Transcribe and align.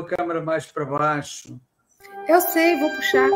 a 0.00 0.04
câmera 0.04 0.40
mais 0.40 0.64
para 0.64 0.86
baixo. 0.86 1.60
Eu 2.26 2.40
sei, 2.40 2.78
vou 2.78 2.88
puxar. 2.96 3.28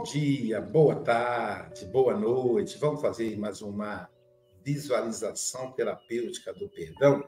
Bom 0.00 0.04
dia, 0.04 0.62
boa 0.62 0.96
tarde, 0.96 1.84
boa 1.84 2.16
noite. 2.16 2.78
Vamos 2.78 3.02
fazer 3.02 3.38
mais 3.38 3.60
uma 3.60 4.08
visualização 4.64 5.72
terapêutica 5.72 6.54
do 6.54 6.70
perdão. 6.70 7.22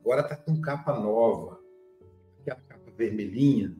Agora 0.00 0.20
está 0.20 0.36
com 0.36 0.60
capa 0.60 1.00
nova. 1.00 1.58
Aquela 2.42 2.60
capa 2.60 2.90
vermelhinha 2.94 3.74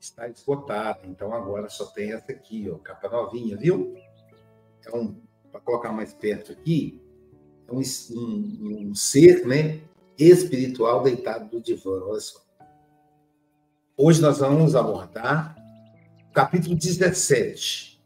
está 0.00 0.26
esgotada. 0.26 1.00
Então 1.04 1.34
agora 1.34 1.68
só 1.68 1.84
tem 1.84 2.14
essa 2.14 2.32
aqui, 2.32 2.66
ó, 2.70 2.78
capa 2.78 3.10
novinha, 3.10 3.58
viu? 3.58 3.94
Então, 4.78 5.20
para 5.52 5.60
colocar 5.60 5.92
mais 5.92 6.14
perto 6.14 6.52
aqui, 6.52 6.98
é 7.68 7.72
um, 7.72 7.82
um, 8.16 8.88
um 8.88 8.94
ser, 8.94 9.46
né, 9.46 9.82
espiritual 10.18 11.02
deitado 11.02 11.54
no 11.54 11.62
divã. 11.62 12.00
Olha 12.06 12.20
só. 12.20 12.40
Hoje 13.98 14.22
nós 14.22 14.38
vamos 14.38 14.74
abordar 14.74 15.59
capítulo 16.32 16.76
17. 16.76 18.00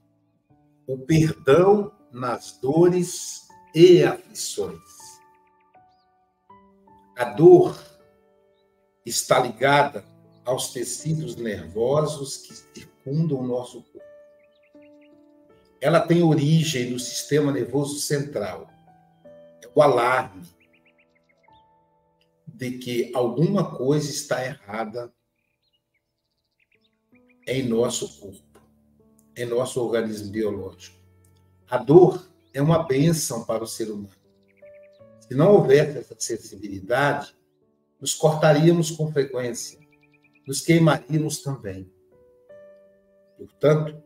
O 0.86 0.98
perdão 0.98 1.92
nas 2.11 2.58
dores 2.58 3.48
e 3.75 4.03
aflições. 4.03 4.81
A 7.16 7.25
dor 7.25 7.78
está 9.05 9.39
ligada 9.39 10.05
aos 10.44 10.72
tecidos 10.72 11.36
nervosos 11.36 12.39
que 12.39 12.55
circundam 12.55 13.41
o 13.41 13.47
nosso 13.47 13.83
corpo. 13.83 14.00
Ela 15.81 16.00
tem 16.00 16.22
origem 16.22 16.91
no 16.91 16.98
sistema 16.98 17.53
nervoso 17.53 17.98
central. 17.98 18.70
É 19.62 19.69
o 19.75 19.83
alarme 19.83 20.48
de 22.47 22.78
que 22.78 23.12
alguma 23.14 23.77
coisa 23.77 24.11
está 24.11 24.42
errada 24.44 25.12
em 27.47 27.62
nosso 27.62 28.20
corpo, 28.20 28.61
em 29.37 29.45
nosso 29.45 29.81
organismo 29.81 30.31
biológico. 30.31 30.97
A 31.69 31.78
dor 31.78 32.27
é 32.53 32.62
uma 32.62 32.83
bênção 32.83 33.45
para 33.45 33.64
o 33.64 33.67
ser 33.67 33.91
humano. 33.91 34.11
Se 35.20 35.34
não 35.34 35.53
houvesse 35.53 35.98
essa 35.98 36.15
sensibilidade, 36.19 37.34
nos 38.00 38.15
cortaríamos 38.15 38.91
com 38.91 39.12
frequência, 39.12 39.78
nos 40.47 40.61
queimaríamos 40.61 41.39
também. 41.39 41.91
Portanto, 43.37 44.03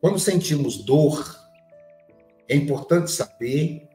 quando 0.00 0.18
sentimos 0.18 0.78
dor, 0.84 1.38
é 2.48 2.54
importante 2.54 3.10
saber 3.10 3.88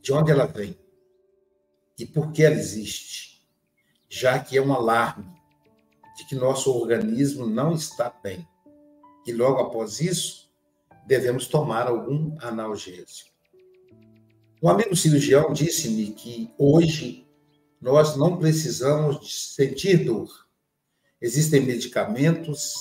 de 0.00 0.12
onde 0.12 0.30
ela 0.30 0.46
vem 0.46 0.78
e 1.98 2.06
por 2.06 2.32
que 2.32 2.42
ela 2.42 2.54
existe, 2.54 3.44
já 4.08 4.38
que 4.38 4.56
é 4.56 4.62
um 4.62 4.72
alarme 4.72 5.35
de 6.16 6.24
que 6.24 6.34
nosso 6.34 6.72
organismo 6.72 7.46
não 7.46 7.72
está 7.72 8.10
bem. 8.22 8.46
E 9.26 9.32
logo 9.32 9.60
após 9.60 10.00
isso, 10.00 10.50
devemos 11.06 11.46
tomar 11.46 11.86
algum 11.86 12.36
analgésico. 12.40 13.30
Um 14.62 14.68
amigo 14.68 14.96
cirurgião 14.96 15.52
disse-me 15.52 16.12
que 16.12 16.50
hoje 16.56 17.28
nós 17.80 18.16
não 18.16 18.38
precisamos 18.38 19.54
sentir 19.54 20.04
dor. 20.04 20.28
Existem 21.20 21.60
medicamentos 21.60 22.74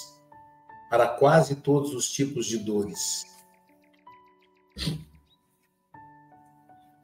para 0.89 1.07
quase 1.07 1.55
todos 1.55 1.93
os 1.93 2.09
tipos 2.09 2.45
de 2.45 2.57
dores. 2.57 3.25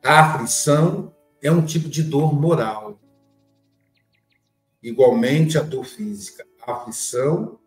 A 0.04 0.20
aflição 0.20 1.14
é 1.42 1.52
um 1.52 1.66
tipo 1.66 1.90
de 1.90 2.04
dor 2.04 2.34
moral 2.34 3.01
Igualmente, 4.82 5.58
a 5.58 5.62
dor 5.62 5.86
física, 5.86 6.46
a 6.66 6.74
aflição 6.74 7.60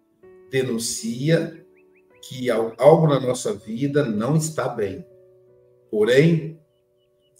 denuncia 0.50 1.64
que 2.22 2.50
algo 2.50 3.06
na 3.06 3.20
nossa 3.20 3.54
vida 3.54 4.04
não 4.04 4.36
está 4.36 4.68
bem. 4.68 5.06
Porém, 5.90 6.60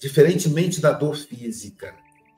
diferentemente 0.01 0.81
da 0.81 0.93
dor 0.93 1.17
física, 1.17 1.97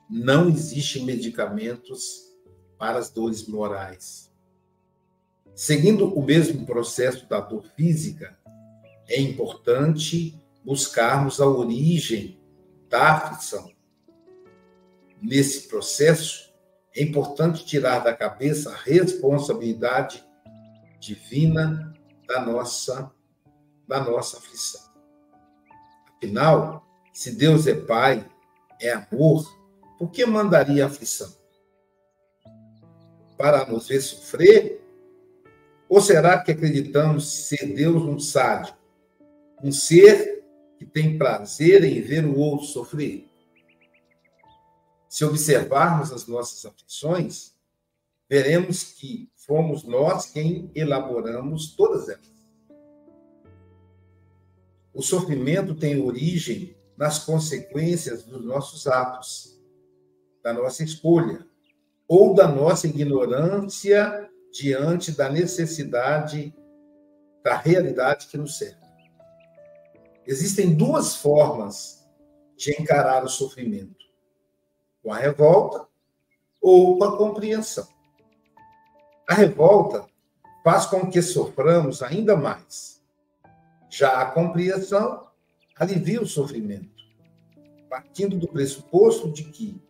não 0.09 0.49
existem 0.49 1.03
medicamentos 1.03 2.33
para 2.77 2.97
as 2.97 3.09
dores 3.09 3.47
morais. 3.47 4.31
Seguindo 5.53 6.13
o 6.13 6.23
mesmo 6.23 6.65
processo 6.65 7.27
da 7.27 7.39
dor 7.39 7.65
física, 7.75 8.37
é 9.07 9.19
importante 9.19 10.39
buscarmos 10.63 11.41
a 11.41 11.47
origem 11.47 12.39
da 12.89 13.13
aflição. 13.13 13.71
Nesse 15.21 15.67
processo, 15.67 16.46
é 16.97 17.03
importante 17.03 17.63
tirar 17.63 17.99
da 17.99 18.11
cabeça 18.11 18.71
a 18.71 18.75
responsabilidade 18.75 20.25
divina 20.99 21.93
da 22.27 22.41
nossa 22.41 23.11
da 23.87 24.03
nossa 24.03 24.37
aflição. 24.37 24.81
Afinal, 26.17 26.85
se 27.13 27.31
Deus 27.31 27.67
é 27.67 27.73
Pai, 27.73 28.27
é 28.81 28.91
amor, 28.91 29.45
por 29.97 30.09
que 30.09 30.25
mandaria 30.25 30.85
aflição? 30.85 31.31
Para 33.37 33.65
nos 33.65 33.87
ver 33.87 34.01
sofrer? 34.01 34.83
Ou 35.87 36.01
será 36.01 36.41
que 36.41 36.51
acreditamos 36.51 37.47
ser 37.47 37.73
Deus 37.73 38.03
um 38.03 38.19
sádio, 38.19 38.73
um 39.63 39.71
ser 39.71 40.43
que 40.77 40.85
tem 40.85 41.17
prazer 41.17 41.83
em 41.85 42.01
ver 42.01 42.25
o 42.25 42.37
outro 42.37 42.65
sofrer? 42.65 43.26
Se 45.09 45.23
observarmos 45.23 46.11
as 46.11 46.27
nossas 46.27 46.65
aflições, 46.65 47.55
veremos 48.29 48.83
que 48.83 49.29
fomos 49.35 49.83
nós 49.83 50.25
quem 50.25 50.69
elaboramos 50.75 51.75
todas 51.75 52.09
elas. 52.09 52.37
O 54.93 55.01
sofrimento 55.01 55.75
tem 55.75 56.01
origem 56.01 56.75
nas 56.97 57.19
consequências 57.19 58.23
dos 58.23 58.43
nossos 58.43 58.87
atos, 58.87 59.57
da 60.43 60.51
nossa 60.51 60.83
escolha, 60.83 61.45
ou 62.07 62.33
da 62.33 62.47
nossa 62.47 62.87
ignorância 62.87 64.29
diante 64.51 65.11
da 65.11 65.29
necessidade 65.29 66.53
da 67.43 67.55
realidade 67.55 68.27
que 68.27 68.37
nos 68.37 68.57
serve. 68.57 68.75
Existem 70.25 70.75
duas 70.75 71.15
formas 71.15 72.05
de 72.57 72.71
encarar 72.71 73.23
o 73.23 73.29
sofrimento 73.29 73.96
com 75.07 75.13
a 75.13 75.17
revolta 75.17 75.87
ou 76.61 76.97
com 76.97 77.03
a 77.05 77.17
compreensão. 77.17 77.87
A 79.25 79.35
revolta 79.35 80.05
faz 80.65 80.85
com 80.85 81.09
que 81.09 81.21
soframos 81.21 82.03
ainda 82.03 82.35
mais. 82.35 83.01
Já 83.89 84.21
a 84.21 84.25
compreensão 84.31 85.25
alivia 85.79 86.21
o 86.21 86.27
sofrimento, 86.27 86.91
partindo 87.89 88.37
do 88.37 88.49
pressuposto 88.49 89.31
de 89.31 89.45
que 89.45 89.81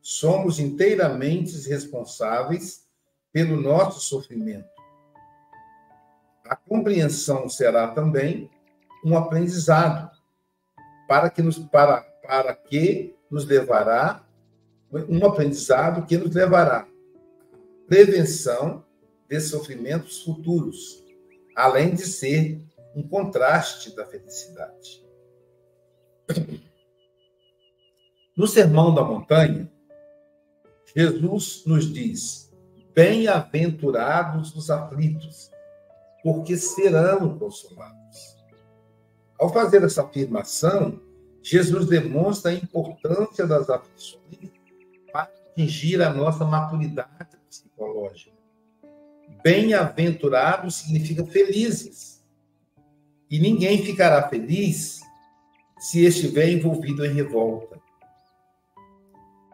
somos 0.00 0.58
inteiramente 0.58 1.54
responsáveis 1.68 2.86
pelo 3.30 3.60
nosso 3.60 4.00
sofrimento. 4.00 4.70
A 6.46 6.56
compreensão 6.56 7.46
será 7.46 7.88
também 7.88 8.50
um 9.04 9.18
aprendizado 9.18 10.10
para 11.06 11.28
que 11.28 11.42
nos 11.42 11.58
para, 11.58 12.00
para 12.26 12.54
que 12.54 13.14
nos 13.30 13.44
levará 13.44 14.25
um 14.92 15.24
aprendizado 15.26 16.06
que 16.06 16.16
nos 16.16 16.34
levará 16.34 16.80
à 16.80 16.86
prevenção 17.88 18.84
de 19.28 19.40
sofrimentos 19.40 20.22
futuros, 20.22 21.04
além 21.54 21.94
de 21.94 22.06
ser 22.06 22.60
um 22.94 23.06
contraste 23.06 23.94
da 23.94 24.06
felicidade. 24.06 25.04
No 28.36 28.46
Sermão 28.46 28.94
da 28.94 29.02
Montanha, 29.02 29.70
Jesus 30.94 31.62
nos 31.66 31.92
diz: 31.92 32.52
Bem-aventurados 32.94 34.54
os 34.54 34.70
aflitos, 34.70 35.50
porque 36.22 36.56
serão 36.56 37.38
consolados. 37.38 38.36
Ao 39.38 39.52
fazer 39.52 39.82
essa 39.82 40.02
afirmação, 40.02 41.00
Jesus 41.42 41.86
demonstra 41.86 42.50
a 42.50 42.54
importância 42.54 43.46
das 43.46 43.68
aflições 43.68 44.55
atingir 45.56 46.02
a 46.02 46.12
nossa 46.12 46.44
maturidade 46.44 47.38
psicológica. 47.48 48.36
Bem-aventurados 49.42 50.76
significa 50.76 51.24
felizes. 51.24 52.22
E 53.30 53.40
ninguém 53.40 53.82
ficará 53.82 54.28
feliz 54.28 55.00
se 55.78 56.04
estiver 56.04 56.50
envolvido 56.50 57.04
em 57.04 57.12
revolta. 57.12 57.80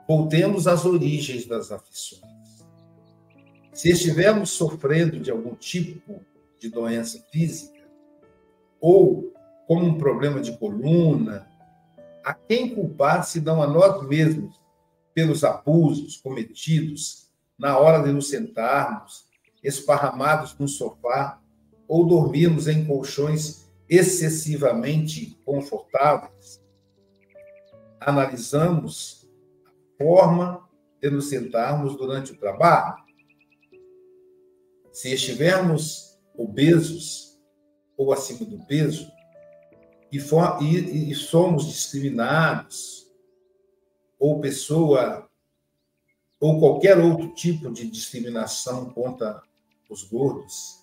Voltemos 0.07 0.67
às 0.67 0.85
origens 0.85 1.47
das 1.47 1.71
aflições. 1.71 2.23
Se 3.73 3.91
estivermos 3.91 4.51
sofrendo 4.51 5.21
de 5.21 5.31
algum 5.31 5.55
tipo 5.55 6.21
de 6.59 6.69
doença 6.69 7.25
física, 7.31 7.81
ou 8.81 9.33
como 9.67 9.87
um 9.87 9.97
problema 9.97 10.41
de 10.41 10.57
coluna, 10.59 11.49
a 12.25 12.35
quem 12.35 12.75
culpar 12.75 13.25
se 13.25 13.41
não 13.41 13.63
a 13.63 13.67
nós 13.67 14.07
mesmos 14.07 14.62
pelos 15.15 15.45
abusos 15.45 16.17
cometidos 16.17 17.31
na 17.59 17.79
hora 17.79 18.03
de 18.03 18.13
nos 18.13 18.29
sentarmos, 18.29 19.27
esparramados 19.63 20.57
no 20.59 20.67
sofá, 20.67 21.41
ou 21.87 22.07
dormirmos 22.07 22.69
em 22.69 22.85
colchões 22.85 23.71
excessivamente 23.89 25.39
confortáveis? 25.45 26.63
Analisamos 28.01 29.29
a 29.67 30.05
forma 30.05 30.69
de 31.01 31.11
nos 31.11 31.29
sentarmos 31.29 31.97
durante 31.97 32.33
o 32.33 32.37
trabalho? 32.37 33.03
Se 34.93 35.13
estivermos 35.13 36.19
obesos 36.35 37.39
ou 37.97 38.13
acima 38.13 38.45
do 38.45 38.59
peso 38.67 39.11
e, 40.11 40.19
for, 40.19 40.63
e, 40.63 41.11
e 41.11 41.15
somos 41.15 41.67
discriminados, 41.67 43.02
ou 44.23 44.41
pessoa 44.41 45.29
ou 46.39 46.61
qualquer 46.61 46.97
outro 46.97 47.35
tipo 47.35 47.73
de 47.73 47.89
discriminação 47.89 48.91
contra 48.91 49.43
os 49.91 50.05
gordos, 50.05 50.81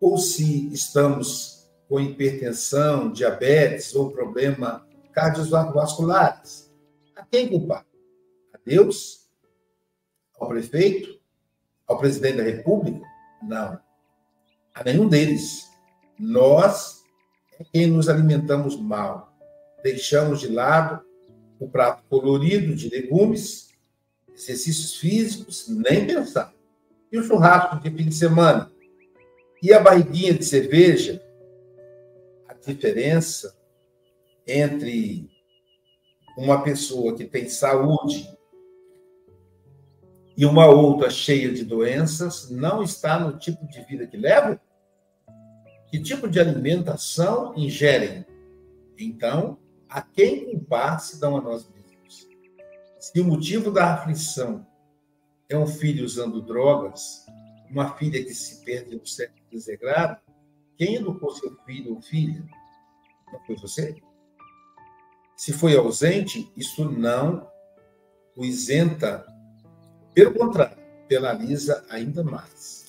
ou 0.00 0.16
se 0.16 0.72
estamos 0.72 1.68
com 1.86 2.00
hipertensão, 2.00 3.12
diabetes 3.12 3.94
ou 3.94 4.10
problema 4.10 4.88
cardiovasculares, 5.12 6.72
a 7.14 7.26
quem 7.26 7.48
culpar? 7.48 7.86
A 8.54 8.58
Deus? 8.64 9.28
Ao 10.40 10.48
prefeito? 10.48 11.20
ao 11.86 11.98
presidente 11.98 12.38
da 12.38 12.42
República? 12.42 13.06
Não. 13.42 13.78
A 14.74 14.82
nenhum 14.82 15.06
deles. 15.06 15.70
Nós 16.18 17.02
é 17.58 17.64
quem 17.64 17.86
nos 17.88 18.08
alimentamos 18.08 18.80
mal. 18.80 19.36
Deixamos 19.82 20.40
de 20.40 20.48
lado 20.48 21.04
o 21.58 21.68
prato 21.68 22.02
colorido 22.08 22.74
de 22.74 22.88
legumes, 22.88 23.68
exercícios 24.34 24.96
físicos, 24.96 25.68
nem 25.68 26.06
pensar. 26.06 26.52
E 27.10 27.18
o 27.18 27.22
churrasco 27.22 27.80
de 27.80 27.90
fim 27.90 28.08
de 28.08 28.14
semana? 28.14 28.70
E 29.62 29.72
a 29.72 29.80
barriguinha 29.80 30.34
de 30.34 30.44
cerveja? 30.44 31.22
A 32.48 32.54
diferença 32.54 33.56
entre 34.46 35.30
uma 36.36 36.62
pessoa 36.62 37.14
que 37.14 37.24
tem 37.24 37.48
saúde 37.48 38.28
e 40.36 40.44
uma 40.44 40.66
outra 40.66 41.08
cheia 41.08 41.52
de 41.52 41.64
doenças 41.64 42.50
não 42.50 42.82
está 42.82 43.18
no 43.18 43.38
tipo 43.38 43.66
de 43.68 43.80
vida 43.84 44.06
que 44.06 44.16
levam? 44.16 44.58
Que 45.88 46.02
tipo 46.02 46.28
de 46.28 46.40
alimentação 46.40 47.54
ingerem? 47.56 48.26
Então, 48.98 49.58
a 49.94 50.02
quem 50.02 50.44
culpar 50.44 50.98
se 50.98 51.20
dão 51.20 51.36
a 51.36 51.40
nós 51.40 51.68
mesmos? 51.68 52.28
Se 52.98 53.20
o 53.20 53.24
motivo 53.24 53.70
da 53.70 53.94
aflição 53.94 54.66
é 55.48 55.56
um 55.56 55.68
filho 55.68 56.04
usando 56.04 56.42
drogas, 56.42 57.24
uma 57.70 57.94
filha 57.96 58.20
que 58.20 58.34
se 58.34 58.64
perde 58.64 58.96
no 58.96 59.06
sexo 59.06 59.40
desregrado, 59.52 60.20
quem 60.76 60.96
educou 60.96 61.30
seu 61.30 61.56
filho 61.64 61.94
ou 61.94 62.02
filha? 62.02 62.44
Não 63.32 63.38
foi 63.44 63.54
você? 63.54 64.02
Se 65.36 65.52
foi 65.52 65.76
ausente, 65.76 66.52
isso 66.56 66.90
não 66.90 67.48
o 68.34 68.44
isenta 68.44 69.24
pelo 70.12 70.34
contrário, 70.34 70.76
penaliza 71.06 71.86
ainda 71.88 72.24
mais. 72.24 72.86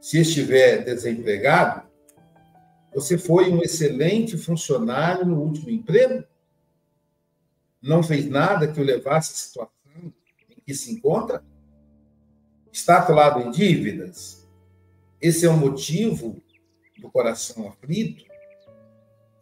Se 0.00 0.22
estiver 0.22 0.84
desempregado, 0.84 1.83
você 2.94 3.18
foi 3.18 3.50
um 3.50 3.60
excelente 3.60 4.38
funcionário 4.38 5.26
no 5.26 5.40
último 5.40 5.68
emprego? 5.68 6.24
Não 7.82 8.02
fez 8.02 8.28
nada 8.28 8.70
que 8.70 8.80
o 8.80 8.84
levasse 8.84 9.32
à 9.32 9.36
situação 9.36 9.72
em 10.48 10.60
que 10.64 10.72
se 10.72 10.92
encontra? 10.92 11.44
Está 12.72 12.98
atolado 12.98 13.40
em 13.40 13.50
dívidas? 13.50 14.48
Esse 15.20 15.44
é 15.44 15.50
o 15.50 15.56
motivo 15.56 16.40
do 16.98 17.10
coração 17.10 17.68
aflito? 17.68 18.24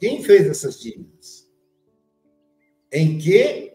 Quem 0.00 0.22
fez 0.24 0.48
essas 0.48 0.80
dívidas? 0.80 1.48
Em 2.90 3.18
que 3.18 3.72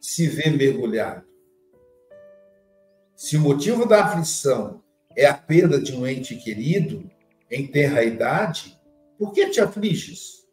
se 0.00 0.26
vê 0.26 0.50
mergulhado. 0.50 1.26
Se 3.14 3.36
o 3.36 3.40
motivo 3.40 3.86
da 3.86 4.04
aflição 4.04 4.82
é 5.14 5.26
a 5.26 5.34
perda 5.34 5.80
de 5.80 5.94
um 5.94 6.06
ente 6.06 6.36
querido 6.36 7.10
em 7.50 7.66
terra 7.66 8.02
idade, 8.02 8.77
por 9.18 9.32
que 9.32 9.50
te 9.50 9.60
afliges? 9.60 10.46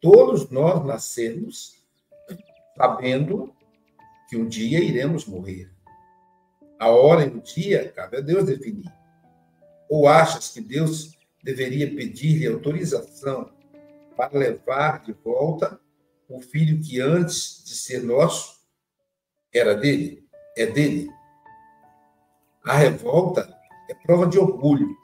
Todos 0.00 0.50
nós 0.50 0.84
nascemos 0.84 1.82
sabendo 2.76 3.54
que 4.28 4.36
um 4.36 4.48
dia 4.48 4.82
iremos 4.82 5.24
morrer. 5.26 5.70
A 6.78 6.90
hora 6.90 7.24
e 7.24 7.28
o 7.28 7.40
dia 7.40 7.90
cabe 7.92 8.18
a 8.18 8.20
Deus 8.20 8.44
definir. 8.44 8.92
Ou 9.88 10.08
achas 10.08 10.48
que 10.48 10.60
Deus 10.60 11.16
deveria 11.42 11.94
pedir-lhe 11.94 12.46
autorização 12.46 13.52
para 14.16 14.36
levar 14.36 15.02
de 15.02 15.12
volta 15.12 15.80
o 16.28 16.40
filho 16.40 16.80
que 16.82 17.00
antes 17.00 17.62
de 17.64 17.74
ser 17.74 18.02
nosso 18.02 18.60
era 19.52 19.74
dele, 19.74 20.26
é 20.56 20.66
dele. 20.66 21.08
A 22.64 22.74
revolta 22.76 23.48
é 23.88 23.94
prova 23.94 24.26
de 24.26 24.38
orgulho. 24.38 24.96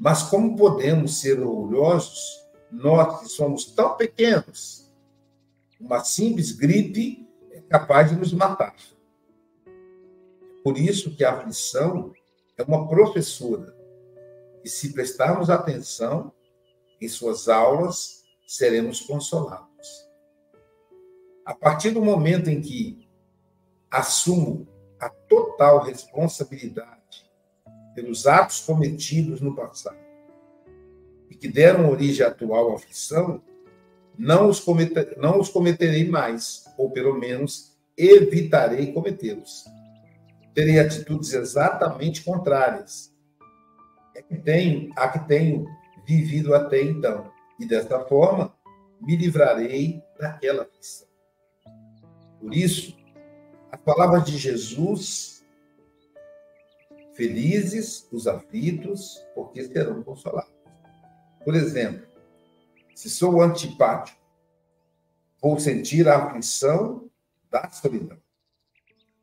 Mas 0.00 0.22
como 0.22 0.56
podemos 0.56 1.20
ser 1.20 1.38
orgulhosos, 1.40 2.48
nós 2.72 3.20
que 3.20 3.28
somos 3.28 3.66
tão 3.66 3.98
pequenos? 3.98 4.90
Uma 5.78 6.02
simples 6.02 6.52
gripe 6.52 7.28
é 7.50 7.60
capaz 7.60 8.08
de 8.08 8.16
nos 8.16 8.32
matar. 8.32 8.74
Por 10.64 10.78
isso 10.78 11.14
que 11.14 11.22
a 11.22 11.34
aflição 11.34 12.14
é 12.56 12.62
uma 12.62 12.88
professora. 12.88 13.76
E 14.64 14.70
se 14.70 14.94
prestarmos 14.94 15.50
atenção 15.50 16.32
em 16.98 17.08
suas 17.08 17.46
aulas, 17.46 18.24
seremos 18.46 19.02
consolados. 19.02 20.08
A 21.44 21.54
partir 21.54 21.90
do 21.90 22.02
momento 22.02 22.48
em 22.48 22.62
que 22.62 23.06
assumo 23.90 24.66
a 24.98 25.10
total 25.10 25.82
responsabilidade 25.82 26.99
pelos 27.94 28.26
atos 28.26 28.60
cometidos 28.60 29.40
no 29.40 29.54
passado 29.54 29.98
e 31.28 31.34
que 31.34 31.48
deram 31.48 31.90
origem 31.90 32.24
à 32.24 32.28
atual 32.28 32.74
aflição, 32.74 33.42
não 34.18 34.48
os, 34.48 34.60
cometer, 34.60 35.16
não 35.16 35.40
os 35.40 35.48
cometerei 35.48 36.08
mais, 36.08 36.64
ou 36.76 36.90
pelo 36.90 37.18
menos 37.18 37.76
evitarei 37.96 38.92
cometê-los. 38.92 39.64
Terei 40.52 40.78
atitudes 40.78 41.32
exatamente 41.32 42.22
contrárias 42.22 43.10
é 44.14 44.22
que 44.22 44.36
tenho, 44.36 44.90
a 44.96 45.08
que 45.08 45.26
tenho 45.26 45.66
vivido 46.06 46.54
até 46.54 46.82
então, 46.82 47.30
e 47.58 47.66
desta 47.66 48.00
forma 48.00 48.54
me 49.00 49.16
livrarei 49.16 50.02
daquela 50.18 50.62
aflição. 50.62 51.08
Por 52.38 52.54
isso, 52.54 52.96
as 53.70 53.80
palavras 53.80 54.24
de 54.24 54.36
Jesus, 54.36 55.39
felizes 57.20 58.08
os 58.10 58.26
aflitos, 58.26 59.22
porque 59.34 59.62
serão 59.62 60.02
consolados. 60.02 60.54
Por 61.44 61.54
exemplo, 61.54 62.06
se 62.94 63.10
sou 63.10 63.42
antipático, 63.42 64.18
vou 65.38 65.60
sentir 65.60 66.08
a 66.08 66.16
aflição 66.16 67.10
da 67.50 67.68
solidão. 67.70 68.16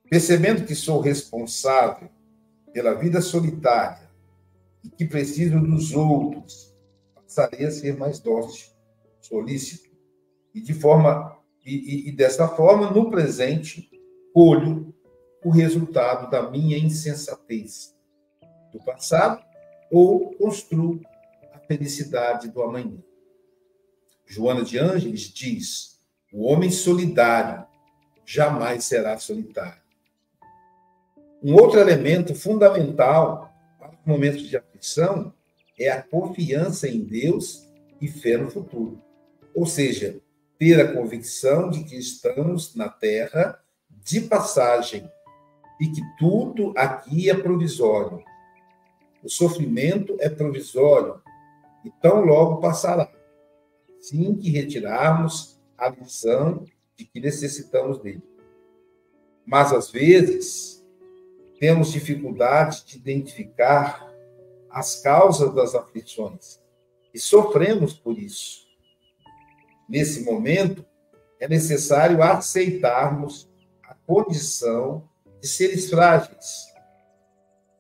Percebendo 0.07 0.63
que 0.63 0.75
sou 0.75 1.01
responsável 1.01 2.07
pela 2.71 2.93
vida 2.93 3.19
solitária 3.19 4.07
e 4.83 4.89
que 4.89 5.03
preciso 5.03 5.59
dos 5.59 5.95
outros, 5.95 6.77
passarei 7.15 7.65
a 7.65 7.71
ser 7.71 7.97
mais 7.97 8.19
dócil, 8.19 8.73
solícito 9.19 9.89
e 10.53 10.61
de 10.61 10.75
forma 10.75 11.35
e, 11.65 11.73
e, 11.73 12.09
e 12.09 12.11
dessa 12.11 12.47
forma 12.47 12.91
no 12.91 13.09
presente 13.09 13.89
colho 14.35 14.93
o 15.43 15.49
resultado 15.49 16.29
da 16.29 16.49
minha 16.49 16.77
insensatez 16.77 17.95
do 18.71 18.79
passado 18.79 19.43
ou 19.91 20.33
construo 20.35 21.01
a 21.53 21.59
felicidade 21.59 22.49
do 22.49 22.61
amanhã. 22.61 22.97
Joana 24.25 24.63
de 24.63 24.77
Ângeles 24.77 25.21
diz: 25.21 25.99
O 26.33 26.45
homem 26.45 26.69
solidário 26.69 27.65
jamais 28.25 28.83
será 28.83 29.17
solitário. 29.17 29.81
Um 31.41 31.53
outro 31.53 31.79
elemento 31.79 32.35
fundamental 32.35 33.53
para 33.79 33.91
os 33.91 34.05
momentos 34.05 34.41
de 34.41 34.57
aflição 34.57 35.33
é 35.79 35.89
a 35.89 36.01
confiança 36.01 36.87
em 36.87 36.99
Deus 36.99 37.67
e 38.01 38.07
fé 38.07 38.37
no 38.37 38.49
futuro. 38.49 39.01
Ou 39.55 39.65
seja, 39.65 40.19
ter 40.57 40.81
a 40.81 40.93
convicção 40.93 41.69
de 41.69 41.83
que 41.83 41.95
estamos 41.95 42.75
na 42.75 42.89
terra 42.89 43.59
de 43.89 44.21
passagem 44.21 45.09
e 45.79 45.87
que 45.87 46.01
tudo 46.17 46.73
aqui 46.75 47.29
é 47.29 47.35
provisório. 47.35 48.23
O 49.23 49.29
sofrimento 49.29 50.15
é 50.19 50.29
provisório 50.29 51.21
e 51.83 51.91
tão 52.01 52.21
logo 52.21 52.61
passará, 52.61 53.11
assim 53.97 54.35
que 54.35 54.49
retirarmos 54.49 55.59
a 55.77 55.89
lição 55.89 56.65
de 56.95 57.05
que 57.05 57.19
necessitamos 57.19 57.99
dele. 57.99 58.23
Mas, 59.45 59.71
às 59.71 59.89
vezes, 59.89 60.85
temos 61.59 61.91
dificuldade 61.91 62.85
de 62.85 62.97
identificar 62.97 64.05
as 64.69 65.01
causas 65.01 65.53
das 65.53 65.73
aflições 65.73 66.59
e 67.13 67.19
sofremos 67.19 67.93
por 67.93 68.17
isso. 68.17 68.67
Nesse 69.87 70.23
momento, 70.23 70.85
é 71.39 71.47
necessário 71.47 72.21
aceitarmos 72.21 73.49
a 73.83 73.95
condição 74.05 75.07
de 75.41 75.47
seres 75.47 75.89
frágeis 75.89 76.73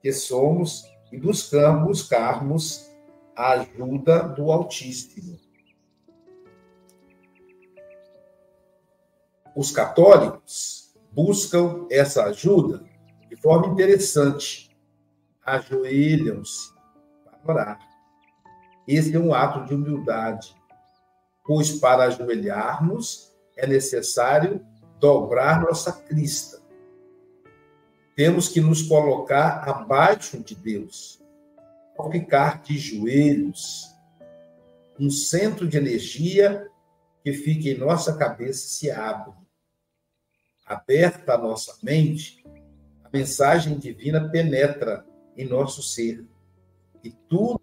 que 0.01 0.11
somos 0.13 0.83
e 1.11 1.17
buscamos 1.17 1.87
buscarmos 1.87 2.91
a 3.35 3.51
ajuda 3.51 4.23
do 4.29 4.51
Altíssimo. 4.51 5.39
Os 9.55 9.71
católicos 9.71 10.93
buscam 11.11 11.87
essa 11.89 12.25
ajuda 12.25 12.83
de 13.27 13.35
forma 13.35 13.73
interessante. 13.73 14.67
Ajoelham-se 15.43 16.73
para 17.23 17.53
orar. 17.53 17.79
Esse 18.87 19.15
é 19.15 19.19
um 19.19 19.33
ato 19.33 19.65
de 19.65 19.73
humildade, 19.73 20.55
pois 21.45 21.71
para 21.71 22.03
ajoelharmos 22.03 23.33
é 23.55 23.65
necessário 23.65 24.65
dobrar 24.99 25.61
nossa 25.61 25.91
crista 25.91 26.56
temos 28.17 28.49
que 28.49 28.59
nos 28.59 28.81
colocar 28.81 29.69
abaixo 29.69 30.39
de 30.39 30.55
Deus. 30.55 31.21
Ficar 32.11 32.63
de 32.63 32.75
joelhos, 32.77 33.93
um 34.99 35.09
centro 35.09 35.67
de 35.67 35.77
energia 35.77 36.67
que 37.23 37.31
fica 37.31 37.69
em 37.69 37.77
nossa 37.77 38.17
cabeça 38.17 38.67
se 38.67 38.89
abre. 38.89 39.33
Aberta 40.65 41.35
a 41.35 41.37
nossa 41.37 41.77
mente, 41.83 42.43
a 43.03 43.09
mensagem 43.13 43.77
divina 43.77 44.29
penetra 44.29 45.05
em 45.35 45.47
nosso 45.47 45.83
ser. 45.83 46.25
E 47.03 47.11
tudo 47.11 47.61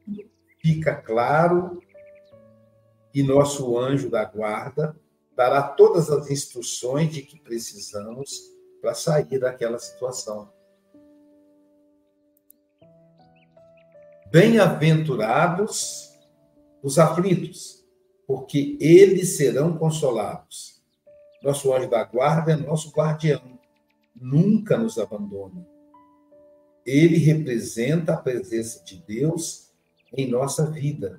fica 0.60 0.94
claro 0.94 1.80
e 3.12 3.24
nosso 3.24 3.76
anjo 3.76 4.08
da 4.08 4.24
guarda 4.24 4.96
dará 5.36 5.62
todas 5.62 6.10
as 6.10 6.30
instruções 6.30 7.12
de 7.12 7.22
que 7.22 7.40
precisamos 7.40 8.53
para 8.84 8.92
sair 8.92 9.38
daquela 9.38 9.78
situação. 9.78 10.52
Bem-aventurados 14.30 16.12
os 16.82 16.98
aflitos, 16.98 17.82
porque 18.26 18.76
eles 18.78 19.38
serão 19.38 19.78
consolados. 19.78 20.82
Nosso 21.42 21.72
anjo 21.72 21.88
da 21.88 22.04
guarda 22.04 22.52
é 22.52 22.56
nosso 22.56 22.90
guardião, 22.90 23.58
nunca 24.14 24.76
nos 24.76 24.98
abandona. 24.98 25.66
Ele 26.84 27.16
representa 27.16 28.12
a 28.12 28.18
presença 28.18 28.84
de 28.84 29.02
Deus 29.02 29.72
em 30.12 30.28
nossa 30.30 30.70
vida. 30.70 31.18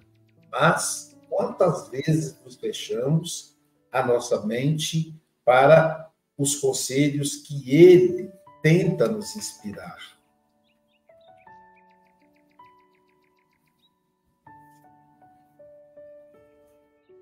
Mas 0.52 1.18
quantas 1.28 1.90
vezes 1.90 2.40
nos 2.46 2.58
fechamos 2.58 3.58
a 3.92 4.06
nossa 4.06 4.46
mente 4.46 5.20
para 5.44 6.05
os 6.38 6.56
conselhos 6.56 7.38
que 7.38 7.72
ele 7.74 8.32
tenta 8.62 9.08
nos 9.08 9.36
inspirar. 9.36 10.16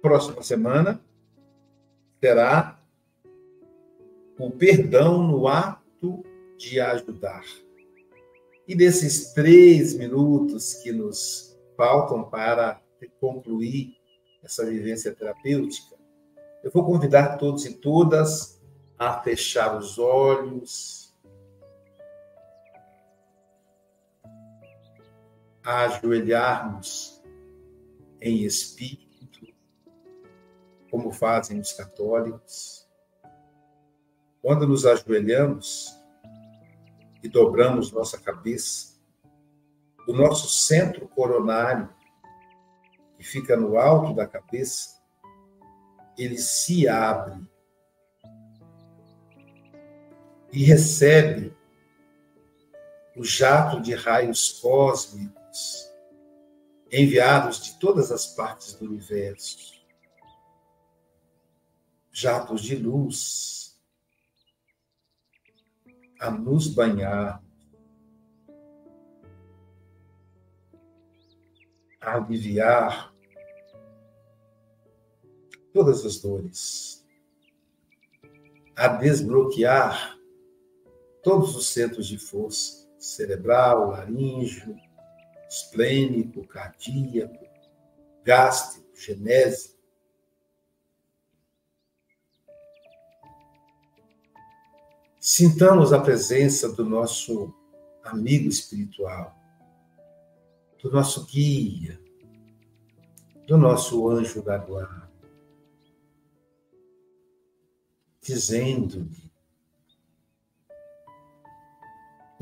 Próxima 0.02 0.44
semana 0.44 1.02
será 2.20 2.82
o 4.40 4.52
perdão 4.52 5.26
no 5.26 5.48
ato 5.48 6.24
de 6.58 6.80
ajudar. 6.80 7.44
E 8.68 8.76
desses 8.76 9.34
três 9.34 9.94
minutos 9.94 10.74
que 10.76 10.92
nos 10.92 11.58
faltam 11.78 12.24
para 12.30 12.82
concluir 13.20 13.96
essa 14.42 14.66
vivência 14.66 15.14
terapêutica, 15.14 15.96
eu 16.64 16.72
vou 16.72 16.86
convidar 16.86 17.38
todos 17.38 17.66
e 17.66 17.74
todas 17.74 18.62
a 19.08 19.22
fechar 19.22 19.76
os 19.78 20.00
olhos, 20.00 21.14
a 25.62 25.82
ajoelharmos 25.82 27.22
em 28.22 28.44
espírito, 28.44 29.54
como 30.90 31.12
fazem 31.12 31.60
os 31.60 31.74
católicos. 31.74 32.90
Quando 34.42 34.66
nos 34.66 34.86
ajoelhamos 34.86 35.94
e 37.22 37.28
dobramos 37.28 37.92
nossa 37.92 38.18
cabeça, 38.18 39.02
o 40.08 40.14
nosso 40.14 40.50
centro 40.50 41.10
coronário, 41.10 41.90
que 43.18 43.24
fica 43.24 43.58
no 43.58 43.78
alto 43.78 44.14
da 44.14 44.26
cabeça, 44.26 45.02
ele 46.18 46.38
se 46.38 46.88
abre 46.88 47.53
e 50.54 50.64
recebe 50.64 51.52
o 53.18 53.24
jato 53.24 53.82
de 53.82 53.96
raios 53.96 54.52
cósmicos 54.62 55.92
enviados 56.92 57.60
de 57.60 57.80
todas 57.80 58.12
as 58.12 58.28
partes 58.28 58.76
do 58.76 58.86
universo. 58.86 59.74
Jatos 62.12 62.62
de 62.62 62.76
luz 62.76 63.82
a 66.20 66.30
nos 66.30 66.68
banhar, 66.68 67.44
a 72.00 72.16
aliviar 72.16 73.12
todas 75.74 76.06
as 76.06 76.20
dores, 76.22 77.04
a 78.76 78.88
desbloquear 78.88 80.23
todos 81.24 81.56
os 81.56 81.70
centros 81.70 82.06
de 82.06 82.18
força, 82.18 82.86
cerebral, 83.00 83.92
laríngeo, 83.92 84.78
esplênico, 85.50 86.46
cardíaco, 86.46 87.48
gástrico, 88.24 88.96
genésico. 88.96 89.82
Sintamos 95.20 95.94
a 95.94 96.02
presença 96.02 96.70
do 96.70 96.84
nosso 96.84 97.54
amigo 98.04 98.50
espiritual, 98.50 99.34
do 100.82 100.92
nosso 100.92 101.26
guia, 101.26 101.98
do 103.48 103.58
nosso 103.58 104.10
anjo 104.10 104.42
da 104.42 104.58
guarda, 104.58 105.10
dizendo-lhe 108.22 109.33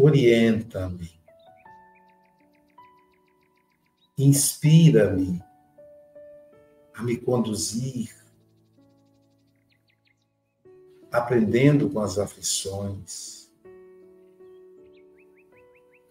orienta-me, 0.02 1.12
inspira-me 4.18 5.42
a 6.96 7.04
me 7.04 7.18
conduzir, 7.18 8.16
aprendendo 11.12 11.90
com 11.90 12.00
as 12.00 12.18
aflições, 12.18 13.52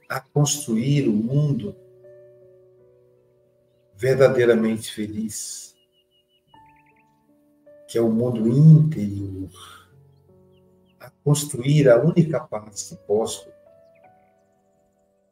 a 0.09 0.21
construir 0.21 1.09
o 1.09 1.13
um 1.13 1.17
mundo 1.17 1.77
verdadeiramente 3.97 4.93
feliz, 4.93 5.75
que 7.89 7.99
é 7.99 8.01
o 8.01 8.11
mundo 8.11 8.49
interior, 8.49 9.51
a 11.01 11.11
construir 11.25 11.89
a 11.89 12.01
única 12.01 12.41
paz 12.41 12.91
que 12.91 12.97
posso 13.07 13.51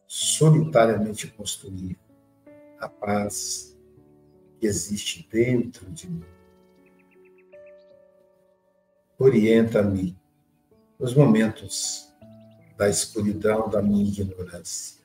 solitariamente 0.09 1.29
construir 1.29 1.97
a 2.81 2.88
paz 2.88 3.79
que 4.59 4.67
existe 4.67 5.29
dentro 5.31 5.88
de 5.93 6.11
mim. 6.11 6.38
orienta-me 9.19 10.17
nos 10.99 11.12
momentos 11.15 12.09
da 12.77 12.88
escuridão 12.88 13.69
da 13.69 13.83
minha 13.83 14.05
ignorância. 14.05 14.99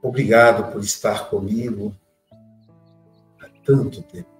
Obrigado 0.00 0.72
por 0.72 0.82
estar 0.82 1.28
comigo 1.28 1.94
há 3.40 3.48
tanto 3.62 4.02
tempo, 4.02 4.30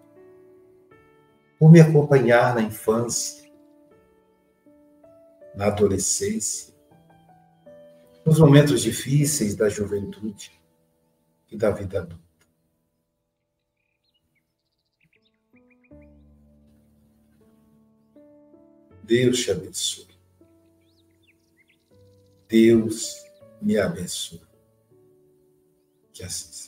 por 1.59 1.71
me 1.71 1.81
acompanhar 1.81 2.55
na 2.55 2.63
infância, 2.63 3.48
na 5.59 5.67
adolescência, 5.67 6.73
nos 8.25 8.39
momentos 8.39 8.81
difíceis 8.81 9.57
da 9.57 9.69
juventude 9.69 10.53
e 11.51 11.57
da 11.57 11.73
vida 11.73 11.99
adulta. 11.99 12.47
Deus 19.03 19.41
te 19.41 19.51
abençoe. 19.51 20.07
Deus 22.47 23.25
me 23.61 23.79
abençoe. 23.79 24.41
Que 26.13 26.23
assim 26.23 26.53
seja. 26.53 26.68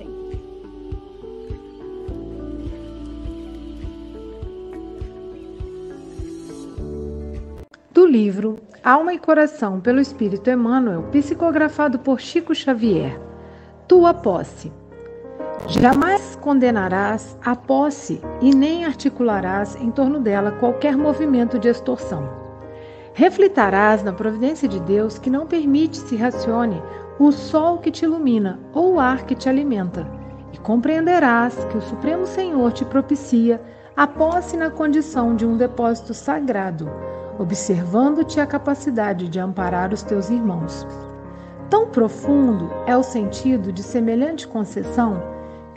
Livro 8.11 8.57
Alma 8.83 9.13
e 9.13 9.17
Coração 9.17 9.79
pelo 9.79 10.01
Espírito 10.01 10.49
Emmanuel, 10.49 11.03
psicografado 11.13 11.97
por 11.97 12.19
Chico 12.19 12.53
Xavier. 12.53 13.17
Tua 13.87 14.13
posse. 14.13 14.69
Jamais 15.67 16.35
condenarás 16.35 17.37
a 17.45 17.55
posse 17.55 18.21
e 18.41 18.53
nem 18.53 18.83
articularás 18.83 19.77
em 19.77 19.89
torno 19.89 20.19
dela 20.19 20.51
qualquer 20.51 20.97
movimento 20.97 21.57
de 21.57 21.69
extorsão. 21.69 22.29
Refletarás 23.13 24.03
na 24.03 24.11
providência 24.11 24.67
de 24.67 24.81
Deus 24.81 25.17
que 25.17 25.29
não 25.29 25.47
permite 25.47 25.95
se 25.95 26.17
racione 26.17 26.83
o 27.17 27.31
sol 27.31 27.77
que 27.77 27.91
te 27.91 28.03
ilumina 28.03 28.59
ou 28.73 28.95
o 28.95 28.99
ar 28.99 29.25
que 29.25 29.35
te 29.35 29.47
alimenta, 29.47 30.05
e 30.51 30.57
compreenderás 30.57 31.55
que 31.65 31.77
o 31.77 31.81
Supremo 31.81 32.25
Senhor 32.25 32.73
te 32.73 32.83
propicia 32.83 33.61
a 33.95 34.05
posse 34.05 34.57
na 34.57 34.69
condição 34.69 35.33
de 35.33 35.45
um 35.45 35.55
depósito 35.55 36.13
sagrado, 36.13 36.89
observando-te 37.39 38.39
a 38.39 38.45
capacidade 38.45 39.27
de 39.27 39.39
amparar 39.39 39.93
os 39.93 40.03
teus 40.03 40.29
irmãos. 40.29 40.85
Tão 41.69 41.87
profundo 41.87 42.69
é 42.85 42.95
o 42.95 43.03
sentido 43.03 43.71
de 43.71 43.81
semelhante 43.81 44.47
concessão 44.47 45.21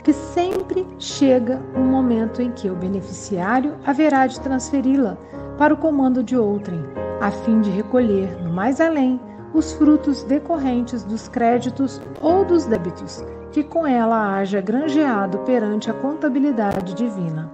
que 0.03 0.13
sempre 0.13 0.85
chega 0.99 1.59
um 1.75 1.83
momento 1.83 2.41
em 2.41 2.51
que 2.51 2.69
o 2.69 2.75
beneficiário 2.75 3.75
haverá 3.85 4.27
de 4.27 4.39
transferi-la 4.39 5.17
para 5.57 5.73
o 5.73 5.77
comando 5.77 6.23
de 6.23 6.37
outrem, 6.37 6.83
a 7.21 7.31
fim 7.31 7.61
de 7.61 7.71
recolher, 7.71 8.37
no 8.43 8.53
mais 8.53 8.79
além, 8.79 9.19
os 9.53 9.73
frutos 9.73 10.23
decorrentes 10.23 11.03
dos 11.03 11.27
créditos 11.27 12.01
ou 12.21 12.45
dos 12.45 12.65
débitos 12.65 13.23
que 13.55 13.63
com 13.63 13.87
ela 13.87 14.35
haja 14.35 14.59
granjeado 14.59 15.37
perante 15.39 15.89
a 15.89 15.93
contabilidade 15.93 16.93
divina. 16.93 17.49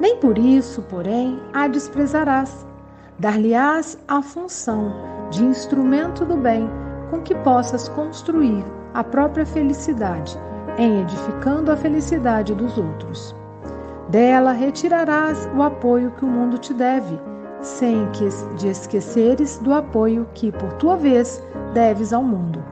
Nem 0.00 0.16
por 0.16 0.38
isso, 0.38 0.80
porém, 0.88 1.38
a 1.52 1.68
desprezarás. 1.68 2.66
Dar-lhe-ás 3.20 3.98
a 4.08 4.22
função 4.22 4.94
de 5.30 5.44
instrumento 5.44 6.24
do 6.24 6.38
bem 6.38 6.70
com 7.10 7.20
que 7.20 7.34
possas 7.34 7.86
construir 7.86 8.64
a 8.94 9.04
própria 9.04 9.44
felicidade 9.44 10.38
em 10.78 11.02
edificando 11.02 11.70
a 11.70 11.76
felicidade 11.76 12.54
dos 12.54 12.78
outros. 12.78 13.36
Dela 14.08 14.52
retirarás 14.52 15.46
o 15.54 15.62
apoio 15.62 16.12
que 16.12 16.24
o 16.24 16.28
mundo 16.28 16.56
te 16.56 16.72
deve, 16.72 17.20
sem 17.60 18.08
que 18.12 18.26
de 18.56 18.68
esqueceres 18.68 19.58
do 19.58 19.74
apoio 19.74 20.26
que, 20.32 20.50
por 20.50 20.72
tua 20.78 20.96
vez, 20.96 21.44
deves 21.74 22.14
ao 22.14 22.22
mundo. 22.22 22.64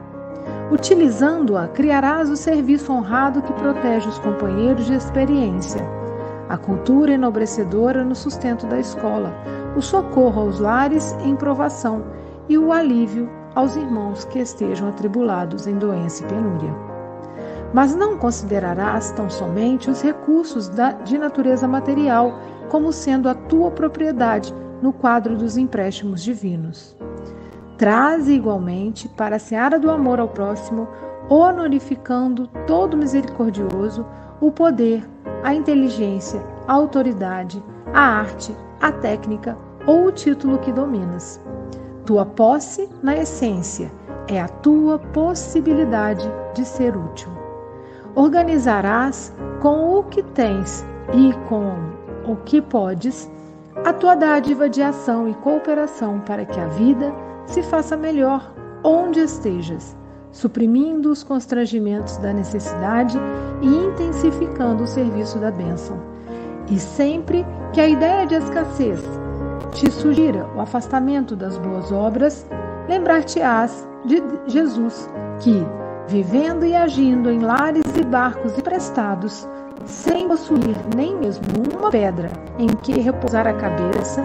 Utilizando-a, 0.71 1.67
criarás 1.67 2.27
o 2.27 2.35
serviço 2.35 2.91
honrado 2.91 3.43
que 3.43 3.53
protege 3.53 4.09
os 4.09 4.17
companheiros 4.17 4.87
de 4.87 4.95
experiência, 4.95 5.85
a 6.49 6.57
cultura 6.57 7.11
enobrecedora 7.11 8.03
no 8.03 8.15
sustento 8.15 8.65
da 8.65 8.79
escola, 8.79 9.31
o 9.75 9.81
socorro 9.81 10.41
aos 10.41 10.59
lares 10.59 11.13
em 11.23 11.35
provação 11.35 12.03
e 12.47 12.57
o 12.57 12.71
alívio 12.71 13.29
aos 13.55 13.75
irmãos 13.75 14.25
que 14.25 14.39
estejam 14.39 14.89
atribulados 14.89 15.67
em 15.67 15.77
doença 15.77 16.23
e 16.23 16.27
penúria 16.27 16.89
mas 17.73 17.95
não 17.95 18.17
considerarás 18.17 19.11
tão 19.11 19.29
somente 19.29 19.89
os 19.89 20.01
recursos 20.01 20.71
de 21.05 21.17
natureza 21.17 21.67
material 21.67 22.39
como 22.69 22.91
sendo 22.91 23.29
a 23.29 23.33
tua 23.33 23.71
propriedade 23.71 24.53
no 24.81 24.93
quadro 24.93 25.35
dos 25.35 25.57
empréstimos 25.57 26.23
divinos. 26.23 26.95
Traze 27.77 28.33
igualmente 28.33 29.07
para 29.09 29.37
a 29.37 29.39
seara 29.39 29.79
do 29.79 29.89
amor 29.89 30.19
ao 30.19 30.27
próximo, 30.27 30.87
honorificando 31.29 32.47
todo 32.65 32.97
misericordioso, 32.97 34.05
o 34.41 34.51
poder, 34.51 35.07
a 35.43 35.53
inteligência, 35.53 36.41
a 36.67 36.73
autoridade, 36.73 37.63
a 37.93 38.01
arte, 38.01 38.55
a 38.79 38.91
técnica 38.91 39.57
ou 39.85 40.05
o 40.05 40.11
título 40.11 40.59
que 40.59 40.71
dominas. 40.71 41.39
Tua 42.05 42.25
posse, 42.25 42.89
na 43.03 43.15
essência, 43.15 43.91
é 44.27 44.39
a 44.39 44.47
tua 44.47 44.99
possibilidade 44.99 46.29
de 46.53 46.65
ser 46.65 46.95
útil 46.95 47.39
organizarás 48.15 49.33
com 49.61 49.97
o 49.97 50.03
que 50.03 50.21
tens 50.21 50.85
e 51.13 51.33
com 51.47 51.73
o 52.29 52.35
que 52.37 52.61
podes 52.61 53.29
a 53.85 53.93
tua 53.93 54.15
dádiva 54.15 54.69
de 54.69 54.81
ação 54.81 55.29
e 55.29 55.33
cooperação 55.35 56.19
para 56.19 56.45
que 56.45 56.59
a 56.59 56.67
vida 56.67 57.13
se 57.45 57.63
faça 57.63 57.95
melhor 57.95 58.53
onde 58.83 59.21
estejas, 59.21 59.95
suprimindo 60.31 61.09
os 61.09 61.23
constrangimentos 61.23 62.17
da 62.17 62.33
necessidade 62.33 63.17
e 63.61 63.67
intensificando 63.67 64.83
o 64.83 64.87
serviço 64.87 65.39
da 65.39 65.49
bênção. 65.49 65.97
E 66.69 66.79
sempre 66.79 67.45
que 67.73 67.81
a 67.81 67.87
ideia 67.87 68.25
de 68.25 68.35
escassez 68.35 69.01
te 69.71 69.89
sugira 69.91 70.47
o 70.55 70.61
afastamento 70.61 71.35
das 71.35 71.57
boas 71.57 71.91
obras, 71.91 72.45
lembrar-te-ás 72.87 73.87
de 74.05 74.21
Jesus, 74.47 75.09
que, 75.39 75.65
vivendo 76.07 76.65
e 76.65 76.75
agindo 76.75 77.29
em 77.31 77.39
lares 77.39 77.83
e 77.95 78.03
barcos 78.03 78.57
emprestados, 78.57 79.47
sem 79.85 80.27
possuir 80.27 80.75
nem 80.95 81.15
mesmo 81.17 81.45
uma 81.73 81.89
pedra 81.89 82.29
em 82.57 82.67
que 82.67 82.99
repousar 82.99 83.47
a 83.47 83.53
cabeça, 83.53 84.23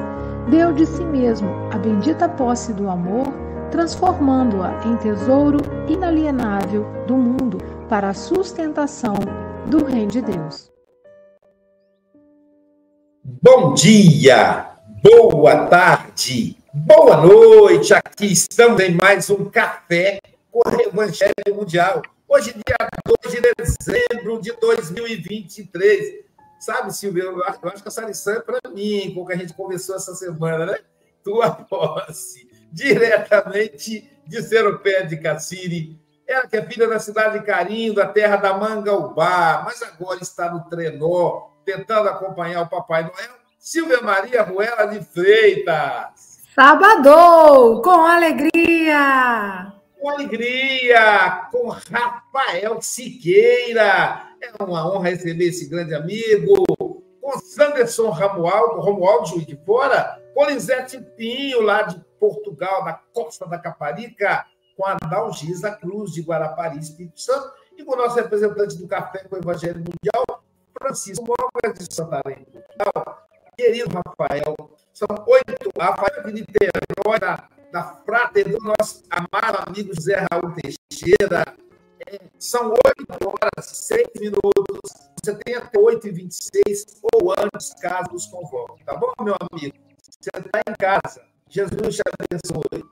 deu 0.50 0.72
de 0.72 0.86
si 0.86 1.04
mesmo 1.04 1.48
a 1.72 1.78
bendita 1.78 2.28
posse 2.28 2.72
do 2.72 2.88
amor, 2.88 3.26
transformando-a 3.70 4.72
em 4.84 4.96
tesouro 4.96 5.58
inalienável 5.88 6.86
do 7.06 7.16
mundo 7.16 7.58
para 7.88 8.10
a 8.10 8.14
sustentação 8.14 9.14
do 9.66 9.84
Reino 9.84 10.10
de 10.10 10.20
Deus. 10.20 10.73
Bom 13.26 13.72
dia, 13.72 14.76
boa 15.02 15.64
tarde, 15.64 16.58
boa 16.74 17.16
noite. 17.16 17.94
Aqui 17.94 18.26
estamos 18.26 18.78
em 18.82 18.94
mais 18.94 19.30
um 19.30 19.48
café 19.48 20.18
com 20.52 20.58
o 20.58 20.80
Evangelho 20.82 21.54
Mundial. 21.54 22.02
Hoje, 22.28 22.52
dia 22.52 22.76
2 23.24 23.34
de 23.34 23.40
dezembro 23.56 24.42
de 24.42 24.52
2023. 24.52 26.22
Sabe, 26.60 26.94
Silvio, 26.94 27.22
eu 27.22 27.44
acho 27.44 27.82
que 27.82 27.88
essa 27.88 28.02
lição 28.02 28.34
é 28.34 28.40
para 28.40 28.70
mim, 28.70 29.14
com 29.14 29.24
que 29.24 29.32
a 29.32 29.36
gente 29.36 29.54
conversou 29.54 29.96
essa 29.96 30.14
semana, 30.14 30.66
né? 30.66 30.78
Tua 31.22 31.50
posse, 31.50 32.46
diretamente 32.70 34.06
de 34.26 34.42
Seropé 34.42 35.02
de 35.04 35.16
Cassiri. 35.16 35.98
Ela 36.28 36.46
que 36.46 36.58
é 36.58 36.66
filha 36.66 36.86
da 36.86 36.98
cidade 36.98 37.38
de 37.38 37.46
Carinho, 37.46 37.94
da 37.94 38.06
terra 38.06 38.36
da 38.36 38.52
Mangaubá, 38.52 39.62
mas 39.64 39.82
agora 39.82 40.20
está 40.20 40.52
no 40.52 40.68
trenó, 40.68 41.53
tentando 41.64 42.08
acompanhar 42.08 42.62
o 42.62 42.68
Papai 42.68 43.02
Noel. 43.02 43.44
Silvia 43.58 44.02
Maria 44.02 44.42
Ruela 44.42 44.86
de 44.86 45.02
Freitas. 45.02 46.34
Sábado, 46.54 47.80
com 47.82 48.04
alegria! 48.04 49.72
Com 49.98 50.10
alegria, 50.10 51.48
com 51.50 51.68
Rafael 51.68 52.80
Siqueira. 52.82 54.22
É 54.40 54.62
uma 54.62 54.86
honra 54.86 55.08
receber 55.08 55.46
esse 55.46 55.66
grande 55.68 55.94
amigo. 55.94 56.62
Com 57.20 57.38
Sanderson 57.40 58.10
Romualdo, 58.10 58.82
Romualdo 58.82 59.28
Juiz 59.28 59.46
de 59.46 59.56
Fora. 59.64 60.20
Com 60.34 60.44
Lisete 60.44 61.00
Pinho, 61.16 61.62
lá 61.62 61.82
de 61.82 61.98
Portugal, 62.20 62.84
na 62.84 62.92
costa 63.14 63.46
da 63.46 63.58
Caparica. 63.58 64.44
Com 64.76 64.86
a 64.86 64.94
Dalgisa 64.94 65.70
Cruz, 65.70 66.12
de 66.12 66.20
Guarapari, 66.20 66.78
Espírito 66.78 67.18
Santo. 67.18 67.50
E 67.76 67.82
com 67.82 67.94
o 67.94 67.96
nosso 67.96 68.16
representante 68.16 68.76
do 68.76 68.86
Café 68.86 69.24
com 69.24 69.36
o 69.36 69.38
Evangelho 69.38 69.78
Mundial, 69.78 70.44
Francisco 70.84 71.24
Mogas 71.24 71.78
de 71.78 71.94
Santarém. 71.94 72.46
Querido 73.56 73.88
Rafael, 73.88 74.54
são 74.92 75.08
oito, 75.26 75.70
Rafael 75.80 76.30
de 76.30 76.44
da, 77.20 77.48
da 77.72 77.82
Frater 78.04 78.50
do 78.50 78.58
nosso 78.60 79.02
amado 79.08 79.64
amigo 79.66 79.94
José 79.94 80.26
Raul 80.30 80.54
Teixeira. 80.54 81.56
São 82.38 82.68
oito 82.68 83.06
horas, 83.26 83.66
seis 83.66 84.06
minutos. 84.20 85.08
Você 85.22 85.34
tem 85.36 85.54
até 85.54 85.78
oito 85.78 86.06
e 86.06 86.10
vinte 86.10 86.32
e 86.32 86.44
seis 86.52 86.84
ou 87.14 87.32
antes, 87.32 87.72
caso 87.80 88.12
nos 88.12 88.26
convoque. 88.26 88.84
Tá 88.84 88.94
bom, 88.94 89.12
meu 89.22 89.36
amigo? 89.50 89.74
Você 90.02 90.28
está 90.34 90.60
em 90.68 90.74
casa. 90.74 91.22
Jesus 91.48 91.96
te 91.96 92.02
abençoe. 92.20 92.84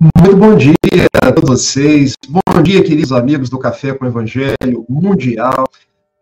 Muito 0.00 0.36
bom 0.36 0.56
dia 0.56 0.74
a 1.22 1.32
todos 1.32 1.64
vocês. 1.64 2.14
Bom 2.28 2.62
dia, 2.62 2.82
queridos 2.82 3.12
amigos 3.12 3.48
do 3.48 3.58
Café 3.58 3.94
com 3.94 4.04
o 4.04 4.08
Evangelho 4.08 4.84
Mundial. 4.88 5.68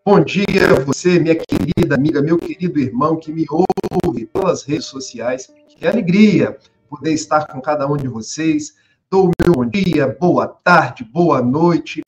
Bom 0.09 0.23
dia, 0.23 0.45
você, 0.85 1.19
minha 1.19 1.35
querida 1.35 1.95
amiga, 1.95 2.21
meu 2.21 2.37
querido 2.37 2.79
irmão 2.79 3.17
que 3.17 3.29
me 3.29 3.45
ouve 3.51 4.25
pelas 4.25 4.63
redes 4.63 4.85
sociais. 4.85 5.53
Que 5.67 5.85
alegria 5.85 6.57
poder 6.87 7.11
estar 7.11 7.45
com 7.45 7.59
cada 7.59 7.85
um 7.85 7.97
de 7.97 8.07
vocês. 8.07 8.77
Dou 9.11 9.29
meu 9.43 9.53
bom 9.53 9.65
dia, 9.65 10.07
boa 10.17 10.47
tarde, 10.47 11.03
boa 11.03 11.41
noite, 11.41 12.01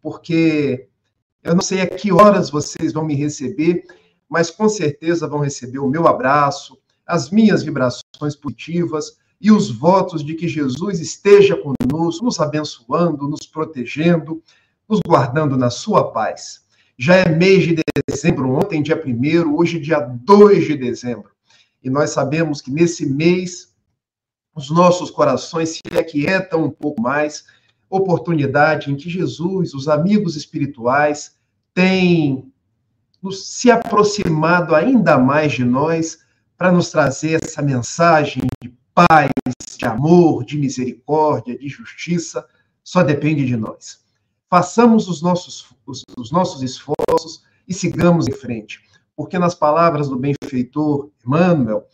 porque 0.00 0.86
eu 1.42 1.52
não 1.56 1.62
sei 1.62 1.80
a 1.80 1.86
que 1.88 2.12
horas 2.12 2.48
vocês 2.48 2.92
vão 2.92 3.04
me 3.04 3.16
receber, 3.16 3.86
mas 4.28 4.48
com 4.48 4.68
certeza 4.68 5.26
vão 5.26 5.40
receber 5.40 5.80
o 5.80 5.88
meu 5.88 6.06
abraço, 6.06 6.78
as 7.04 7.28
minhas 7.28 7.64
vibrações 7.64 8.36
positivas 8.40 9.18
e 9.40 9.50
os 9.50 9.68
votos 9.68 10.24
de 10.24 10.34
que 10.34 10.46
Jesus 10.46 11.00
esteja 11.00 11.56
conosco, 11.56 12.24
nos 12.24 12.38
abençoando, 12.38 13.26
nos 13.26 13.48
protegendo, 13.48 14.40
nos 14.88 15.00
guardando 15.04 15.56
na 15.56 15.70
sua 15.70 16.12
paz. 16.12 16.61
Já 17.04 17.16
é 17.16 17.28
mês 17.28 17.64
de 17.64 17.82
dezembro, 18.08 18.48
ontem, 18.54 18.80
dia 18.80 18.94
1, 18.94 19.56
hoje, 19.56 19.80
dia 19.80 19.98
2 19.98 20.66
de 20.66 20.76
dezembro. 20.76 21.32
E 21.82 21.90
nós 21.90 22.10
sabemos 22.10 22.60
que 22.60 22.70
nesse 22.70 23.04
mês 23.04 23.74
os 24.54 24.70
nossos 24.70 25.10
corações 25.10 25.70
se 25.70 25.98
aquietam 25.98 26.62
um 26.62 26.70
pouco 26.70 27.02
mais, 27.02 27.44
oportunidade 27.90 28.92
em 28.92 28.94
que 28.94 29.10
Jesus, 29.10 29.74
os 29.74 29.88
amigos 29.88 30.36
espirituais, 30.36 31.34
têm 31.74 32.52
se 33.32 33.68
aproximado 33.68 34.72
ainda 34.72 35.18
mais 35.18 35.54
de 35.54 35.64
nós 35.64 36.20
para 36.56 36.70
nos 36.70 36.92
trazer 36.92 37.42
essa 37.42 37.60
mensagem 37.60 38.44
de 38.62 38.72
paz, 38.94 39.32
de 39.76 39.84
amor, 39.86 40.44
de 40.44 40.56
misericórdia, 40.56 41.58
de 41.58 41.68
justiça, 41.68 42.46
só 42.84 43.02
depende 43.02 43.44
de 43.44 43.56
nós 43.56 44.01
façamos 44.52 45.08
os 45.08 45.22
nossos, 45.22 45.74
os, 45.86 46.04
os 46.14 46.30
nossos 46.30 46.60
esforços 46.60 47.42
e 47.66 47.72
sigamos 47.72 48.28
em 48.28 48.32
frente. 48.32 48.82
Porque 49.16 49.38
nas 49.38 49.54
palavras 49.54 50.10
do 50.10 50.18
benfeitor 50.18 51.08
Emmanuel, 51.26 51.86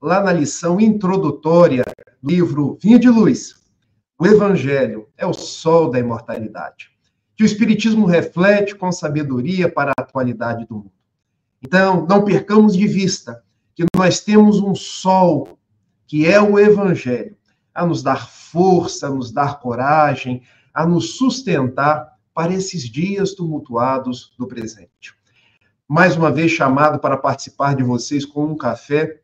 lá 0.00 0.22
na 0.22 0.32
lição 0.32 0.80
introdutória 0.80 1.84
do 2.22 2.30
livro 2.30 2.78
Vinho 2.80 3.00
de 3.00 3.08
Luz, 3.08 3.56
o 4.16 4.24
Evangelho 4.24 5.08
é 5.16 5.26
o 5.26 5.34
sol 5.34 5.90
da 5.90 5.98
imortalidade, 5.98 6.92
que 7.34 7.42
o 7.42 7.46
Espiritismo 7.46 8.06
reflete 8.06 8.76
com 8.76 8.92
sabedoria 8.92 9.68
para 9.68 9.90
a 9.90 10.00
atualidade 10.00 10.64
do 10.64 10.76
mundo. 10.76 10.92
Então, 11.60 12.06
não 12.08 12.24
percamos 12.24 12.76
de 12.76 12.86
vista 12.86 13.42
que 13.74 13.84
nós 13.96 14.20
temos 14.20 14.60
um 14.60 14.76
sol, 14.76 15.58
que 16.06 16.24
é 16.24 16.40
o 16.40 16.56
Evangelho, 16.56 17.36
a 17.74 17.84
nos 17.84 18.00
dar 18.00 18.28
força, 18.28 19.08
a 19.08 19.10
nos 19.10 19.32
dar 19.32 19.58
coragem, 19.58 20.44
a 20.76 20.84
nos 20.84 21.16
sustentar 21.16 22.12
para 22.34 22.52
esses 22.52 22.82
dias 22.82 23.32
tumultuados 23.32 24.34
do 24.38 24.46
presente. 24.46 25.14
Mais 25.88 26.14
uma 26.16 26.30
vez 26.30 26.52
chamado 26.52 26.98
para 26.98 27.16
participar 27.16 27.74
de 27.74 27.82
vocês 27.82 28.26
com 28.26 28.44
um 28.44 28.54
café, 28.54 29.20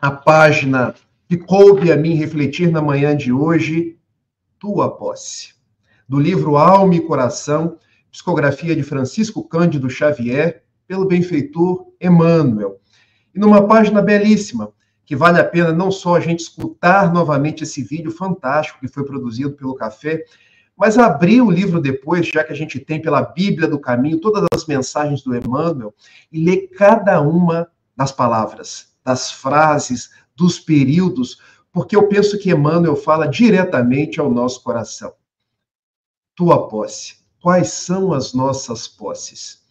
a 0.00 0.12
página 0.12 0.94
que 1.28 1.36
coube 1.36 1.90
a 1.90 1.96
mim 1.96 2.14
refletir 2.14 2.70
na 2.70 2.80
manhã 2.80 3.16
de 3.16 3.32
hoje, 3.32 3.98
Tua 4.56 4.96
Posse, 4.96 5.54
do 6.08 6.20
livro 6.20 6.56
Alma 6.56 6.94
e 6.94 7.00
Coração, 7.00 7.76
psicografia 8.08 8.76
de 8.76 8.84
Francisco 8.84 9.42
Cândido 9.42 9.90
Xavier, 9.90 10.62
pelo 10.86 11.08
benfeitor 11.08 11.88
Emmanuel. 12.00 12.80
E 13.34 13.40
numa 13.40 13.66
página 13.66 14.00
belíssima, 14.00 14.72
que 15.04 15.16
vale 15.16 15.40
a 15.40 15.44
pena 15.44 15.72
não 15.72 15.90
só 15.90 16.14
a 16.14 16.20
gente 16.20 16.40
escutar 16.40 17.12
novamente 17.12 17.64
esse 17.64 17.82
vídeo 17.82 18.12
fantástico 18.12 18.78
que 18.78 18.86
foi 18.86 19.04
produzido 19.04 19.54
pelo 19.54 19.74
Café, 19.74 20.24
mas 20.78 20.96
abrir 20.96 21.40
o 21.40 21.50
livro 21.50 21.80
depois, 21.80 22.28
já 22.28 22.44
que 22.44 22.52
a 22.52 22.56
gente 22.56 22.78
tem 22.78 23.02
pela 23.02 23.20
Bíblia 23.20 23.66
do 23.66 23.80
Caminho 23.80 24.20
todas 24.20 24.46
as 24.54 24.64
mensagens 24.64 25.22
do 25.22 25.36
Emmanuel, 25.36 25.92
e 26.30 26.44
ler 26.44 26.68
cada 26.68 27.20
uma 27.20 27.68
das 27.96 28.12
palavras, 28.12 28.92
das 29.04 29.32
frases, 29.32 30.10
dos 30.36 30.60
períodos, 30.60 31.42
porque 31.72 31.96
eu 31.96 32.06
penso 32.06 32.38
que 32.38 32.52
Emmanuel 32.52 32.94
fala 32.94 33.26
diretamente 33.26 34.20
ao 34.20 34.30
nosso 34.30 34.62
coração. 34.62 35.12
Tua 36.36 36.68
posse. 36.68 37.16
Quais 37.42 37.70
são 37.70 38.12
as 38.12 38.32
nossas 38.32 38.86
posses? 38.86 39.62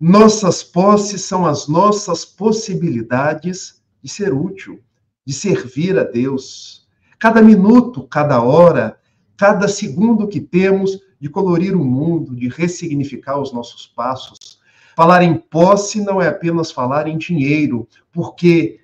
Nossas 0.00 0.62
posses 0.62 1.22
são 1.22 1.44
as 1.44 1.68
nossas 1.68 2.24
possibilidades 2.24 3.82
de 4.02 4.08
ser 4.08 4.32
útil, 4.32 4.82
de 5.26 5.34
servir 5.34 5.98
a 5.98 6.04
Deus. 6.04 6.88
Cada 7.18 7.42
minuto, 7.42 8.06
cada 8.08 8.42
hora, 8.42 8.98
cada 9.36 9.68
segundo 9.68 10.28
que 10.28 10.40
temos 10.40 11.00
de 11.20 11.28
colorir 11.28 11.74
o 11.74 11.84
mundo, 11.84 12.36
de 12.36 12.48
ressignificar 12.48 13.40
os 13.40 13.52
nossos 13.52 13.86
passos. 13.86 14.60
Falar 14.96 15.22
em 15.22 15.34
posse 15.34 16.00
não 16.00 16.20
é 16.20 16.28
apenas 16.28 16.70
falar 16.70 17.08
em 17.08 17.18
dinheiro, 17.18 17.88
porque 18.12 18.78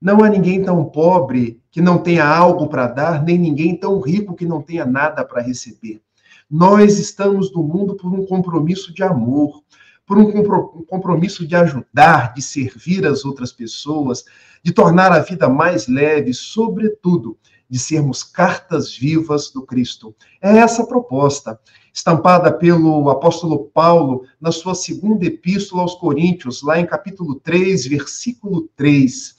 não 0.00 0.22
há 0.22 0.28
ninguém 0.28 0.62
tão 0.62 0.84
pobre 0.84 1.60
que 1.70 1.80
não 1.80 1.98
tenha 1.98 2.24
algo 2.24 2.68
para 2.68 2.86
dar, 2.86 3.22
nem 3.22 3.38
ninguém 3.38 3.76
tão 3.76 4.00
rico 4.00 4.34
que 4.34 4.46
não 4.46 4.62
tenha 4.62 4.84
nada 4.84 5.24
para 5.24 5.42
receber. 5.42 6.00
Nós 6.50 6.98
estamos 6.98 7.52
no 7.52 7.62
mundo 7.62 7.96
por 7.96 8.12
um 8.12 8.26
compromisso 8.26 8.92
de 8.92 9.02
amor, 9.02 9.62
por 10.06 10.18
um 10.18 10.32
compromisso 10.84 11.46
de 11.46 11.54
ajudar, 11.54 12.34
de 12.34 12.42
servir 12.42 13.06
as 13.06 13.24
outras 13.24 13.52
pessoas, 13.52 14.24
de 14.62 14.72
tornar 14.72 15.12
a 15.12 15.20
vida 15.20 15.48
mais 15.48 15.86
leve, 15.86 16.34
sobretudo 16.34 17.38
de 17.70 17.78
sermos 17.78 18.24
cartas 18.24 18.96
vivas 18.96 19.50
do 19.50 19.62
Cristo. 19.62 20.14
É 20.42 20.58
essa 20.58 20.82
a 20.82 20.86
proposta, 20.86 21.60
estampada 21.94 22.52
pelo 22.52 23.08
apóstolo 23.08 23.70
Paulo 23.72 24.24
na 24.40 24.50
sua 24.50 24.74
segunda 24.74 25.24
epístola 25.24 25.82
aos 25.82 25.94
Coríntios, 25.94 26.62
lá 26.62 26.80
em 26.80 26.86
capítulo 26.86 27.36
3, 27.36 27.86
versículo 27.86 28.68
3. 28.76 29.36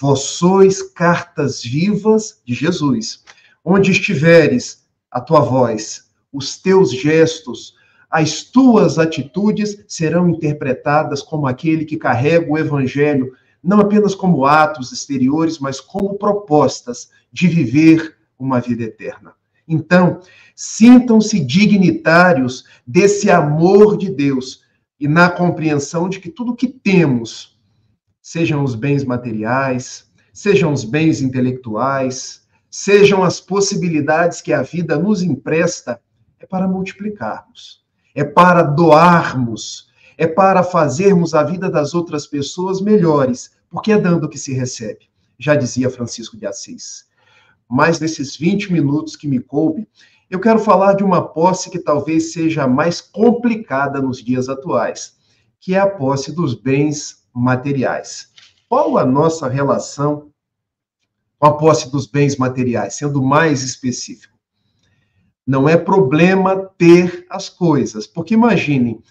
Vós 0.00 0.20
sois 0.20 0.82
cartas 0.82 1.62
vivas 1.62 2.40
de 2.44 2.54
Jesus. 2.54 3.22
Onde 3.62 3.90
estiveres, 3.90 4.86
a 5.10 5.20
tua 5.20 5.40
voz, 5.40 6.06
os 6.32 6.58
teus 6.58 6.90
gestos, 6.90 7.74
as 8.10 8.42
tuas 8.42 8.98
atitudes 8.98 9.84
serão 9.86 10.28
interpretadas 10.30 11.20
como 11.20 11.46
aquele 11.46 11.84
que 11.84 11.96
carrega 11.96 12.50
o 12.50 12.56
evangelho 12.56 13.32
não 13.66 13.80
apenas 13.80 14.14
como 14.14 14.46
atos 14.46 14.92
exteriores, 14.92 15.58
mas 15.58 15.80
como 15.80 16.16
propostas 16.16 17.10
de 17.32 17.48
viver 17.48 18.16
uma 18.38 18.60
vida 18.60 18.84
eterna. 18.84 19.34
Então, 19.66 20.20
sintam-se 20.54 21.40
dignitários 21.40 22.64
desse 22.86 23.28
amor 23.28 23.96
de 23.96 24.08
Deus 24.08 24.62
e 25.00 25.08
na 25.08 25.28
compreensão 25.28 26.08
de 26.08 26.20
que 26.20 26.30
tudo 26.30 26.54
que 26.54 26.68
temos, 26.68 27.58
sejam 28.22 28.62
os 28.62 28.76
bens 28.76 29.04
materiais, 29.04 30.06
sejam 30.32 30.72
os 30.72 30.84
bens 30.84 31.20
intelectuais, 31.20 32.46
sejam 32.70 33.24
as 33.24 33.40
possibilidades 33.40 34.40
que 34.40 34.52
a 34.52 34.62
vida 34.62 34.96
nos 34.96 35.22
empresta, 35.22 36.00
é 36.38 36.46
para 36.46 36.68
multiplicarmos, 36.68 37.84
é 38.14 38.22
para 38.22 38.62
doarmos, 38.62 39.88
é 40.16 40.26
para 40.26 40.62
fazermos 40.62 41.34
a 41.34 41.42
vida 41.42 41.68
das 41.68 41.94
outras 41.94 42.26
pessoas 42.26 42.80
melhores, 42.80 43.55
porque 43.76 43.92
é 43.92 43.98
dando 43.98 44.26
que 44.26 44.38
se 44.38 44.54
recebe, 44.54 45.10
já 45.38 45.54
dizia 45.54 45.90
Francisco 45.90 46.34
de 46.34 46.46
Assis. 46.46 47.04
Mas 47.68 48.00
nesses 48.00 48.34
20 48.34 48.72
minutos 48.72 49.14
que 49.14 49.28
me 49.28 49.38
coube, 49.38 49.86
eu 50.30 50.40
quero 50.40 50.58
falar 50.58 50.94
de 50.94 51.04
uma 51.04 51.20
posse 51.20 51.68
que 51.68 51.78
talvez 51.78 52.32
seja 52.32 52.66
mais 52.66 53.02
complicada 53.02 54.00
nos 54.00 54.24
dias 54.24 54.48
atuais, 54.48 55.18
que 55.60 55.74
é 55.74 55.78
a 55.78 55.90
posse 55.90 56.32
dos 56.32 56.54
bens 56.54 57.28
materiais. 57.34 58.32
Qual 58.66 58.96
a 58.96 59.04
nossa 59.04 59.46
relação 59.46 60.30
com 61.38 61.46
a 61.46 61.52
posse 61.58 61.92
dos 61.92 62.06
bens 62.06 62.38
materiais, 62.38 62.94
sendo 62.94 63.22
mais 63.22 63.62
específico? 63.62 64.38
Não 65.46 65.68
é 65.68 65.76
problema 65.76 66.56
ter 66.78 67.26
as 67.28 67.50
coisas, 67.50 68.06
porque 68.06 68.32
imagine, 68.32 69.02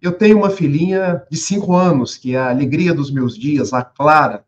eu 0.00 0.12
tenho 0.12 0.38
uma 0.38 0.50
filhinha 0.50 1.22
de 1.30 1.36
cinco 1.36 1.74
anos, 1.74 2.16
que 2.16 2.34
é 2.34 2.38
a 2.38 2.50
alegria 2.50 2.94
dos 2.94 3.10
meus 3.10 3.36
dias, 3.36 3.72
a 3.72 3.82
Clara. 3.82 4.44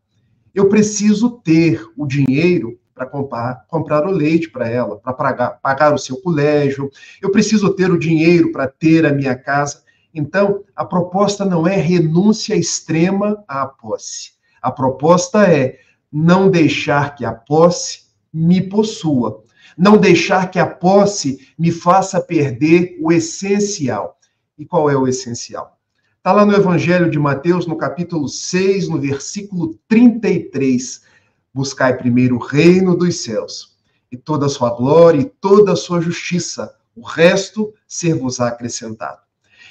Eu 0.55 0.69
preciso 0.69 1.31
ter 1.31 1.85
o 1.97 2.07
dinheiro 2.07 2.79
para 2.95 3.07
comprar, 3.07 3.65
comprar 3.67 4.07
o 4.07 4.11
leite 4.11 4.51
para 4.51 4.69
ela, 4.69 4.99
para 4.99 5.13
pagar, 5.13 5.51
pagar 5.63 5.95
o 5.95 5.99
seu 5.99 6.21
colégio. 6.21 6.91
Eu 7.21 7.31
preciso 7.31 7.73
ter 7.75 7.91
o 7.91 7.99
dinheiro 7.99 8.53
para 8.53 8.69
ter 8.69 9.07
a 9.07 9.13
minha 9.13 9.35
casa. 9.35 9.83
Então, 10.13 10.65
a 10.77 10.85
proposta 10.85 11.45
não 11.45 11.67
é 11.67 11.77
renúncia 11.77 12.55
extrema 12.55 13.43
à 13.49 13.67
posse. 13.67 14.33
A 14.61 14.71
proposta 14.71 15.51
é 15.51 15.79
não 16.13 16.51
deixar 16.51 17.15
que 17.15 17.25
a 17.25 17.33
posse 17.33 18.11
me 18.33 18.61
possua, 18.61 19.43
não 19.77 19.97
deixar 19.97 20.51
que 20.51 20.59
a 20.59 20.67
posse 20.67 21.49
me 21.59 21.73
faça 21.73 22.21
perder 22.21 22.99
o 23.01 23.11
essencial. 23.11 24.20
E 24.61 24.67
qual 24.67 24.91
é 24.91 24.95
o 24.95 25.09
essencial? 25.09 25.81
Está 26.19 26.33
lá 26.33 26.45
no 26.45 26.55
Evangelho 26.55 27.11
de 27.11 27.19
Mateus, 27.19 27.67
no 27.67 27.79
capítulo 27.79 28.29
6, 28.29 28.91
no 28.91 29.01
versículo 29.01 29.75
33. 29.89 31.01
Buscai 31.55 31.97
primeiro 31.97 32.37
o 32.37 32.39
reino 32.39 32.95
dos 32.95 33.23
céus, 33.23 33.79
e 34.13 34.19
toda 34.19 34.45
a 34.45 34.51
sua 34.51 34.69
glória 34.77 35.23
e 35.23 35.25
toda 35.25 35.73
a 35.73 35.77
sua 35.77 36.03
justiça, 36.03 36.75
o 36.95 37.01
resto 37.01 37.73
ser-vos 37.89 38.39
acrescentado. 38.39 39.21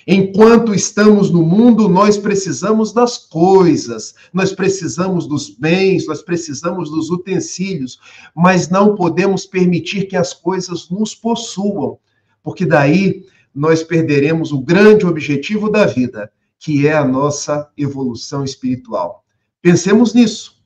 Enquanto 0.08 0.74
estamos 0.74 1.30
no 1.30 1.44
mundo, 1.44 1.88
nós 1.88 2.18
precisamos 2.18 2.92
das 2.92 3.16
coisas, 3.16 4.16
nós 4.34 4.54
precisamos 4.54 5.28
dos 5.28 5.52
bens, 5.52 6.08
nós 6.08 6.24
precisamos 6.24 6.90
dos 6.90 7.12
utensílios, 7.12 8.00
mas 8.36 8.70
não 8.70 8.96
podemos 8.96 9.46
permitir 9.46 10.06
que 10.06 10.16
as 10.16 10.34
coisas 10.34 10.90
nos 10.90 11.14
possuam, 11.14 12.00
porque 12.42 12.66
daí 12.66 13.24
nós 13.54 13.84
perderemos 13.84 14.52
o 14.52 14.60
grande 14.60 15.06
objetivo 15.06 15.70
da 15.70 15.86
vida, 15.86 16.32
que 16.58 16.88
é 16.88 16.94
a 16.94 17.06
nossa 17.06 17.70
evolução 17.78 18.44
espiritual. 18.44 19.24
Pensemos 19.62 20.14
nisso, 20.14 20.60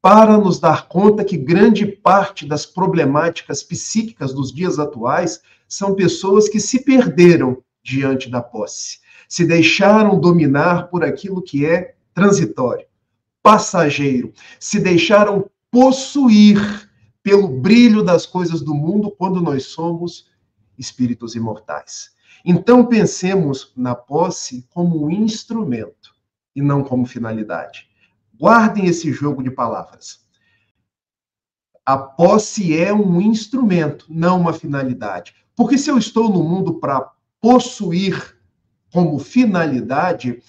para 0.00 0.38
nos 0.38 0.60
dar 0.60 0.88
conta 0.88 1.24
que 1.24 1.36
grande 1.36 1.86
parte 1.86 2.46
das 2.46 2.64
problemáticas 2.64 3.62
psíquicas 3.62 4.32
dos 4.32 4.52
dias 4.52 4.78
atuais 4.78 5.40
são 5.68 5.94
pessoas 5.94 6.48
que 6.48 6.60
se 6.60 6.84
perderam 6.84 7.62
diante 7.82 8.30
da 8.30 8.40
posse. 8.40 8.98
Se 9.28 9.44
deixaram 9.44 10.20
dominar 10.20 10.88
por 10.88 11.02
aquilo 11.02 11.42
que 11.42 11.66
é 11.66 11.94
transitório, 12.14 12.86
passageiro. 13.42 14.32
Se 14.60 14.78
deixaram 14.78 15.50
possuir 15.70 16.88
pelo 17.22 17.48
brilho 17.48 18.04
das 18.04 18.24
coisas 18.24 18.60
do 18.60 18.72
mundo 18.72 19.10
quando 19.10 19.40
nós 19.40 19.64
somos 19.64 20.28
espíritos 20.78 21.34
imortais. 21.34 22.10
Então 22.44 22.86
pensemos 22.86 23.72
na 23.76 23.94
posse 23.94 24.66
como 24.72 25.04
um 25.04 25.10
instrumento 25.10 26.14
e 26.54 26.62
não 26.62 26.82
como 26.82 27.06
finalidade. 27.06 27.88
Guardem 28.38 28.86
esse 28.86 29.12
jogo 29.12 29.42
de 29.42 29.50
palavras. 29.50 30.26
A 31.84 31.96
posse 31.96 32.76
é 32.76 32.92
um 32.92 33.20
instrumento, 33.20 34.06
não 34.08 34.40
uma 34.40 34.52
finalidade. 34.52 35.34
Porque 35.54 35.78
se 35.78 35.90
eu 35.90 35.96
estou 35.96 36.28
no 36.28 36.42
mundo 36.42 36.74
para 36.74 37.12
possuir 37.40 38.36
como 38.92 39.18
finalidade, 39.18 40.42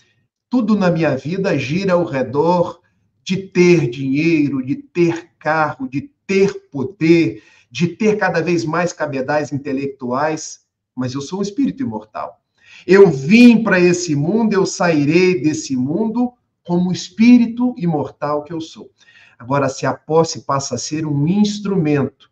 tudo 0.49 0.75
na 0.75 0.89
minha 0.89 1.15
vida 1.15 1.57
gira 1.57 1.93
ao 1.93 2.03
redor 2.03 2.81
de 3.23 3.37
ter 3.37 3.89
dinheiro, 3.89 4.65
de 4.65 4.75
ter 4.75 5.31
carro, 5.37 5.87
de 5.87 6.09
ter 6.25 6.69
poder, 6.71 7.43
de 7.69 7.87
ter 7.87 8.17
cada 8.17 8.41
vez 8.41 8.65
mais 8.65 8.91
cabedais 8.93 9.51
intelectuais, 9.51 10.61
mas 10.97 11.13
eu 11.13 11.21
sou 11.21 11.39
um 11.39 11.41
espírito 11.41 11.83
imortal. 11.83 12.41
Eu 12.85 13.09
vim 13.09 13.63
para 13.63 13.79
esse 13.79 14.15
mundo, 14.15 14.53
eu 14.53 14.65
sairei 14.65 15.41
desse 15.41 15.75
mundo 15.75 16.33
como 16.63 16.91
espírito 16.91 17.73
imortal 17.77 18.43
que 18.43 18.51
eu 18.51 18.59
sou. 18.59 18.89
Agora, 19.37 19.69
se 19.69 19.85
a 19.85 19.93
posse 19.93 20.41
passa 20.41 20.75
a 20.75 20.77
ser 20.77 21.05
um 21.05 21.27
instrumento, 21.27 22.29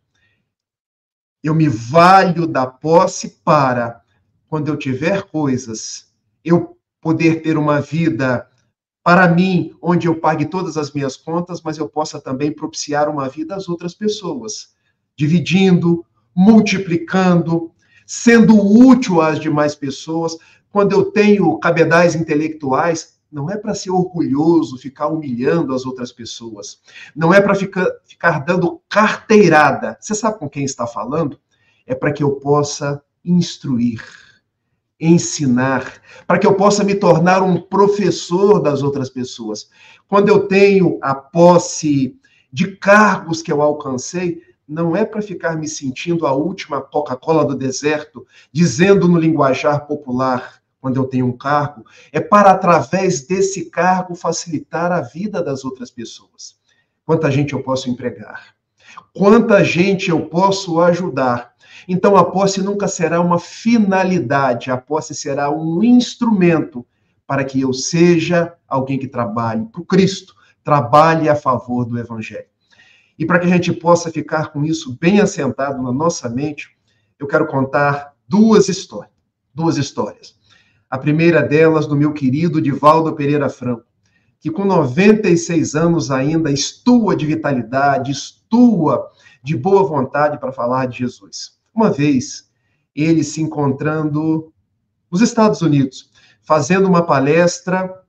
eu 1.43 1.54
me 1.54 1.69
valho 1.69 2.47
da 2.47 2.65
posse 2.65 3.41
para 3.43 4.01
quando 4.47 4.67
eu 4.67 4.78
tiver 4.78 5.23
coisas, 5.23 6.12
eu 6.43 6.78
poder 6.99 7.41
ter 7.41 7.58
uma 7.58 7.80
vida 7.80 8.49
para 9.04 9.28
mim, 9.28 9.71
onde 9.80 10.08
eu 10.08 10.19
pague 10.19 10.47
todas 10.47 10.78
as 10.78 10.91
minhas 10.91 11.15
contas, 11.15 11.62
mas 11.62 11.78
eu 11.78 11.88
possa 11.88 12.19
também 12.19 12.51
propiciar 12.51 13.08
uma 13.08 13.30
vida 13.30 13.56
às 13.56 13.69
outras 13.69 13.93
pessoas, 13.93 14.69
dividindo, 15.15 16.04
multiplicando, 16.36 17.71
sendo 18.06 18.56
útil 18.56 19.22
às 19.22 19.39
demais 19.39 19.76
pessoas. 19.76 20.38
Quando 20.72 20.91
eu 20.94 21.06
tenho 21.06 21.58
cabedais 21.60 22.15
intelectuais, 22.15 23.15
não 23.32 23.50
é 23.50 23.58
para 23.58 23.74
ser 23.74 23.91
orgulhoso, 23.91 24.78
ficar 24.78 25.08
humilhando 25.08 25.74
as 25.74 25.86
outras 25.86 26.12
pessoas. 26.12 26.80
Não 27.15 27.34
é 27.34 27.41
para 27.41 27.56
ficar, 27.56 27.86
ficar 28.06 28.39
dando 28.39 28.82
carteirada. 28.88 29.98
Você 30.00 30.13
sabe 30.13 30.39
com 30.39 30.50
quem 30.50 30.63
está 30.63 30.86
falando? 30.86 31.39
É 31.86 31.96
para 31.96 32.13
que 32.13 32.24
eu 32.24 32.34
possa 32.36 33.02
instruir 33.24 34.02
ensinar, 35.00 36.02
para 36.26 36.39
que 36.39 36.48
eu 36.48 36.56
possa 36.56 36.84
me 36.84 36.96
tornar 36.96 37.41
um 37.41 37.62
professor 37.62 38.60
das 38.62 38.82
outras 38.82 39.10
pessoas. 39.10 39.70
Quando 40.08 40.30
eu 40.30 40.48
tenho 40.48 40.98
a 41.02 41.13
posse 41.13 42.18
de 42.52 42.76
cargos 42.78 43.41
que 43.41 43.52
eu 43.52 43.62
alcancei, 43.62 44.41
não 44.67 44.95
é 44.95 45.06
para 45.06 45.21
ficar 45.21 45.56
me 45.56 45.67
sentindo 45.67 46.25
a 46.25 46.34
última 46.34 46.82
Coca-Cola 46.82 47.45
do 47.45 47.56
deserto, 47.56 48.25
dizendo 48.51 49.08
no 49.08 49.19
linguajar 49.19 49.86
popular, 49.86 50.62
quando 50.82 50.97
eu 50.97 51.06
tenho 51.06 51.25
um 51.25 51.36
cargo, 51.36 51.84
é 52.12 52.19
para, 52.19 52.51
através 52.51 53.21
desse 53.25 53.71
cargo, 53.71 54.13
facilitar 54.13 54.91
a 54.91 55.01
vida 55.01 55.41
das 55.41 55.65
outras 55.65 55.89
pessoas. 55.89 56.56
Quanta 57.04 57.32
gente 57.32 57.54
eu 57.54 57.63
posso 57.63 57.89
empregar? 57.89 58.56
Quanta 59.13 59.63
gente 59.63 60.10
eu 60.10 60.28
posso 60.28 60.80
ajudar? 60.82 61.54
Então, 61.88 62.15
a 62.15 62.23
posse 62.23 62.62
nunca 62.62 62.88
será 62.88 63.19
uma 63.19 63.39
finalidade, 63.39 64.71
a 64.71 64.78
posse 64.78 65.13
será 65.13 65.49
um 65.49 65.84
instrumento 65.84 66.86
para 67.28 67.43
que 67.43 67.62
eu 67.62 67.73
seja 67.73 68.54
alguém 68.67 68.99
que 68.99 69.08
trabalhe 69.08 69.65
para 69.65 69.82
o 69.82 69.86
Cristo, 69.86 70.36
trabalhe 70.63 71.28
a 71.30 71.36
favor 71.36 71.86
do 71.86 71.97
Evangelho. 71.97 72.55
E 73.17 73.25
para 73.25 73.39
que 73.39 73.45
a 73.45 73.49
gente 73.49 73.71
possa 73.71 74.12
ficar 74.12 74.51
com 74.51 74.63
isso 74.63 74.97
bem 74.99 75.19
assentado 75.19 75.82
na 75.82 75.91
nossa 75.91 76.28
mente, 76.28 76.69
eu 77.17 77.28
quero 77.28 77.47
contar 77.47 78.13
duas 78.28 78.67
histórias. 78.67 79.13
Duas 79.54 79.78
histórias. 79.78 80.36
A 80.89 80.97
primeira 80.97 81.41
delas 81.41 81.88
do 81.88 81.95
meu 81.95 82.13
querido 82.13 82.62
Divaldo 82.62 83.15
Pereira 83.15 83.49
Franco, 83.49 83.86
que 84.39 84.51
com 84.51 84.65
96 84.65 85.75
anos 85.75 86.12
ainda 86.12 86.51
estua 86.51 87.15
de 87.15 87.25
vitalidade, 87.25 88.12
estua 88.12 89.10
de 89.41 89.56
boa 89.56 89.84
vontade 89.84 90.38
para 90.38 90.51
falar 90.51 90.88
de 90.88 90.99
Jesus. 90.99 91.54
Uma 91.73 91.89
vez, 91.89 92.49
ele 92.95 93.23
se 93.23 93.41
encontrando 93.41 94.54
nos 95.10 95.21
Estados 95.21 95.62
Unidos, 95.62 96.12
fazendo 96.41 96.88
uma 96.88 97.06
palestra 97.06 98.01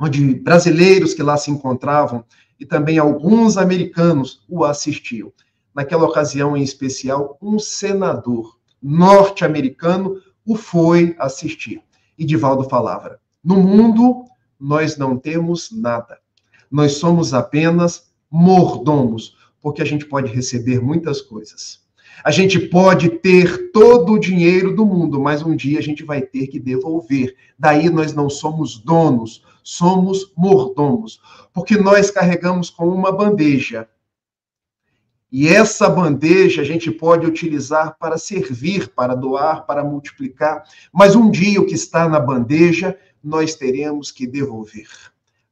onde 0.00 0.34
brasileiros 0.36 1.12
que 1.12 1.22
lá 1.22 1.36
se 1.36 1.50
encontravam 1.50 2.24
e 2.58 2.66
também 2.66 2.98
alguns 2.98 3.56
americanos 3.56 4.42
o 4.48 4.64
assistiam. 4.64 5.32
Naquela 5.74 6.04
ocasião 6.04 6.56
em 6.56 6.62
especial, 6.62 7.38
um 7.40 7.58
senador 7.58 8.58
norte-americano 8.82 10.20
o 10.44 10.56
foi 10.56 11.14
assistir. 11.18 11.82
E 12.18 12.24
Divaldo 12.24 12.68
falava: 12.68 13.20
No 13.44 13.56
mundo, 13.56 14.24
nós 14.58 14.96
não 14.96 15.16
temos 15.16 15.70
nada. 15.70 16.18
Nós 16.70 16.92
somos 16.92 17.32
apenas 17.32 18.10
mordomos, 18.30 19.36
porque 19.60 19.82
a 19.82 19.84
gente 19.84 20.04
pode 20.06 20.32
receber 20.32 20.80
muitas 20.80 21.20
coisas. 21.20 21.80
A 22.24 22.30
gente 22.30 22.58
pode 22.58 23.10
ter 23.10 23.70
todo 23.70 24.14
o 24.14 24.18
dinheiro 24.18 24.74
do 24.74 24.84
mundo, 24.84 25.20
mas 25.20 25.42
um 25.42 25.54
dia 25.54 25.78
a 25.78 25.82
gente 25.82 26.02
vai 26.02 26.20
ter 26.20 26.48
que 26.48 26.58
devolver. 26.58 27.36
Daí 27.56 27.88
nós 27.88 28.12
não 28.12 28.28
somos 28.28 28.78
donos, 28.78 29.44
somos 29.62 30.32
mordomos, 30.36 31.20
porque 31.52 31.76
nós 31.76 32.10
carregamos 32.10 32.70
com 32.70 32.88
uma 32.88 33.12
bandeja 33.12 33.88
E 35.30 35.46
essa 35.46 35.90
bandeja 35.90 36.62
a 36.62 36.64
gente 36.64 36.90
pode 36.90 37.26
utilizar 37.26 37.96
para 37.98 38.16
servir, 38.16 38.88
para 38.88 39.14
doar, 39.14 39.66
para 39.66 39.84
multiplicar, 39.84 40.64
mas 40.92 41.14
um 41.14 41.30
dia 41.30 41.60
o 41.60 41.66
que 41.66 41.74
está 41.74 42.08
na 42.08 42.18
bandeja 42.18 42.98
nós 43.22 43.54
teremos 43.54 44.10
que 44.10 44.26
devolver. 44.26 44.88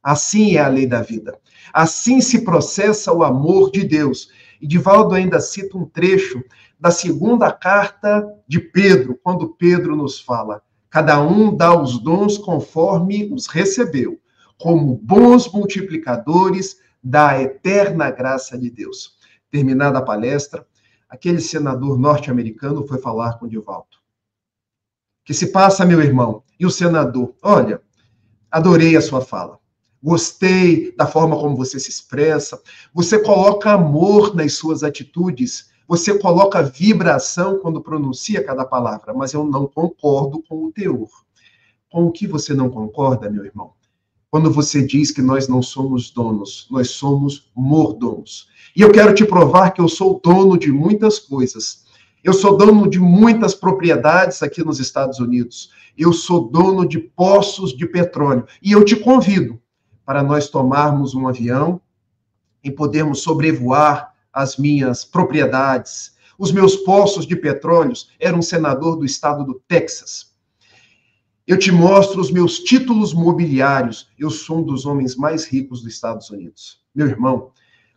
Assim 0.01 0.55
é 0.55 0.61
a 0.61 0.67
lei 0.67 0.87
da 0.87 1.01
vida. 1.01 1.37
Assim 1.71 2.21
se 2.21 2.43
processa 2.43 3.13
o 3.13 3.23
amor 3.23 3.71
de 3.71 3.83
Deus. 3.83 4.29
E 4.59 4.65
Divaldo 4.65 5.13
ainda 5.13 5.39
cita 5.39 5.77
um 5.77 5.85
trecho 5.85 6.43
da 6.79 6.89
segunda 6.89 7.51
carta 7.51 8.25
de 8.47 8.59
Pedro, 8.59 9.19
quando 9.21 9.53
Pedro 9.53 9.95
nos 9.95 10.19
fala: 10.19 10.63
cada 10.89 11.21
um 11.21 11.55
dá 11.55 11.79
os 11.79 11.99
dons 11.99 12.37
conforme 12.37 13.31
os 13.33 13.47
recebeu, 13.47 14.19
como 14.57 14.95
bons 14.95 15.51
multiplicadores 15.51 16.77
da 17.03 17.41
eterna 17.41 18.09
graça 18.11 18.57
de 18.57 18.69
Deus. 18.69 19.17
Terminada 19.49 19.99
a 19.99 20.01
palestra, 20.01 20.65
aquele 21.09 21.39
senador 21.39 21.97
norte-americano 21.97 22.85
foi 22.85 22.97
falar 22.99 23.37
com 23.39 23.47
Divaldo. 23.47 23.97
Que 25.23 25.33
se 25.33 25.51
passa, 25.51 25.85
meu 25.85 26.01
irmão? 26.01 26.43
E 26.59 26.65
o 26.65 26.71
senador, 26.71 27.35
olha, 27.41 27.81
adorei 28.49 28.95
a 28.95 29.01
sua 29.01 29.21
fala. 29.21 29.59
Gostei 30.01 30.95
da 30.95 31.05
forma 31.05 31.37
como 31.37 31.55
você 31.55 31.79
se 31.79 31.89
expressa. 31.89 32.61
Você 32.93 33.19
coloca 33.19 33.71
amor 33.71 34.35
nas 34.35 34.53
suas 34.53 34.83
atitudes. 34.83 35.69
Você 35.87 36.19
coloca 36.19 36.61
vibração 36.61 37.59
quando 37.59 37.81
pronuncia 37.81 38.43
cada 38.43 38.65
palavra, 38.65 39.13
mas 39.13 39.33
eu 39.33 39.45
não 39.45 39.65
concordo 39.65 40.43
com 40.47 40.65
o 40.65 40.71
teor. 40.71 41.09
Com 41.89 42.07
o 42.07 42.11
que 42.11 42.27
você 42.27 42.53
não 42.53 42.69
concorda, 42.69 43.29
meu 43.29 43.45
irmão? 43.45 43.71
Quando 44.29 44.51
você 44.51 44.85
diz 44.85 45.11
que 45.11 45.21
nós 45.21 45.47
não 45.47 45.61
somos 45.61 46.11
donos, 46.11 46.67
nós 46.69 46.89
somos 46.89 47.49
mordomos. 47.55 48.49
E 48.75 48.81
eu 48.81 48.91
quero 48.91 49.15
te 49.15 49.25
provar 49.25 49.71
que 49.71 49.79
eu 49.79 49.87
sou 49.87 50.19
dono 50.21 50.57
de 50.57 50.69
muitas 50.69 51.17
coisas. 51.17 51.85
Eu 52.21 52.33
sou 52.33 52.57
dono 52.57 52.89
de 52.89 52.99
muitas 52.99 53.55
propriedades 53.55 54.43
aqui 54.43 54.61
nos 54.61 54.81
Estados 54.81 55.19
Unidos. 55.19 55.71
Eu 55.97 56.11
sou 56.11 56.49
dono 56.49 56.85
de 56.85 56.99
poços 56.99 57.71
de 57.75 57.87
petróleo. 57.87 58.45
E 58.61 58.73
eu 58.73 58.83
te 58.83 58.97
convido 58.97 59.57
para 60.05 60.21
nós 60.21 60.49
tomarmos 60.49 61.15
um 61.15 61.27
avião 61.29 61.79
e 62.61 62.69
podermos 62.69 63.21
sobrevoar 63.21 64.13
as 64.37 64.55
minhas 64.55 65.03
propriedades. 65.03 66.15
Os 66.37 66.51
meus 66.51 66.75
poços 66.75 67.25
de 67.25 67.35
petróleo. 67.35 67.93
Era 68.19 68.37
um 68.37 68.41
senador 68.41 68.95
do 68.95 69.03
estado 69.03 69.43
do 69.43 69.55
Texas. 69.67 70.35
Eu 71.47 71.57
te 71.57 71.71
mostro 71.71 72.21
os 72.21 72.29
meus 72.29 72.59
títulos 72.59 73.15
mobiliários. 73.15 74.09
Eu 74.19 74.29
sou 74.29 74.59
um 74.59 74.63
dos 74.63 74.85
homens 74.85 75.15
mais 75.15 75.45
ricos 75.45 75.81
dos 75.81 75.91
Estados 75.91 76.29
Unidos. 76.29 76.81
Meu 76.93 77.07
irmão, 77.07 77.51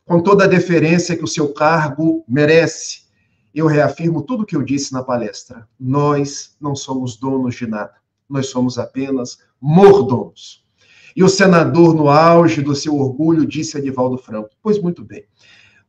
com 0.06 0.22
toda 0.22 0.44
a 0.44 0.48
deferência 0.48 1.14
que 1.14 1.24
o 1.24 1.28
seu 1.28 1.52
cargo 1.52 2.24
merece, 2.26 3.02
eu 3.54 3.66
reafirmo 3.66 4.22
tudo 4.22 4.44
o 4.44 4.46
que 4.46 4.56
eu 4.56 4.62
disse 4.62 4.94
na 4.94 5.02
palestra. 5.02 5.68
Nós 5.78 6.56
não 6.58 6.74
somos 6.74 7.16
donos 7.16 7.54
de 7.54 7.66
nada. 7.66 7.94
Nós 8.28 8.46
somos 8.46 8.78
apenas 8.78 9.38
mordomos. 9.60 10.64
E 11.14 11.22
o 11.22 11.28
senador, 11.28 11.94
no 11.94 12.08
auge 12.08 12.62
do 12.62 12.74
seu 12.74 12.96
orgulho, 12.96 13.46
disse 13.46 13.76
a 13.76 13.80
Divaldo 13.80 14.16
Franco: 14.16 14.50
Pois 14.62 14.80
muito 14.80 15.04
bem, 15.04 15.24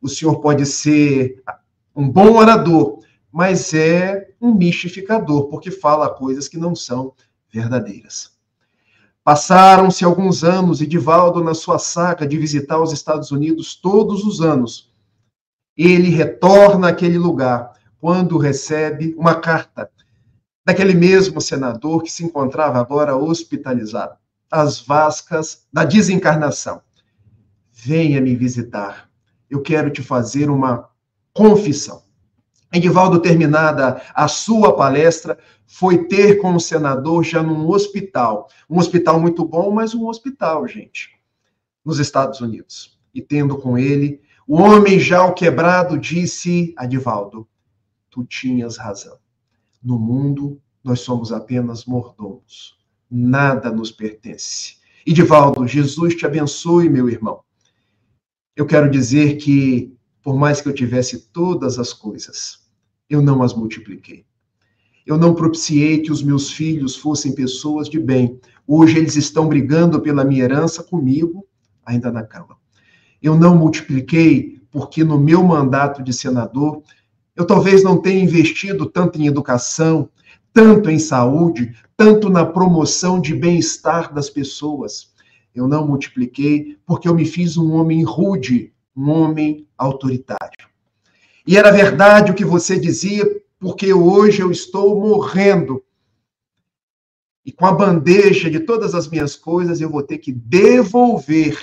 o 0.02 0.10
senhor 0.10 0.40
pode 0.40 0.66
ser 0.66 1.42
um 1.96 2.10
bom 2.10 2.38
orador, 2.38 3.00
mas 3.32 3.74
é 3.74 4.34
um 4.42 4.54
mistificador, 4.54 5.48
porque 5.48 5.70
fala 5.70 6.10
coisas 6.10 6.48
que 6.48 6.58
não 6.58 6.76
são 6.76 7.14
verdadeiras. 7.52 8.32
Passaram-se 9.24 10.04
alguns 10.04 10.44
anos 10.44 10.82
e 10.82 10.88
Divaldo, 10.88 11.44
na 11.44 11.54
sua 11.54 11.78
saga 11.78 12.26
de 12.26 12.38
visitar 12.38 12.82
os 12.82 12.92
Estados 12.92 13.30
Unidos 13.30 13.76
todos 13.76 14.24
os 14.24 14.42
anos, 14.42 14.92
ele 15.78 16.10
retorna 16.10 16.90
àquele 16.90 17.20
lugar 17.20 17.74
quando 18.00 18.38
recebe 18.40 19.14
uma 19.16 19.36
carta 19.36 19.92
daquele 20.66 20.96
mesmo 20.96 21.40
senador 21.40 22.02
que 22.02 22.12
se 22.12 22.24
encontrava 22.24 22.80
agora 22.80 23.16
hospitalizado, 23.16 24.16
as 24.50 24.80
vascas 24.80 25.68
da 25.72 25.84
desencarnação. 25.84 26.82
Venha 27.72 28.20
me 28.20 28.36
visitar. 28.36 29.11
Eu 29.52 29.62
quero 29.62 29.92
te 29.92 30.02
fazer 30.02 30.50
uma 30.50 30.90
confissão. 31.34 32.02
Edivaldo, 32.74 33.20
terminada 33.20 34.02
a 34.16 34.28
sua 34.28 34.76
palestra, 34.76 35.38
foi 35.68 36.06
ter 36.06 36.42
com 36.42 36.56
o 36.56 36.60
senador 36.60 37.24
já 37.24 37.44
num 37.44 37.70
hospital. 37.70 38.48
Um 38.70 38.80
hospital 38.80 39.20
muito 39.20 39.46
bom, 39.46 39.72
mas 39.72 39.94
um 39.94 40.08
hospital, 40.08 40.66
gente, 40.68 41.10
nos 41.84 42.00
Estados 42.00 42.40
Unidos. 42.40 42.98
E 43.14 43.22
tendo 43.22 43.58
com 43.58 43.78
ele 43.78 44.22
o 44.48 44.56
homem 44.56 45.00
já 45.00 45.24
o 45.26 45.34
quebrado 45.34 45.98
disse 45.98 46.74
a 46.76 46.86
Divaldo: 46.86 47.48
Tu 48.10 48.24
tinhas 48.26 48.76
razão. 48.78 49.18
No 49.82 50.00
mundo, 50.00 50.62
nós 50.84 51.02
somos 51.02 51.32
apenas 51.32 51.86
mordomos. 51.86 52.78
Nada 53.10 53.72
nos 53.72 53.92
pertence. 53.92 54.78
E 55.06 55.14
Divaldo, 55.14 55.68
Jesus 55.68 56.16
te 56.16 56.26
abençoe, 56.26 56.90
meu 56.90 57.10
irmão. 57.10 57.44
Eu 58.56 58.66
quero 58.66 58.90
dizer 58.90 59.38
que, 59.38 59.94
por 60.22 60.36
mais 60.36 60.62
que 60.62 60.70
eu 60.70 60.74
tivesse 60.74 61.30
todas 61.32 61.80
as 61.80 61.94
coisas, 61.94 62.60
eu 63.10 63.22
não 63.22 63.42
as 63.42 63.54
multipliquei. 63.54 64.26
Eu 65.06 65.18
não 65.18 65.34
propiciei 65.34 66.02
que 66.02 66.12
os 66.12 66.22
meus 66.22 66.52
filhos 66.52 66.96
fossem 66.96 67.34
pessoas 67.34 67.90
de 67.90 68.00
bem. 68.00 68.40
Hoje 68.68 68.98
eles 68.98 69.16
estão 69.16 69.48
brigando 69.48 70.00
pela 70.00 70.24
minha 70.24 70.44
herança 70.44 70.84
comigo, 70.84 71.46
ainda 71.86 72.12
na 72.12 72.24
cama 72.24 72.62
eu 73.22 73.38
não 73.38 73.56
multipliquei 73.56 74.60
porque 74.72 75.04
no 75.04 75.20
meu 75.20 75.44
mandato 75.44 76.02
de 76.02 76.12
senador 76.12 76.82
eu 77.36 77.46
talvez 77.46 77.84
não 77.84 78.02
tenha 78.02 78.24
investido 78.24 78.86
tanto 78.86 79.22
em 79.22 79.28
educação, 79.28 80.10
tanto 80.54 80.90
em 80.90 81.00
saúde, 81.00 81.76
tanto 81.96 82.30
na 82.30 82.46
promoção 82.46 83.22
de 83.22 83.34
bem-estar 83.34 84.14
das 84.14 84.30
pessoas. 84.30 85.11
Eu 85.54 85.68
não 85.68 85.88
multipliquei 85.88 86.78
porque 86.86 87.08
eu 87.08 87.16
me 87.16 87.26
fiz 87.26 87.58
um 87.58 87.74
homem 87.74 88.04
rude, 88.04 88.74
um 88.96 89.10
homem 89.10 89.68
autoritário. 89.78 90.70
E 91.46 91.58
era 91.58 91.72
verdade 91.72 92.32
o 92.32 92.36
que 92.36 92.46
você 92.46 92.80
dizia, 92.80 93.26
porque 93.60 93.94
hoje 93.94 94.42
eu 94.42 94.52
estou 94.52 95.00
morrendo. 95.00 95.84
E 97.46 97.52
com 97.52 97.66
a 97.66 97.72
bandeja 97.72 98.50
de 98.50 98.60
todas 98.60 98.94
as 98.94 99.08
minhas 99.08 99.36
coisas, 99.36 99.82
eu 99.82 99.90
vou 99.90 100.04
ter 100.04 100.20
que 100.20 100.32
devolver 100.32 101.58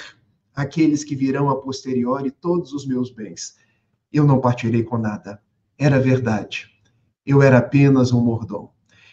aqueles 0.54 1.04
que 1.04 1.14
virão 1.14 1.48
a 1.48 1.56
posteriori 1.56 2.30
todos 2.30 2.72
os 2.72 2.84
meus 2.84 3.10
bens. 3.10 3.56
Eu 4.12 4.24
não 4.24 4.40
partirei 4.40 4.82
com 4.82 4.98
nada. 4.98 5.40
Era 5.78 6.00
verdade. 6.00 6.68
Eu 7.24 7.40
era 7.40 7.58
apenas 7.58 8.12
um 8.12 8.20
mordomo. 8.20 8.72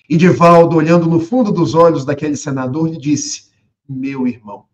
E 0.10 0.18
Divaldo, 0.18 0.76
olhando 0.76 1.08
no 1.08 1.20
fundo 1.20 1.52
dos 1.52 1.76
olhos 1.76 2.04
daquele 2.04 2.36
senador, 2.36 2.90
lhe 2.90 2.98
disse: 2.98 3.45
Meu 3.88 4.28
irmão, 4.28 4.66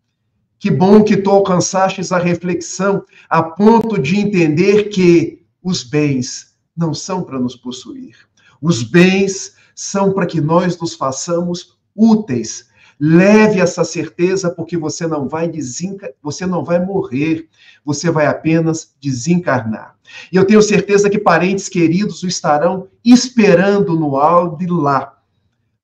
que 0.58 0.72
bom 0.72 1.04
que 1.04 1.18
tu 1.18 1.30
alcançastes 1.30 2.12
a 2.12 2.18
reflexão 2.18 3.04
a 3.30 3.44
ponto 3.44 4.00
de 4.00 4.18
entender 4.18 4.90
que 4.90 5.44
os 5.62 5.84
bens 5.84 6.58
não 6.76 6.94
são 6.94 7.24
para 7.24 7.40
nos 7.40 7.56
possuir. 7.56 8.16
Os 8.62 8.84
bens 8.84 9.56
são 9.76 10.14
para 10.14 10.26
que 10.26 10.40
nós 10.40 10.80
nos 10.80 10.96
façamos 10.96 11.78
úteis 11.96 12.72
Leve 13.04 13.60
essa 13.60 13.84
certeza 13.84 14.52
porque 14.52 14.78
você 14.78 15.08
não 15.08 15.28
vai 15.28 15.50
desenca... 15.50 16.14
você 16.22 16.46
não 16.46 16.64
vai 16.64 16.80
morrer, 16.80 17.50
você 17.84 18.12
vai 18.12 18.28
apenas 18.28 18.94
desencarnar. 19.02 19.98
E 20.32 20.36
eu 20.36 20.46
tenho 20.46 20.62
certeza 20.62 21.10
que 21.10 21.18
parentes 21.18 21.68
queridos 21.68 22.22
o 22.22 22.28
estarão 22.28 22.88
esperando 23.04 24.00
no 24.00 24.18
alto 24.18 24.76
lá, 24.76 25.20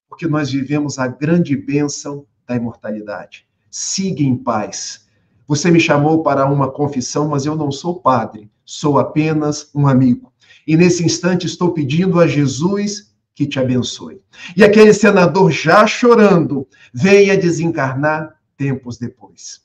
porque 0.08 0.28
nós 0.28 0.52
vivemos 0.52 1.00
a 1.00 1.08
grande 1.08 1.58
bênção 1.58 2.24
da 2.48 2.56
imortalidade. 2.56 3.46
Siga 3.70 4.24
em 4.24 4.36
paz. 4.36 5.06
Você 5.48 5.70
me 5.70 5.80
chamou 5.80 6.24
para 6.24 6.46
uma 6.46 6.72
confissão, 6.72 7.28
mas 7.28 7.46
eu 7.46 7.56
não 7.56 7.72
sou 7.72 8.00
padre, 8.00 8.50
sou 8.66 8.98
apenas 8.98 9.70
um 9.74 9.88
amigo. 9.88 10.32
E 10.66 10.76
nesse 10.76 11.04
instante 11.04 11.46
estou 11.46 11.74
pedindo 11.74 12.20
a 12.20 12.28
Jesus 12.28 13.14
que 13.34 13.46
te 13.46 13.60
abençoe. 13.60 14.22
E 14.56 14.64
aquele 14.64 14.94
senador 14.94 15.52
já 15.52 15.86
chorando, 15.86 16.68
venha 16.94 17.38
desencarnar 17.38 18.36
tempos 18.58 18.98
depois. 18.98 19.62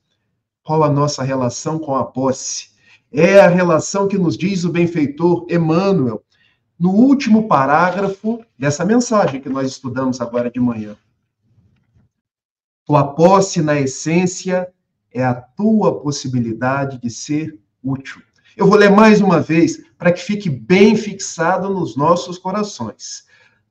Qual 0.63 0.85
a 0.85 0.91
nossa 0.91 1.23
relação 1.23 1.79
com 1.79 1.97
a 1.97 2.05
posse? 2.05 2.71
É 3.11 3.41
a 3.41 3.49
relação 3.49 4.07
que 4.07 4.17
nos 4.17 4.37
diz 4.37 4.65
o 4.65 4.71
benfeitor 4.71 5.47
Emmanuel, 5.51 6.23
no 6.79 6.91
último 6.91 7.49
parágrafo 7.49 8.45
dessa 8.59 8.85
mensagem 8.85 9.41
que 9.41 9.49
nós 9.49 9.71
estudamos 9.71 10.21
agora 10.21 10.51
de 10.51 10.61
manhã. 10.61 10.97
Tua 12.85 13.15
posse, 13.15 13.63
na 13.63 13.81
essência, 13.81 14.73
é 15.13 15.25
a 15.25 15.35
tua 15.35 16.01
possibilidade 16.01 16.99
de 17.01 17.11
ser 17.11 17.59
útil. 17.83 18.21
Eu 18.57 18.67
vou 18.67 18.77
ler 18.77 18.91
mais 18.91 19.21
uma 19.21 19.41
vez 19.41 19.83
para 19.97 20.13
que 20.13 20.21
fique 20.21 20.51
bem 20.51 20.97
fixado 20.97 21.71
nos 21.71 21.97
nossos 21.97 22.39
corações. 22.39 23.25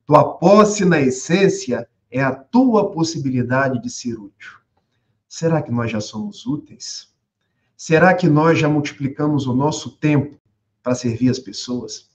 Tua 0.06 0.38
posse, 0.38 0.84
na 0.84 1.00
essência, 1.00 1.88
é 2.10 2.22
a 2.22 2.34
tua 2.34 2.90
possibilidade 2.90 3.80
de 3.80 3.90
ser 3.90 4.14
útil. 4.14 4.52
Será 5.28 5.62
que 5.62 5.70
nós 5.70 5.90
já 5.90 6.00
somos 6.00 6.46
úteis? 6.46 7.08
Será 7.76 8.14
que 8.14 8.28
nós 8.28 8.58
já 8.58 8.68
multiplicamos 8.68 9.46
o 9.46 9.54
nosso 9.54 9.96
tempo 9.98 10.38
para 10.82 10.94
servir 10.94 11.30
as 11.30 11.38
pessoas? 11.38 12.10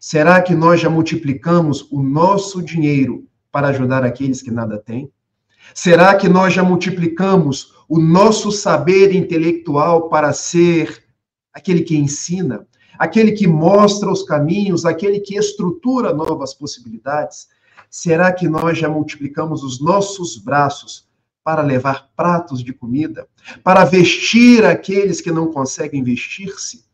Será 0.00 0.40
que 0.42 0.54
nós 0.54 0.80
já 0.80 0.90
multiplicamos 0.90 1.86
o 1.90 2.02
nosso 2.02 2.62
dinheiro 2.62 3.26
para 3.50 3.68
ajudar 3.68 4.04
aqueles 4.04 4.42
que 4.42 4.50
nada 4.50 4.78
têm? 4.78 5.12
Será 5.74 6.14
que 6.14 6.28
nós 6.28 6.52
já 6.52 6.62
multiplicamos 6.62 7.72
o 7.88 7.98
nosso 8.00 8.50
saber 8.50 9.14
intelectual 9.14 10.08
para 10.08 10.32
ser 10.32 11.04
aquele 11.52 11.82
que 11.82 11.96
ensina, 11.96 12.66
aquele 12.98 13.32
que 13.32 13.46
mostra 13.46 14.10
os 14.10 14.22
caminhos, 14.22 14.84
aquele 14.84 15.20
que 15.20 15.36
estrutura 15.36 16.12
novas 16.12 16.54
possibilidades? 16.54 17.48
Será 17.90 18.32
que 18.32 18.48
nós 18.48 18.78
já 18.78 18.88
multiplicamos 18.88 19.62
os 19.62 19.80
nossos 19.80 20.38
braços 20.38 21.06
para 21.44 21.62
levar 21.62 22.10
pratos 22.16 22.62
de 22.62 22.72
comida, 22.72 23.26
para 23.62 23.84
vestir 23.84 24.64
aqueles 24.64 25.20
que 25.20 25.32
não 25.32 25.52
conseguem 25.52 26.02
vestir-se? 26.02 26.84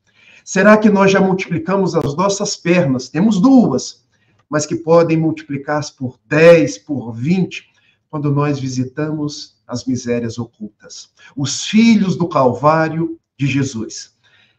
Será 0.45 0.77
que 0.79 0.89
nós 0.89 1.11
já 1.11 1.21
multiplicamos 1.21 1.95
as 1.95 2.17
nossas 2.17 2.57
pernas? 2.57 3.09
Temos 3.09 3.41
duas, 3.41 4.05
mas 4.49 4.65
que 4.65 4.77
podem 4.77 5.17
multiplicar-se 5.17 5.95
por 5.95 6.19
10, 6.27 6.79
por 6.79 7.13
20, 7.13 7.68
quando 8.11 8.31
nós 8.31 8.59
visitamos 8.59 9.59
as 9.67 9.85
misérias 9.85 10.39
ocultas. 10.39 11.13
Os 11.37 11.65
filhos 11.67 12.17
do 12.17 12.29
Calvário 12.29 13.19
de 13.39 13.47
Jesus. 13.47 14.17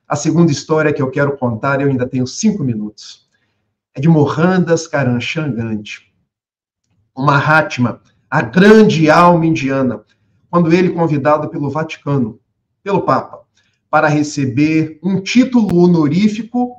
A 0.08 0.16
segunda 0.16 0.52
história 0.52 0.93
que 0.93 1.02
eu 1.02 1.10
quero 1.12 1.38
contar, 1.38 1.82
eu 1.82 1.88
ainda 1.88 2.08
tenho 2.08 2.28
cinco 2.28 2.64
minutos, 2.64 3.28
é 3.93 4.00
de 4.00 4.08
Mohandas 4.08 4.88
Karamchand 4.88 5.52
Gandhi 5.54 6.10
o 7.20 7.22
Mahatma, 7.22 8.02
a 8.30 8.41
grande 8.41 9.10
alma 9.10 9.45
indiana, 9.45 10.06
quando 10.50 10.72
ele 10.72 10.91
convidado 10.91 11.50
pelo 11.50 11.70
Vaticano, 11.70 12.39
pelo 12.82 13.02
Papa, 13.02 13.41
para 13.89 14.08
receber 14.08 14.97
um 15.04 15.22
título 15.22 15.84
honorífico 15.84 16.78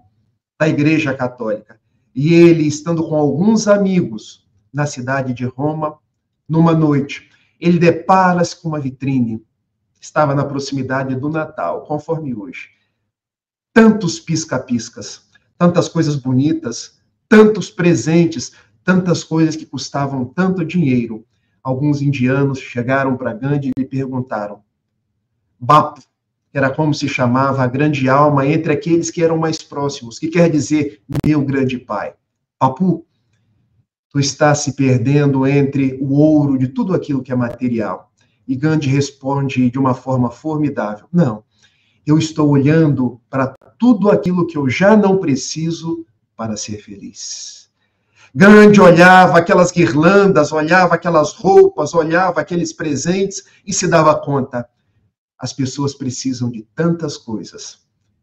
da 0.58 0.66
Igreja 0.66 1.12
Católica. 1.12 1.78
E 2.14 2.32
ele, 2.32 2.66
estando 2.66 3.06
com 3.06 3.16
alguns 3.16 3.68
amigos 3.68 4.48
na 4.72 4.86
cidade 4.86 5.34
de 5.34 5.44
Roma, 5.44 5.98
numa 6.50 6.74
noite, 6.74 7.30
ele 7.60 7.78
depara-se 7.78 8.60
com 8.60 8.68
uma 8.68 8.80
vitrine. 8.80 9.40
Estava 10.00 10.34
na 10.34 10.44
proximidade 10.44 11.14
do 11.14 11.28
Natal, 11.28 11.82
conforme 11.84 12.34
hoje. 12.34 12.70
Tantos 13.72 14.18
pisca-piscas, 14.18 15.30
tantas 15.56 15.88
coisas 15.88 16.16
bonitas, 16.16 16.98
tantos 17.28 17.70
presentes, 17.70 18.52
tantas 18.82 19.22
coisas 19.22 19.54
que 19.54 19.64
custavam 19.64 20.24
tanto 20.24 20.64
dinheiro. 20.64 21.24
Alguns 21.62 22.02
indianos 22.02 22.58
chegaram 22.58 23.16
para 23.16 23.32
Gandhi 23.32 23.68
e 23.68 23.80
lhe 23.80 23.86
perguntaram: 23.86 24.64
Bapu, 25.58 26.02
era 26.52 26.68
como 26.68 26.92
se 26.92 27.08
chamava 27.08 27.62
a 27.62 27.68
grande 27.68 28.08
alma 28.08 28.44
entre 28.44 28.72
aqueles 28.72 29.08
que 29.08 29.22
eram 29.22 29.38
mais 29.38 29.62
próximos, 29.62 30.18
que 30.18 30.26
quer 30.26 30.50
dizer 30.50 31.00
meu 31.24 31.44
grande 31.44 31.78
pai. 31.78 32.14
Bapu, 32.58 33.06
tu 34.10 34.18
estás 34.18 34.58
se 34.58 34.72
perdendo 34.72 35.46
entre 35.46 35.98
o 36.00 36.14
ouro 36.14 36.58
de 36.58 36.68
tudo 36.68 36.94
aquilo 36.94 37.22
que 37.22 37.32
é 37.32 37.36
material. 37.36 38.12
E 38.46 38.56
Gandhi 38.56 38.88
responde 38.88 39.70
de 39.70 39.78
uma 39.78 39.94
forma 39.94 40.30
formidável: 40.30 41.06
Não, 41.12 41.44
eu 42.04 42.18
estou 42.18 42.48
olhando 42.48 43.20
para 43.30 43.54
tudo 43.78 44.10
aquilo 44.10 44.46
que 44.46 44.58
eu 44.58 44.68
já 44.68 44.96
não 44.96 45.18
preciso 45.18 46.04
para 46.36 46.56
ser 46.56 46.82
feliz. 46.82 47.70
Gandhi 48.34 48.80
olhava 48.80 49.38
aquelas 49.38 49.70
guirlandas, 49.70 50.52
olhava 50.52 50.94
aquelas 50.94 51.32
roupas, 51.32 51.94
olhava 51.94 52.40
aqueles 52.40 52.72
presentes 52.72 53.44
e 53.64 53.72
se 53.72 53.86
dava 53.86 54.20
conta: 54.20 54.68
as 55.38 55.52
pessoas 55.52 55.94
precisam 55.94 56.50
de 56.50 56.62
tantas 56.74 57.16
coisas. 57.16 57.78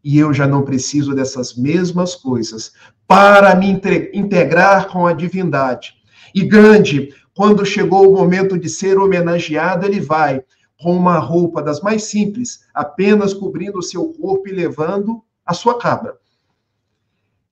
E 0.07 0.17
eu 0.17 0.33
já 0.33 0.47
não 0.47 0.63
preciso 0.63 1.13
dessas 1.13 1.55
mesmas 1.55 2.15
coisas 2.15 2.71
para 3.05 3.53
me 3.55 3.67
integrar 4.13 4.87
com 4.87 5.05
a 5.05 5.11
divindade. 5.11 5.95
E 6.33 6.43
Gandhi, 6.45 7.13
quando 7.35 7.65
chegou 7.65 8.09
o 8.09 8.13
momento 8.13 8.57
de 8.57 8.69
ser 8.69 8.97
homenageado, 8.97 9.85
ele 9.85 9.99
vai 9.99 10.41
com 10.81 10.95
uma 10.95 11.17
roupa 11.17 11.61
das 11.61 11.81
mais 11.81 12.03
simples, 12.03 12.61
apenas 12.73 13.33
cobrindo 13.33 13.79
o 13.79 13.83
seu 13.83 14.13
corpo 14.13 14.47
e 14.47 14.51
levando 14.51 15.21
a 15.45 15.53
sua 15.53 15.77
cabra 15.77 16.15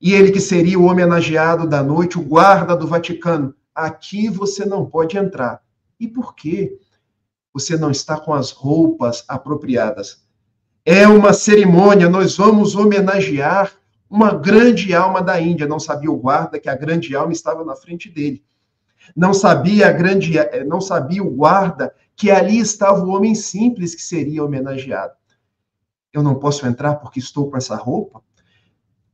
e 0.00 0.12
ele 0.12 0.30
que 0.30 0.40
seria 0.40 0.78
o 0.78 0.84
homenageado 0.84 1.66
da 1.66 1.82
noite, 1.82 2.18
o 2.18 2.22
guarda 2.22 2.76
do 2.76 2.86
Vaticano. 2.86 3.54
Aqui 3.74 4.28
você 4.28 4.64
não 4.64 4.86
pode 4.86 5.16
entrar. 5.16 5.62
E 5.98 6.06
por 6.06 6.34
quê? 6.34 6.78
Você 7.52 7.76
não 7.76 7.90
está 7.90 8.18
com 8.20 8.34
as 8.34 8.50
roupas 8.50 9.24
apropriadas. 9.26 10.25
É 10.88 11.08
uma 11.08 11.32
cerimônia, 11.32 12.08
nós 12.08 12.36
vamos 12.36 12.76
homenagear 12.76 13.72
uma 14.08 14.32
grande 14.32 14.94
alma 14.94 15.20
da 15.20 15.40
Índia. 15.40 15.66
Não 15.66 15.80
sabia 15.80 16.12
o 16.12 16.16
guarda 16.16 16.60
que 16.60 16.68
a 16.68 16.76
grande 16.76 17.16
alma 17.16 17.32
estava 17.32 17.64
na 17.64 17.74
frente 17.74 18.08
dele. 18.08 18.40
Não 19.16 19.34
sabia 19.34 19.88
a 19.88 19.92
grande, 19.92 20.34
não 20.64 20.80
sabia 20.80 21.24
o 21.24 21.30
guarda 21.30 21.92
que 22.14 22.30
ali 22.30 22.60
estava 22.60 23.04
o 23.04 23.08
homem 23.08 23.34
simples 23.34 23.96
que 23.96 24.02
seria 24.02 24.44
homenageado. 24.44 25.14
Eu 26.12 26.22
não 26.22 26.36
posso 26.36 26.64
entrar 26.64 26.94
porque 26.94 27.18
estou 27.18 27.50
com 27.50 27.56
essa 27.56 27.74
roupa? 27.74 28.22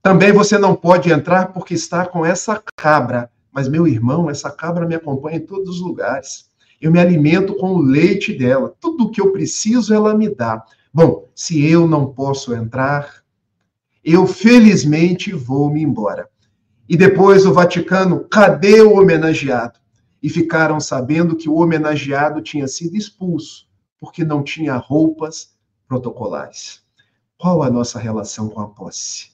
Também 0.02 0.30
você 0.30 0.58
não 0.58 0.74
pode 0.74 1.10
entrar 1.10 1.54
porque 1.54 1.72
está 1.72 2.04
com 2.04 2.22
essa 2.26 2.62
cabra. 2.76 3.30
Mas, 3.50 3.66
meu 3.66 3.88
irmão, 3.88 4.28
essa 4.28 4.50
cabra 4.50 4.86
me 4.86 4.94
acompanha 4.94 5.38
em 5.38 5.46
todos 5.46 5.76
os 5.76 5.80
lugares. 5.80 6.50
Eu 6.78 6.92
me 6.92 7.00
alimento 7.00 7.56
com 7.56 7.72
o 7.72 7.80
leite 7.80 8.34
dela. 8.34 8.74
Tudo 8.78 9.04
o 9.04 9.10
que 9.10 9.22
eu 9.22 9.32
preciso, 9.32 9.94
ela 9.94 10.14
me 10.14 10.28
dá. 10.28 10.62
Bom, 10.92 11.28
se 11.34 11.64
eu 11.64 11.86
não 11.86 12.12
posso 12.12 12.54
entrar, 12.54 13.22
eu 14.04 14.26
felizmente 14.26 15.32
vou 15.32 15.70
me 15.70 15.82
embora. 15.82 16.28
E 16.88 16.96
depois 16.96 17.46
o 17.46 17.52
Vaticano, 17.52 18.24
cadê 18.28 18.82
o 18.82 18.98
homenageado? 18.98 19.80
E 20.22 20.28
ficaram 20.28 20.78
sabendo 20.78 21.36
que 21.36 21.48
o 21.48 21.56
homenageado 21.56 22.42
tinha 22.42 22.68
sido 22.68 22.96
expulso, 22.96 23.66
porque 23.98 24.24
não 24.24 24.42
tinha 24.42 24.76
roupas 24.76 25.54
protocolares. 25.88 26.82
Qual 27.38 27.62
a 27.62 27.70
nossa 27.70 27.98
relação 27.98 28.48
com 28.48 28.60
a 28.60 28.68
posse? 28.68 29.32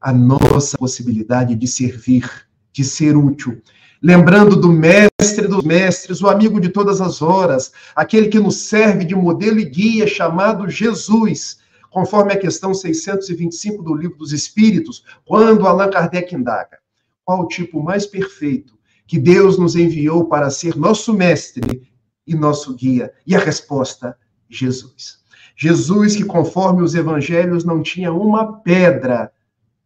a 0.00 0.12
nossa 0.12 0.78
possibilidade 0.78 1.54
de 1.54 1.66
servir, 1.66 2.28
de 2.72 2.84
ser 2.84 3.16
útil. 3.16 3.60
Lembrando 4.00 4.54
do 4.54 4.68
mestre 4.68 5.48
dos 5.48 5.64
mestres, 5.64 6.22
o 6.22 6.28
amigo 6.28 6.60
de 6.60 6.68
todas 6.68 7.00
as 7.00 7.20
horas, 7.20 7.72
aquele 7.96 8.28
que 8.28 8.38
nos 8.38 8.56
serve 8.68 9.04
de 9.04 9.14
modelo 9.14 9.58
e 9.58 9.64
guia, 9.64 10.06
chamado 10.06 10.68
Jesus, 10.68 11.58
conforme 11.90 12.32
a 12.32 12.38
questão 12.38 12.72
625 12.72 13.82
do 13.82 13.94
Livro 13.94 14.16
dos 14.16 14.32
Espíritos, 14.32 15.04
quando 15.24 15.66
Allan 15.66 15.90
Kardec 15.90 16.32
indaga: 16.32 16.78
qual 17.24 17.40
o 17.40 17.48
tipo 17.48 17.82
mais 17.82 18.06
perfeito 18.06 18.78
que 19.04 19.18
Deus 19.18 19.58
nos 19.58 19.74
enviou 19.74 20.26
para 20.26 20.48
ser 20.48 20.76
nosso 20.76 21.12
mestre 21.12 21.90
e 22.24 22.36
nosso 22.36 22.76
guia? 22.76 23.12
E 23.26 23.34
a 23.34 23.40
resposta: 23.40 24.16
Jesus. 24.48 25.18
Jesus, 25.56 26.14
que 26.14 26.24
conforme 26.24 26.82
os 26.82 26.94
evangelhos 26.94 27.64
não 27.64 27.82
tinha 27.82 28.12
uma 28.12 28.60
pedra 28.60 29.32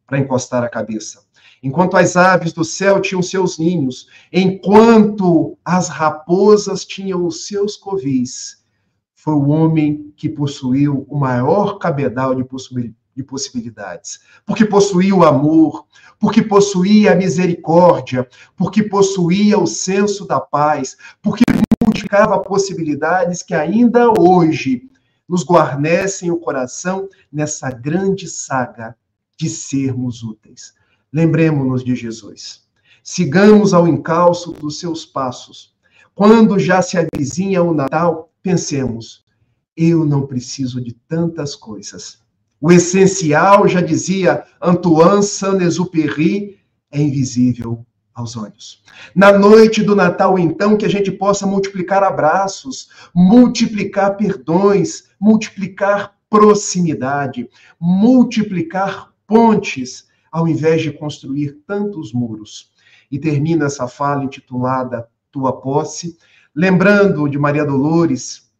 para 0.06 0.18
encostar 0.18 0.62
a 0.62 0.68
cabeça. 0.68 1.20
Enquanto 1.62 1.96
as 1.96 2.16
aves 2.16 2.52
do 2.52 2.64
céu 2.64 3.00
tinham 3.00 3.22
seus 3.22 3.56
ninhos, 3.56 4.08
enquanto 4.32 5.56
as 5.64 5.88
raposas 5.88 6.84
tinham 6.84 7.24
os 7.24 7.46
seus 7.46 7.76
covis, 7.76 8.64
foi 9.14 9.34
o 9.34 9.48
homem 9.48 10.12
que 10.16 10.28
possuiu 10.28 11.06
o 11.08 11.16
maior 11.16 11.78
cabedal 11.78 12.34
de, 12.34 12.44
de 13.14 13.22
possibilidades. 13.22 14.18
Porque 14.44 14.64
possuía 14.64 15.14
o 15.14 15.24
amor, 15.24 15.86
porque 16.18 16.42
possuía 16.42 17.12
a 17.12 17.14
misericórdia, 17.14 18.28
porque 18.56 18.82
possuía 18.82 19.56
o 19.56 19.66
senso 19.66 20.26
da 20.26 20.40
paz, 20.40 20.96
porque 21.22 21.44
multiplicava 21.84 22.40
possibilidades 22.40 23.42
que 23.42 23.54
ainda 23.54 24.10
hoje 24.10 24.90
nos 25.28 25.44
guarnecem 25.44 26.30
o 26.32 26.38
coração 26.38 27.08
nessa 27.32 27.70
grande 27.70 28.26
saga 28.26 28.96
de 29.38 29.48
sermos 29.48 30.24
úteis. 30.24 30.74
Lembremos-nos 31.12 31.84
de 31.84 31.94
Jesus. 31.94 32.62
Sigamos 33.02 33.74
ao 33.74 33.86
encalço 33.86 34.52
dos 34.52 34.80
seus 34.80 35.04
passos. 35.04 35.74
Quando 36.14 36.58
já 36.58 36.80
se 36.80 36.96
avizinha 36.96 37.62
o 37.62 37.74
Natal, 37.74 38.32
pensemos: 38.42 39.24
eu 39.76 40.04
não 40.04 40.26
preciso 40.26 40.80
de 40.80 40.92
tantas 41.08 41.54
coisas. 41.54 42.18
O 42.60 42.70
essencial, 42.70 43.66
já 43.66 43.80
dizia 43.80 44.44
Antoine 44.60 45.22
Saint-Exupéry, 45.22 46.58
é 46.90 47.00
invisível 47.00 47.84
aos 48.14 48.36
olhos. 48.36 48.82
Na 49.14 49.36
noite 49.36 49.82
do 49.82 49.96
Natal, 49.96 50.38
então, 50.38 50.76
que 50.76 50.86
a 50.86 50.88
gente 50.88 51.10
possa 51.10 51.46
multiplicar 51.46 52.02
abraços, 52.02 52.88
multiplicar 53.14 54.16
perdões, 54.16 55.04
multiplicar 55.20 56.14
proximidade, 56.30 57.48
multiplicar 57.80 59.12
pontes, 59.26 60.06
ao 60.32 60.48
invés 60.48 60.80
de 60.80 60.90
construir 60.90 61.58
tantos 61.66 62.12
muros. 62.12 62.72
E 63.10 63.18
termina 63.18 63.66
essa 63.66 63.86
fala 63.86 64.24
intitulada 64.24 65.06
Tua 65.30 65.60
Posse, 65.60 66.16
lembrando 66.54 67.28
de 67.28 67.38
Maria 67.38 67.66
Dolores, 67.66 68.50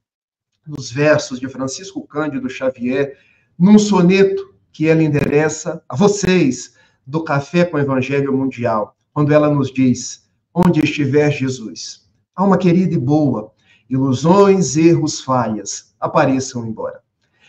nos 0.67 0.93
versos 0.93 1.41
de 1.41 1.49
Francisco 1.49 2.07
Cândido 2.07 2.49
Xavier, 2.49 3.17
num 3.59 3.79
soneto 3.79 4.55
que 4.71 4.87
ela 4.87 5.03
endereça 5.03 5.83
a 5.89 5.97
vocês 5.97 6.75
do 7.07 7.25
Café 7.25 7.65
com 7.65 7.77
o 7.77 7.81
Evangelho 7.81 8.33
Mundial, 8.33 8.95
quando 9.13 9.33
ela 9.33 9.51
nos 9.51 9.73
diz: 9.73 10.29
Onde 10.55 10.81
estiver 10.81 11.31
Jesus, 11.31 12.09
alma 12.37 12.59
querida 12.59 12.95
e 12.95 12.99
boa, 12.99 13.53
ilusões, 13.89 14.77
erros, 14.77 15.21
falhas, 15.21 15.95
apareçam 15.99 16.67
embora. 16.67 17.01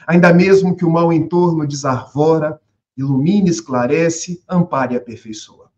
Ainda 0.07 0.33
mesmo 0.33 0.75
que 0.75 0.83
o 0.83 0.89
mal 0.89 1.13
em 1.13 1.27
torno 1.27 1.67
desarvora, 1.67 2.59
ilumine, 2.97 3.49
esclarece, 3.49 4.41
ampare 4.47 4.93
e 4.93 4.97
aperfeiçoa. 4.97 5.69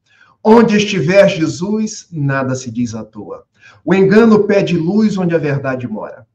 Onde 0.44 0.78
estiver 0.78 1.28
Jesus, 1.28 2.08
nada 2.12 2.54
se 2.56 2.70
diz 2.70 2.94
à 2.94 3.04
toa. 3.04 3.46
O 3.84 3.94
engano 3.94 4.44
pede 4.44 4.78
luz 4.78 5.18
onde 5.18 5.34
a 5.34 5.40
verdade 5.40 5.88
mora. 5.88 6.28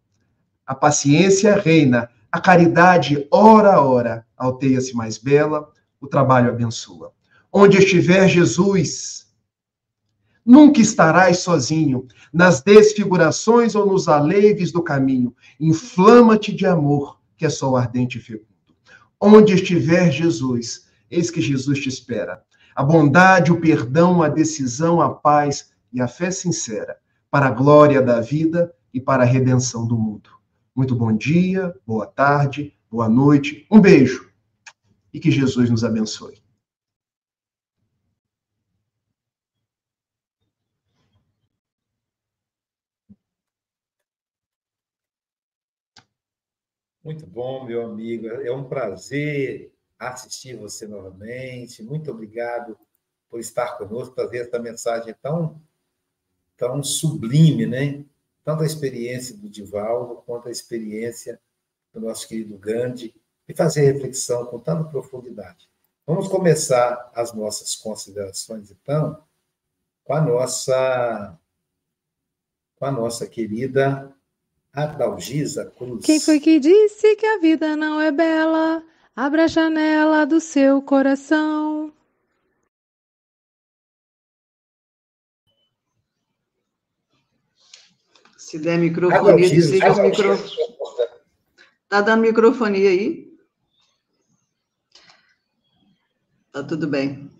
A 0.66 0.74
paciência 0.74 1.54
reina, 1.54 2.08
a 2.30 2.40
caridade, 2.40 3.26
ora 3.30 3.74
a 3.74 3.80
hora, 3.80 4.26
alteia-se 4.36 4.94
mais 4.94 5.18
bela, 5.18 5.70
o 6.00 6.06
trabalho 6.06 6.50
abençoa. 6.50 7.12
Onde 7.52 7.78
estiver 7.78 8.28
Jesus, 8.28 9.26
nunca 10.44 10.80
estarás 10.80 11.38
sozinho, 11.38 12.06
nas 12.32 12.62
desfigurações 12.62 13.74
ou 13.74 13.86
nos 13.86 14.08
aleives 14.08 14.72
do 14.72 14.82
caminho. 14.82 15.34
Inflama-te 15.58 16.52
de 16.52 16.66
amor, 16.66 17.20
que 17.36 17.46
é 17.46 17.50
só 17.50 17.76
ardente 17.76 18.18
e 18.18 18.20
fecundo. 18.20 18.49
Onde 19.20 19.52
estiver 19.52 20.10
Jesus, 20.10 20.88
eis 21.10 21.30
que 21.30 21.42
Jesus 21.42 21.78
te 21.78 21.90
espera. 21.90 22.42
A 22.74 22.82
bondade, 22.82 23.52
o 23.52 23.60
perdão, 23.60 24.22
a 24.22 24.28
decisão, 24.28 25.00
a 25.00 25.10
paz 25.10 25.72
e 25.92 26.00
a 26.00 26.08
fé 26.08 26.30
sincera, 26.30 26.96
para 27.30 27.46
a 27.46 27.50
glória 27.50 28.00
da 28.00 28.20
vida 28.20 28.72
e 28.94 29.00
para 29.00 29.22
a 29.22 29.26
redenção 29.26 29.86
do 29.86 29.98
mundo. 29.98 30.30
Muito 30.74 30.96
bom 30.96 31.14
dia, 31.14 31.74
boa 31.86 32.06
tarde, 32.06 32.74
boa 32.90 33.08
noite, 33.10 33.66
um 33.70 33.78
beijo 33.78 34.30
e 35.12 35.20
que 35.20 35.30
Jesus 35.30 35.68
nos 35.68 35.84
abençoe. 35.84 36.40
Muito 47.02 47.26
bom, 47.26 47.64
meu 47.64 47.84
amigo. 47.86 48.26
É 48.26 48.52
um 48.52 48.64
prazer 48.64 49.72
assistir 49.98 50.56
você 50.56 50.86
novamente. 50.86 51.82
Muito 51.82 52.10
obrigado 52.10 52.76
por 53.28 53.40
estar 53.40 53.78
conosco, 53.78 54.14
trazer 54.14 54.38
essa 54.38 54.58
mensagem 54.58 55.14
tão, 55.22 55.60
tão 56.56 56.82
sublime, 56.82 57.66
né? 57.66 58.04
Tanto 58.44 58.62
a 58.62 58.66
experiência 58.66 59.36
do 59.36 59.48
Divaldo 59.48 60.22
quanto 60.26 60.48
a 60.48 60.50
experiência 60.50 61.40
do 61.92 62.00
nosso 62.00 62.26
querido 62.28 62.56
Gandhi, 62.56 63.14
e 63.48 63.54
fazer 63.54 63.92
reflexão 63.92 64.46
com 64.46 64.60
tanta 64.60 64.84
profundidade. 64.84 65.68
Vamos 66.06 66.28
começar 66.28 67.10
as 67.14 67.32
nossas 67.32 67.74
considerações, 67.74 68.70
então, 68.70 69.20
com 70.04 70.14
a 70.14 70.20
nossa, 70.20 71.38
com 72.76 72.84
a 72.84 72.92
nossa 72.92 73.26
querida 73.26 74.14
Adalgisa 74.72 75.72
Cruz. 75.76 76.04
Quem 76.04 76.20
foi 76.20 76.38
que 76.38 76.60
disse 76.60 77.16
que 77.16 77.26
a 77.26 77.38
vida 77.38 77.76
não 77.76 78.00
é 78.00 78.12
bela? 78.12 78.82
Abra 79.14 79.44
a 79.44 79.48
janela 79.48 80.24
do 80.24 80.40
seu 80.40 80.80
coração. 80.80 81.92
Se 88.36 88.58
der 88.58 88.78
microfonia, 88.78 89.48
desliga 89.48 89.92
o 89.92 90.02
microfone. 90.02 90.70
Tá 91.88 92.00
dando 92.00 92.22
microfonia 92.22 92.90
aí? 92.90 93.30
Tá 96.52 96.62
tudo 96.62 96.86
bem. 96.86 97.30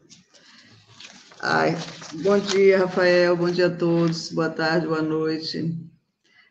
Ai, 1.40 1.74
bom 2.22 2.38
dia, 2.38 2.78
Rafael. 2.78 3.36
Bom 3.36 3.50
dia 3.50 3.68
a 3.68 3.76
todos. 3.76 4.30
Boa 4.30 4.50
tarde, 4.50 4.86
boa 4.86 5.02
noite. 5.02 5.89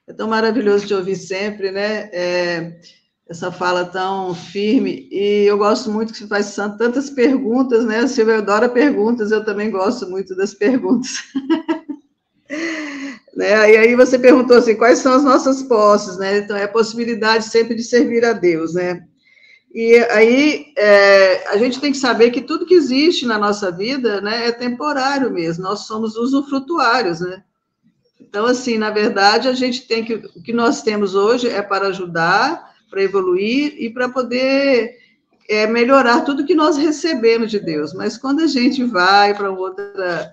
É 0.09 0.13
tão 0.13 0.27
maravilhoso 0.27 0.87
te 0.87 0.93
ouvir 0.95 1.15
sempre, 1.15 1.69
né? 1.69 2.09
É, 2.11 2.79
essa 3.29 3.51
fala 3.51 3.85
tão 3.85 4.33
firme. 4.33 5.07
E 5.11 5.45
eu 5.45 5.55
gosto 5.55 5.91
muito 5.91 6.11
que 6.11 6.17
você 6.17 6.25
faz 6.25 6.55
tantas 6.55 7.11
perguntas, 7.11 7.85
né? 7.85 7.99
A 7.99 8.07
Silvia 8.07 8.39
adora 8.39 8.67
perguntas, 8.67 9.31
eu 9.31 9.45
também 9.45 9.69
gosto 9.69 10.09
muito 10.09 10.35
das 10.35 10.51
perguntas. 10.51 11.11
né? 13.37 13.71
E 13.71 13.77
aí 13.77 13.95
você 13.95 14.17
perguntou 14.17 14.57
assim, 14.57 14.75
quais 14.75 14.97
são 14.97 15.13
as 15.13 15.23
nossas 15.23 15.61
posses, 15.61 16.17
né? 16.17 16.39
Então, 16.39 16.57
é 16.57 16.63
a 16.63 16.67
possibilidade 16.67 17.45
sempre 17.45 17.75
de 17.75 17.83
servir 17.83 18.25
a 18.25 18.33
Deus, 18.33 18.73
né? 18.73 19.03
E 19.71 19.95
aí 20.09 20.73
é, 20.75 21.49
a 21.49 21.57
gente 21.57 21.79
tem 21.79 21.91
que 21.91 21.99
saber 21.99 22.31
que 22.31 22.41
tudo 22.41 22.65
que 22.65 22.73
existe 22.73 23.27
na 23.27 23.37
nossa 23.37 23.71
vida 23.71 24.19
né, 24.21 24.47
é 24.47 24.51
temporário 24.51 25.31
mesmo, 25.31 25.63
nós 25.63 25.81
somos 25.81 26.15
usufrutuários, 26.15 27.19
né? 27.19 27.43
Então, 28.19 28.45
assim, 28.45 28.77
na 28.77 28.89
verdade, 28.89 29.47
a 29.47 29.53
gente 29.53 29.87
tem 29.87 30.03
que. 30.03 30.15
O 30.15 30.41
que 30.43 30.53
nós 30.53 30.81
temos 30.81 31.15
hoje 31.15 31.47
é 31.47 31.61
para 31.61 31.87
ajudar, 31.87 32.73
para 32.89 33.01
evoluir 33.01 33.75
e 33.77 33.89
para 33.89 34.09
poder 34.09 34.97
é, 35.49 35.65
melhorar 35.65 36.21
tudo 36.21 36.45
que 36.45 36.53
nós 36.53 36.77
recebemos 36.77 37.49
de 37.49 37.59
Deus. 37.59 37.93
Mas 37.93 38.17
quando 38.17 38.41
a 38.41 38.47
gente 38.47 38.83
vai 38.83 39.33
para 39.33 39.49
outra, 39.49 40.31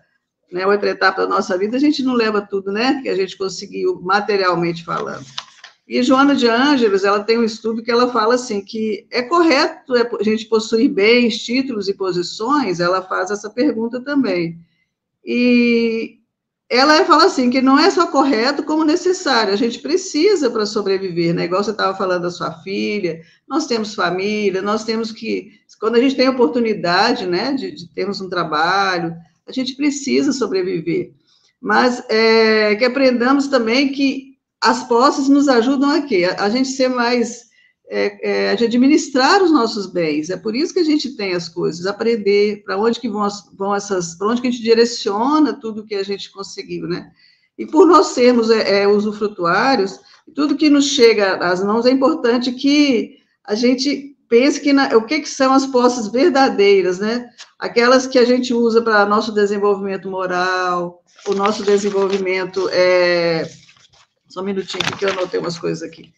né, 0.52 0.66
outra 0.66 0.90
etapa 0.90 1.22
da 1.22 1.28
nossa 1.28 1.56
vida, 1.56 1.76
a 1.76 1.80
gente 1.80 2.02
não 2.02 2.14
leva 2.14 2.42
tudo, 2.42 2.72
né? 2.72 3.00
Que 3.02 3.08
a 3.08 3.14
gente 3.14 3.38
conseguiu 3.38 4.00
materialmente 4.02 4.84
falando. 4.84 5.24
E 5.88 6.02
Joana 6.02 6.34
de 6.34 6.48
Ângeles, 6.48 7.04
ela 7.04 7.22
tem 7.22 7.38
um 7.38 7.44
estudo 7.44 7.82
que 7.82 7.90
ela 7.92 8.12
fala 8.12 8.34
assim, 8.34 8.60
que 8.60 9.06
é 9.08 9.22
correto 9.22 9.94
a 9.94 10.22
gente 10.22 10.46
possuir 10.46 10.90
bens, 10.90 11.44
títulos 11.44 11.88
e 11.88 11.94
posições, 11.94 12.80
ela 12.80 13.00
faz 13.02 13.30
essa 13.30 13.48
pergunta 13.48 14.00
também. 14.00 14.58
E 15.24 16.18
ela 16.68 17.04
fala 17.04 17.26
assim, 17.26 17.48
que 17.48 17.62
não 17.62 17.78
é 17.78 17.88
só 17.90 18.08
correto, 18.08 18.64
como 18.64 18.84
necessário, 18.84 19.52
a 19.52 19.56
gente 19.56 19.78
precisa 19.78 20.50
para 20.50 20.66
sobreviver, 20.66 21.32
né? 21.32 21.44
Igual 21.44 21.62
você 21.62 21.70
estava 21.70 21.96
falando 21.96 22.22
da 22.22 22.30
sua 22.30 22.52
filha, 22.62 23.20
nós 23.48 23.66
temos 23.66 23.94
família, 23.94 24.60
nós 24.60 24.82
temos 24.82 25.12
que, 25.12 25.52
quando 25.78 25.94
a 25.94 26.00
gente 26.00 26.16
tem 26.16 26.28
oportunidade, 26.28 27.24
né, 27.26 27.52
de, 27.52 27.70
de 27.70 27.88
termos 27.92 28.20
um 28.20 28.28
trabalho, 28.28 29.14
a 29.46 29.52
gente 29.52 29.76
precisa 29.76 30.32
sobreviver. 30.32 31.12
Mas 31.60 32.02
é, 32.08 32.74
que 32.74 32.84
aprendamos 32.84 33.46
também 33.46 33.92
que 33.92 34.36
as 34.60 34.82
posses 34.88 35.28
nos 35.28 35.48
ajudam 35.48 35.90
a 35.90 36.02
quê? 36.02 36.24
A, 36.24 36.44
a 36.44 36.50
gente 36.50 36.68
ser 36.68 36.88
mais, 36.88 37.45
é, 37.88 38.50
é, 38.50 38.56
de 38.56 38.64
administrar 38.64 39.42
os 39.42 39.50
nossos 39.50 39.86
bens. 39.86 40.30
É 40.30 40.36
por 40.36 40.54
isso 40.54 40.72
que 40.72 40.80
a 40.80 40.84
gente 40.84 41.16
tem 41.16 41.34
as 41.34 41.48
coisas, 41.48 41.86
aprender 41.86 42.62
para 42.64 42.78
onde 42.78 43.00
que 43.00 43.08
vão, 43.08 43.22
as, 43.22 43.48
vão 43.56 43.74
essas, 43.74 44.14
para 44.14 44.28
onde 44.28 44.40
que 44.40 44.48
a 44.48 44.50
gente 44.50 44.62
direciona 44.62 45.52
tudo 45.52 45.84
que 45.84 45.94
a 45.94 46.02
gente 46.02 46.30
conseguiu, 46.30 46.86
né? 46.86 47.10
E 47.58 47.64
por 47.64 47.86
nós 47.86 48.08
sermos 48.08 48.50
é, 48.50 48.82
é, 48.82 48.88
usufrutuários, 48.88 49.98
tudo 50.34 50.56
que 50.56 50.68
nos 50.68 50.86
chega 50.86 51.36
às 51.36 51.62
mãos 51.62 51.86
é 51.86 51.90
importante 51.90 52.52
que 52.52 53.16
a 53.44 53.54
gente 53.54 54.16
pense 54.28 54.60
que 54.60 54.72
na, 54.72 54.88
o 54.96 55.06
que, 55.06 55.20
que 55.20 55.28
são 55.28 55.52
as 55.54 55.66
posses 55.66 56.08
verdadeiras, 56.08 56.98
né? 56.98 57.30
Aquelas 57.58 58.06
que 58.06 58.18
a 58.18 58.24
gente 58.24 58.52
usa 58.52 58.82
para 58.82 59.06
nosso 59.06 59.32
desenvolvimento 59.32 60.10
moral, 60.10 61.02
o 61.26 61.34
nosso 61.34 61.62
desenvolvimento 61.62 62.68
é, 62.70 63.48
só 64.28 64.40
um 64.40 64.44
minutinho 64.44 64.84
que 64.98 65.04
eu 65.04 65.10
anotei 65.10 65.40
umas 65.40 65.58
coisas 65.58 65.82
aqui. 65.82 66.12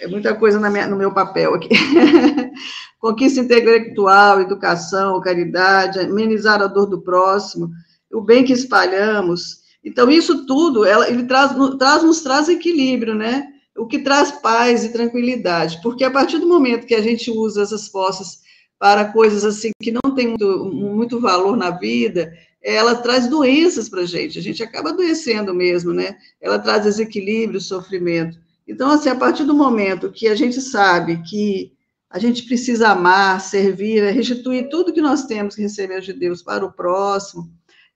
É 0.00 0.06
muita 0.06 0.34
coisa 0.34 0.58
minha, 0.70 0.86
no 0.86 0.96
meu 0.96 1.12
papel 1.12 1.54
aqui. 1.54 1.68
Conquista 3.00 3.40
intelectual, 3.40 4.40
educação, 4.40 5.20
caridade, 5.20 5.98
amenizar 5.98 6.62
a 6.62 6.68
dor 6.68 6.86
do 6.86 7.00
próximo, 7.00 7.70
o 8.12 8.20
bem 8.20 8.44
que 8.44 8.52
espalhamos. 8.52 9.58
Então, 9.84 10.10
isso 10.10 10.46
tudo, 10.46 10.84
ela, 10.84 11.08
ele 11.08 11.24
traz, 11.24 11.52
traz, 11.78 12.02
nos 12.02 12.20
traz 12.20 12.48
equilíbrio, 12.48 13.14
né? 13.14 13.48
O 13.76 13.86
que 13.86 13.98
traz 13.98 14.30
paz 14.30 14.84
e 14.84 14.92
tranquilidade. 14.92 15.80
Porque 15.82 16.04
a 16.04 16.10
partir 16.10 16.38
do 16.38 16.48
momento 16.48 16.86
que 16.86 16.94
a 16.94 17.02
gente 17.02 17.30
usa 17.30 17.62
essas 17.62 17.88
posses 17.88 18.40
para 18.78 19.06
coisas 19.06 19.44
assim 19.44 19.70
que 19.82 19.90
não 19.90 20.14
tem 20.14 20.28
muito, 20.28 20.64
muito 20.66 21.20
valor 21.20 21.56
na 21.56 21.70
vida, 21.70 22.32
ela 22.62 22.94
traz 22.96 23.28
doenças 23.28 23.88
para 23.88 24.02
a 24.02 24.06
gente, 24.06 24.38
a 24.38 24.42
gente 24.42 24.62
acaba 24.62 24.90
adoecendo 24.90 25.54
mesmo, 25.54 25.92
né? 25.92 26.16
Ela 26.40 26.58
traz 26.58 26.84
desequilíbrio, 26.84 27.60
sofrimento. 27.60 28.38
Então, 28.68 28.90
assim, 28.90 29.08
a 29.08 29.16
partir 29.16 29.44
do 29.44 29.54
momento 29.54 30.12
que 30.12 30.28
a 30.28 30.34
gente 30.34 30.60
sabe 30.60 31.22
que 31.22 31.72
a 32.10 32.18
gente 32.18 32.42
precisa 32.44 32.90
amar, 32.90 33.40
servir, 33.40 34.02
é 34.02 34.10
restituir 34.10 34.68
tudo 34.68 34.92
que 34.92 35.00
nós 35.00 35.24
temos 35.24 35.54
que 35.54 35.62
receber 35.62 36.00
de 36.02 36.12
Deus 36.12 36.42
para 36.42 36.64
o 36.64 36.72
próximo, 36.72 37.50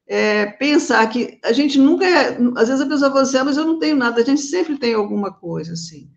é, 0.07 0.47
pensar 0.47 1.07
que 1.09 1.39
a 1.45 1.53
gente 1.53 1.79
nunca 1.79 2.05
é, 2.05 2.39
às 2.57 2.69
vezes 2.69 2.81
a 2.81 2.87
pessoa 2.87 3.11
fala 3.11 3.23
assim, 3.23 3.37
ah, 3.37 3.45
mas 3.45 3.57
eu 3.57 3.67
não 3.67 3.79
tenho 3.79 3.97
nada, 3.97 4.21
a 4.21 4.25
gente 4.25 4.43
sempre 4.43 4.79
tem 4.79 4.95
alguma 4.95 5.33
coisa, 5.33 5.75
assim. 5.75 6.11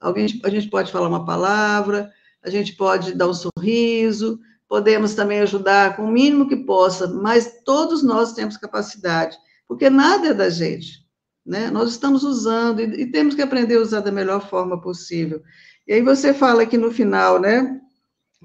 Alguém, 0.00 0.26
a 0.44 0.50
gente 0.50 0.68
pode 0.68 0.92
falar 0.92 1.08
uma 1.08 1.24
palavra, 1.24 2.10
a 2.42 2.50
gente 2.50 2.74
pode 2.74 3.14
dar 3.14 3.28
um 3.28 3.34
sorriso, 3.34 4.38
podemos 4.68 5.14
também 5.14 5.40
ajudar 5.40 5.96
com 5.96 6.04
o 6.04 6.10
mínimo 6.10 6.48
que 6.48 6.56
possa, 6.56 7.06
mas 7.06 7.60
todos 7.64 8.02
nós 8.02 8.32
temos 8.32 8.56
capacidade, 8.56 9.36
porque 9.66 9.88
nada 9.90 10.28
é 10.28 10.34
da 10.34 10.50
gente, 10.50 11.03
né? 11.44 11.70
Nós 11.70 11.90
estamos 11.90 12.22
usando 12.22 12.80
e, 12.80 13.02
e 13.02 13.06
temos 13.06 13.34
que 13.34 13.42
aprender 13.42 13.76
a 13.76 13.80
usar 13.80 14.00
da 14.00 14.12
melhor 14.12 14.48
forma 14.48 14.80
possível. 14.80 15.42
E 15.86 15.92
aí 15.92 16.02
você 16.02 16.32
fala 16.32 16.62
aqui 16.62 16.78
no 16.78 16.90
final, 16.90 17.38
né? 17.38 17.80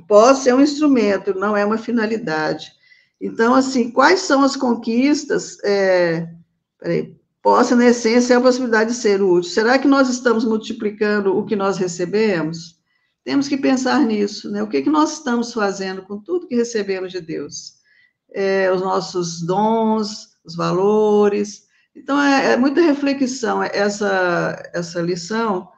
Posse 0.07 0.49
é 0.49 0.55
um 0.55 0.61
instrumento, 0.61 1.33
não 1.33 1.55
é 1.55 1.65
uma 1.65 1.77
finalidade. 1.77 2.71
Então, 3.19 3.53
assim, 3.53 3.91
quais 3.91 4.21
são 4.21 4.43
as 4.43 4.55
conquistas? 4.55 5.57
É, 5.63 6.27
peraí, 6.79 7.15
posse, 7.41 7.75
na 7.75 7.87
essência, 7.87 8.33
é 8.33 8.37
a 8.37 8.41
possibilidade 8.41 8.91
de 8.91 8.95
ser 8.95 9.21
útil. 9.21 9.51
Será 9.51 9.77
que 9.77 9.87
nós 9.87 10.09
estamos 10.09 10.45
multiplicando 10.45 11.37
o 11.37 11.45
que 11.45 11.55
nós 11.55 11.77
recebemos? 11.77 12.79
Temos 13.23 13.47
que 13.47 13.57
pensar 13.57 14.01
nisso, 14.05 14.49
né? 14.49 14.63
O 14.63 14.67
que, 14.67 14.81
que 14.81 14.89
nós 14.89 15.13
estamos 15.13 15.53
fazendo 15.53 16.01
com 16.03 16.17
tudo 16.17 16.47
que 16.47 16.55
recebemos 16.55 17.11
de 17.11 17.19
Deus? 17.19 17.73
É, 18.31 18.71
os 18.71 18.81
nossos 18.81 19.41
dons, 19.41 20.29
os 20.43 20.55
valores. 20.55 21.68
Então, 21.95 22.21
é, 22.21 22.53
é 22.53 22.57
muita 22.57 22.81
reflexão 22.81 23.61
essa, 23.63 24.71
essa 24.73 25.01
lição, 25.01 25.69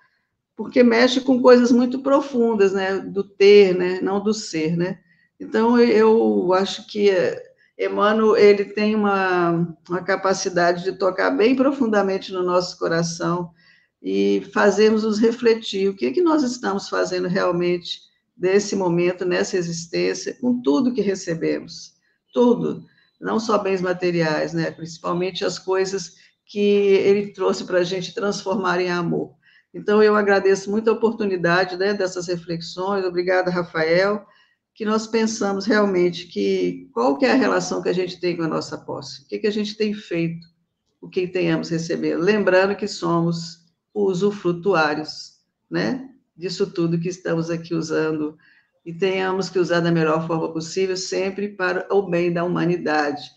porque 0.56 0.84
mexe 0.84 1.22
com 1.22 1.42
coisas 1.42 1.72
muito 1.72 2.00
profundas, 2.00 2.74
né? 2.74 3.00
Do 3.00 3.24
ter, 3.24 3.76
né? 3.76 4.00
Não 4.02 4.22
do 4.22 4.34
ser, 4.34 4.78
né? 4.78 5.00
Então, 5.40 5.80
eu 5.80 6.54
acho 6.54 6.86
que 6.88 7.10
Emmanuel, 7.78 8.38
ele 8.38 8.66
tem 8.66 8.96
uma, 8.96 9.76
uma 9.90 10.04
capacidade 10.04 10.84
de 10.84 10.94
tocar 10.94 11.32
bem 11.32 11.56
profundamente 11.56 12.32
no 12.32 12.44
nosso 12.44 12.78
coração 12.78 13.52
e 14.02 14.44
fazermos 14.54 15.04
nos 15.04 15.20
refletir 15.20 15.90
o 15.90 15.96
que, 15.96 16.08
é 16.08 16.12
que 16.12 16.22
nós 16.22 16.44
estamos 16.44 16.90
fazendo 16.90 17.28
realmente 17.28 18.02
nesse 18.38 18.76
momento, 18.76 19.26
nessa 19.26 19.58
existência, 19.58 20.36
com 20.40 20.62
tudo 20.62 20.94
que 20.94 21.02
recebemos, 21.02 21.94
tudo, 22.34 22.86
não 23.22 23.40
só 23.40 23.58
bens 23.58 23.82
materiais, 23.82 24.52
né, 24.52 24.72
principalmente 24.72 25.46
as 25.46 25.60
coisas 25.60 26.16
que 26.46 26.60
ele 26.60 27.32
trouxe 27.32 27.64
para 27.64 27.80
a 27.80 27.84
gente 27.84 28.14
transformar 28.14 28.82
em 28.82 28.90
amor. 28.90 29.36
Então, 29.74 30.04
eu 30.04 30.16
agradeço 30.16 30.70
muito 30.70 30.90
a 30.90 30.94
oportunidade 30.94 31.78
né, 31.78 31.94
dessas 31.94 32.28
reflexões, 32.28 33.06
obrigada, 33.06 33.50
Rafael, 33.50 34.26
que 34.74 34.84
nós 34.84 35.08
pensamos 35.08 35.66
realmente 35.66 36.28
que 36.28 36.90
qual 36.94 37.18
que 37.18 37.26
é 37.26 37.32
a 37.32 37.36
relação 37.36 37.82
que 37.82 37.90
a 37.90 37.94
gente 37.94 38.20
tem 38.20 38.36
com 38.36 38.44
a 38.44 38.48
nossa 38.48 38.78
posse, 38.78 39.22
o 39.22 39.28
que, 39.28 39.40
que 39.40 39.48
a 39.48 39.52
gente 39.52 39.78
tem 39.78 39.94
feito, 39.94 40.46
o 41.00 41.08
que 41.08 41.28
tenhamos 41.28 41.70
recebido, 41.70 42.20
lembrando 42.20 42.76
que 42.76 42.88
somos 42.88 43.66
usufrutuários, 43.94 45.40
né, 45.70 46.10
disso 46.36 46.70
tudo 46.70 47.00
que 47.00 47.10
estamos 47.10 47.50
aqui 47.50 47.74
usando, 47.74 48.38
e 48.86 48.94
tenhamos 48.94 49.50
que 49.50 49.60
usar 49.60 49.80
da 49.80 49.92
melhor 49.92 50.26
forma 50.26 50.52
possível, 50.52 50.98
sempre 50.98 51.50
para 51.50 51.88
o 51.92 52.10
bem 52.10 52.34
da 52.34 52.44
humanidade. 52.44 53.30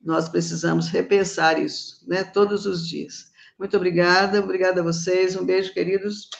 Nós 0.00 0.28
precisamos 0.28 0.88
repensar 0.88 1.60
isso, 1.60 2.02
né, 2.08 2.24
todos 2.24 2.64
os 2.64 2.88
dias. 2.88 3.30
Muito 3.58 3.76
obrigada, 3.76 4.40
obrigada 4.40 4.80
a 4.80 4.84
vocês, 4.84 5.36
um 5.36 5.44
beijo, 5.44 5.74
queridos, 5.74 6.30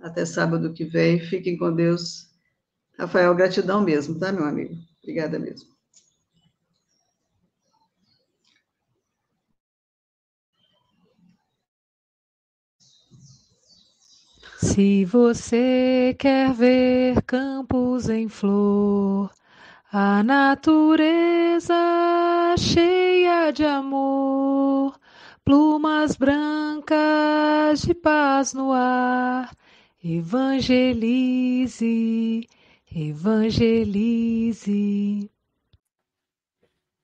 até 0.00 0.24
sábado 0.24 0.72
que 0.72 0.84
vem, 0.84 1.20
fiquem 1.20 1.58
com 1.58 1.74
Deus, 1.74 2.28
Rafael, 2.98 3.34
gratidão 3.34 3.82
mesmo, 3.82 4.18
tá, 4.18 4.32
meu 4.32 4.44
amigo? 4.44 4.74
Obrigada 5.02 5.38
mesmo. 5.38 5.77
Se 14.60 15.04
você 15.04 16.16
quer 16.18 16.52
ver 16.52 17.22
campos 17.22 18.08
em 18.08 18.28
flor, 18.28 19.30
a 19.92 20.20
natureza 20.24 21.74
cheia 22.58 23.52
de 23.52 23.64
amor, 23.64 24.98
plumas 25.44 26.16
brancas 26.16 27.82
de 27.82 27.94
paz 27.94 28.52
no 28.52 28.72
ar, 28.72 29.54
evangelize 30.02 31.28
Evangelize. 32.92 34.10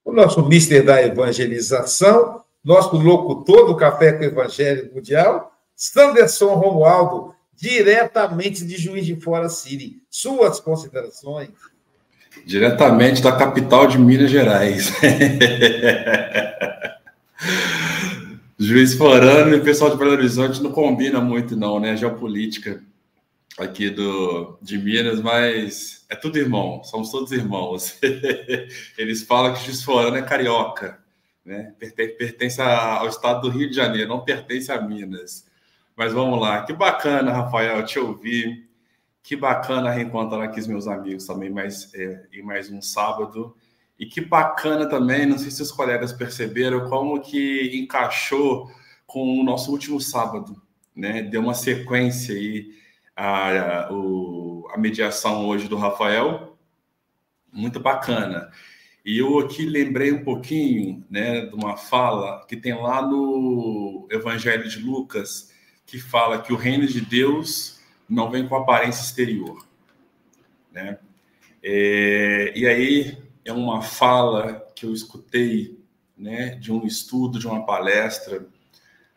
O 0.05 0.13
nosso 0.13 0.45
mister 0.49 0.85
da 0.85 1.01
evangelização, 1.03 2.43
nosso 2.65 2.97
locutor 2.97 3.67
do 3.67 3.77
Café 3.77 4.13
com 4.15 4.25
o 4.25 4.25
Evangelho 4.25 4.93
Mundial, 4.93 5.53
Sanderson 5.77 6.55
Romualdo, 6.55 7.34
diretamente 7.57 8.65
de 8.65 8.77
Juiz 8.77 9.07
de 9.07 9.17
Fora, 9.17 9.49
Siri. 9.49 10.03
Suas 10.11 10.61
considerações. 10.61 11.51
Diretamente 12.45 13.23
da 13.23 13.33
capital 13.33 13.87
de 13.87 13.99
Minas 13.99 14.31
Gerais. 14.31 14.93
Juiz 18.59 18.95
Forano 18.95 19.55
e 19.55 19.61
pessoal 19.61 19.91
de 19.91 19.97
Belo 19.97 20.13
Horizonte 20.13 20.63
não 20.63 20.73
combina 20.73 21.21
muito, 21.21 21.57
não, 21.57 21.79
né? 21.79 21.97
Geopolítica 21.97 22.83
aqui 23.59 23.91
do, 23.91 24.59
de 24.61 24.79
Minas, 24.79 25.21
mas 25.21 26.05
é 26.09 26.17
tudo 26.17 26.39
irmão, 26.39 26.83
somos 26.85 27.11
todos 27.11 27.33
irmãos. 27.33 27.99
Eles 28.99 29.23
falam 29.23 29.55
que 29.55 29.65
Juiz 29.65 29.83
Forano 29.83 30.17
é 30.17 30.23
carioca, 30.23 30.99
né? 31.45 31.73
pertence 31.79 32.61
ao 32.61 33.09
estado 33.09 33.43
do 33.43 33.57
Rio 33.57 33.69
de 33.69 33.77
Janeiro, 33.77 34.09
não 34.09 34.25
pertence 34.25 34.73
a 34.73 34.81
Minas. 34.81 35.47
Mas 35.97 36.13
vamos 36.13 36.41
lá, 36.41 36.65
que 36.65 36.73
bacana, 36.73 37.33
Rafael, 37.33 37.85
te 37.85 37.99
ouvir. 37.99 38.69
Que 39.23 39.37
bacana 39.37 39.91
reencontrar 39.91 40.43
aqui 40.43 40.61
os 40.61 40.67
meus 40.67 40.87
amigos 40.87 41.27
também 41.27 41.49
mais, 41.51 41.93
é, 41.95 42.27
em 42.33 42.43
mais 42.43 42.71
um 42.71 42.83
sábado. 42.83 43.57
E 43.99 44.07
que 44.07 44.21
bacana 44.21 44.89
também, 44.89 45.25
não 45.25 45.39
sei 45.39 45.51
se 45.51 45.63
os 45.63 45.73
colegas 45.73 46.13
perceberam 46.13 46.89
como 46.89 47.21
que 47.21 47.71
encaixou 47.79 48.71
com 49.07 49.41
o 49.41 49.45
nosso 49.45 49.71
último 49.71 50.01
sábado, 50.01 50.61
né? 50.95 51.23
Deu 51.23 51.41
uma 51.41 51.55
sequência 51.55 52.35
aí 52.35 52.75
a, 53.17 53.89
o, 53.93 54.67
a 54.73 54.79
mediação 54.79 55.47
hoje 55.47 55.69
do 55.69 55.77
Rafael, 55.77 56.59
muito 57.53 57.79
bacana. 57.79 58.51
E 59.05 59.19
eu 59.19 59.39
aqui 59.39 59.67
lembrei 59.67 60.13
um 60.13 60.25
pouquinho 60.25 61.05
né, 61.11 61.47
de 61.47 61.55
uma 61.55 61.77
fala 61.77 62.45
que 62.47 62.57
tem 62.57 62.75
lá 62.75 63.07
no 63.07 64.09
Evangelho 64.11 64.69
de 64.69 64.81
Lucas, 64.81 65.53
que 65.87 65.99
fala 65.99 66.43
que 66.43 66.53
o 66.53 66.57
reino 66.57 66.87
de 66.87 67.01
Deus 67.01 67.81
não 68.09 68.31
vem 68.31 68.47
com 68.47 68.57
aparência 68.57 69.03
exterior. 69.03 69.67
Né? 70.73 70.99
É, 71.63 72.53
e 72.57 72.67
aí 72.67 73.19
é 73.45 73.53
uma 73.53 73.83
fala 73.83 74.67
que 74.75 74.87
eu 74.87 74.93
escutei 74.93 75.79
né, 76.17 76.57
de 76.57 76.73
um 76.73 76.87
estudo, 76.87 77.39
de 77.39 77.47
uma 77.47 77.65
palestra, 77.65 78.47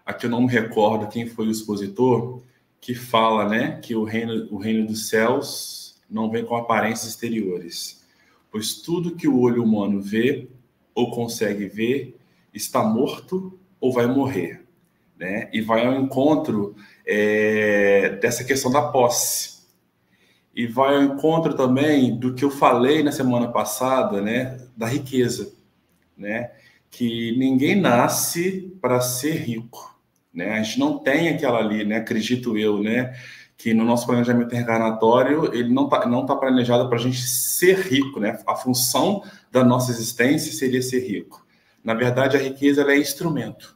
aqui 0.05 0.25
eu 0.25 0.29
não 0.29 0.41
me 0.41 0.47
recordo 0.47 1.07
quem 1.07 1.27
foi 1.27 1.47
o 1.47 1.51
expositor, 1.51 2.41
que 2.79 2.95
fala, 2.95 3.47
né, 3.47 3.79
que 3.81 3.95
o 3.95 4.03
reino, 4.03 4.47
o 4.51 4.57
reino 4.57 4.87
dos 4.87 5.09
céus 5.09 6.01
não 6.09 6.29
vem 6.29 6.45
com 6.45 6.55
aparências 6.55 7.09
exteriores, 7.09 8.05
pois 8.51 8.75
tudo 8.75 9.15
que 9.15 9.27
o 9.27 9.39
olho 9.39 9.63
humano 9.63 10.01
vê 10.01 10.47
ou 10.95 11.11
consegue 11.11 11.67
ver 11.67 12.17
está 12.53 12.83
morto 12.83 13.59
ou 13.79 13.93
vai 13.93 14.07
morrer, 14.07 14.66
né? 15.17 15.49
E 15.51 15.61
vai 15.61 15.85
ao 15.85 15.93
encontro 15.93 16.75
é, 17.05 18.17
dessa 18.21 18.43
questão 18.43 18.71
da 18.71 18.81
posse 18.81 19.57
e 20.55 20.65
vai 20.65 20.95
ao 20.95 21.03
encontro 21.03 21.53
também 21.53 22.17
do 22.17 22.33
que 22.33 22.43
eu 22.43 22.51
falei 22.51 23.03
na 23.03 23.11
semana 23.11 23.47
passada, 23.47 24.21
né, 24.21 24.57
da 24.75 24.87
riqueza, 24.87 25.53
né? 26.17 26.51
Que 26.89 27.37
ninguém 27.37 27.75
nasce 27.75 28.75
para 28.81 29.01
ser 29.01 29.35
rico 29.35 29.97
né? 30.37 30.59
A 30.59 30.61
gente 30.61 30.79
não 30.79 30.99
tem 30.99 31.29
aquela 31.29 31.57
ali, 31.57 31.83
né? 31.83 31.97
acredito 31.97 32.55
eu, 32.55 32.83
né? 32.83 33.15
que 33.57 33.73
no 33.73 33.83
nosso 33.83 34.05
planejamento 34.05 34.53
reencarnatório 34.53 35.51
ele 35.51 35.73
não 35.73 35.85
está 35.85 36.05
não 36.05 36.27
tá 36.27 36.35
planejado 36.35 36.87
para 36.87 36.99
a 36.99 37.01
gente 37.01 37.19
ser 37.19 37.79
rico. 37.79 38.19
Né? 38.19 38.39
A 38.45 38.55
função 38.55 39.23
da 39.51 39.63
nossa 39.63 39.89
existência 39.89 40.53
seria 40.53 40.79
ser 40.79 40.99
rico. 40.99 41.43
Na 41.83 41.95
verdade, 41.95 42.37
a 42.37 42.39
riqueza 42.39 42.83
é 42.83 42.99
instrumento. 42.99 43.75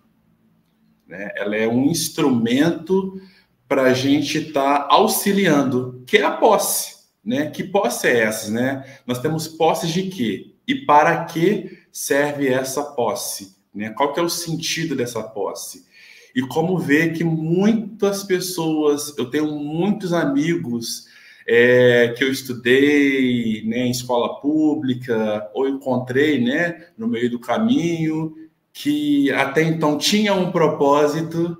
Né? 1.11 1.29
Ela 1.35 1.55
é 1.55 1.67
um 1.67 1.85
instrumento 1.85 3.21
para 3.67 3.83
a 3.83 3.93
gente 3.93 4.37
estar 4.37 4.79
tá 4.79 4.87
auxiliando, 4.89 6.01
que 6.07 6.17
é 6.17 6.23
a 6.23 6.31
posse. 6.31 7.01
Né? 7.23 7.51
Que 7.51 7.63
posse 7.63 8.07
é 8.07 8.21
essa? 8.21 8.49
Né? 8.49 8.83
Nós 9.05 9.19
temos 9.19 9.47
posses 9.47 9.91
de 9.91 10.03
quê? 10.03 10.55
E 10.67 10.73
para 10.73 11.25
que 11.25 11.77
serve 11.91 12.47
essa 12.47 12.81
posse? 12.81 13.55
Né? 13.75 13.89
Qual 13.91 14.13
que 14.13 14.19
é 14.19 14.23
o 14.23 14.29
sentido 14.29 14.95
dessa 14.95 15.21
posse? 15.21 15.91
e 16.35 16.41
como 16.41 16.77
ver 16.77 17.13
que 17.13 17.23
muitas 17.23 18.23
pessoas, 18.23 19.13
eu 19.17 19.29
tenho 19.29 19.51
muitos 19.51 20.13
amigos 20.13 21.07
é, 21.47 22.13
que 22.17 22.23
eu 22.23 22.31
estudei 22.31 23.63
né, 23.65 23.79
em 23.79 23.91
escola 23.91 24.39
pública 24.39 25.49
ou 25.53 25.67
encontrei 25.67 26.39
né, 26.39 26.87
no 26.97 27.07
meio 27.07 27.29
do 27.29 27.39
caminho, 27.39 28.35
que 28.73 29.31
até 29.31 29.61
então 29.63 29.97
tinha 29.97 30.33
um 30.33 30.51
propósito 30.51 31.57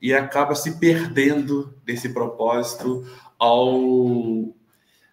e 0.00 0.12
acaba 0.12 0.54
se 0.54 0.78
perdendo 0.78 1.74
desse 1.84 2.10
propósito 2.10 3.06
ao, 3.38 4.54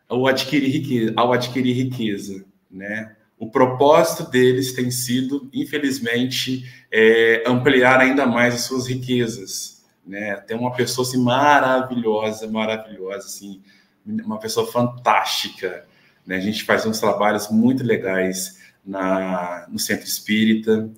ao, 0.08 0.28
adquirir, 0.28 0.70
riqueza, 0.70 1.14
ao 1.16 1.34
adquirir 1.34 1.76
riqueza, 1.76 2.46
né? 2.70 3.16
o 3.42 3.50
propósito 3.50 4.30
deles 4.30 4.72
tem 4.74 4.92
sido, 4.92 5.50
infelizmente, 5.52 6.64
é, 6.92 7.44
ampliar 7.48 8.00
ainda 8.00 8.24
mais 8.24 8.54
as 8.54 8.62
suas 8.62 8.86
riquezas. 8.86 9.84
Né? 10.06 10.36
Tem 10.36 10.56
uma 10.56 10.72
pessoa 10.72 11.08
assim, 11.08 11.18
maravilhosa, 11.18 12.48
maravilhosa, 12.48 13.26
assim, 13.26 13.60
uma 14.06 14.38
pessoa 14.38 14.72
fantástica. 14.72 15.88
Né? 16.24 16.36
A 16.36 16.40
gente 16.40 16.64
faz 16.64 16.86
uns 16.86 17.00
trabalhos 17.00 17.50
muito 17.50 17.84
legais 17.84 18.60
na, 18.86 19.66
no 19.72 19.80
centro 19.80 20.06
espírita, 20.06 20.92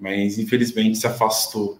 mas 0.00 0.38
infelizmente 0.38 0.96
se 0.96 1.06
afastou, 1.06 1.78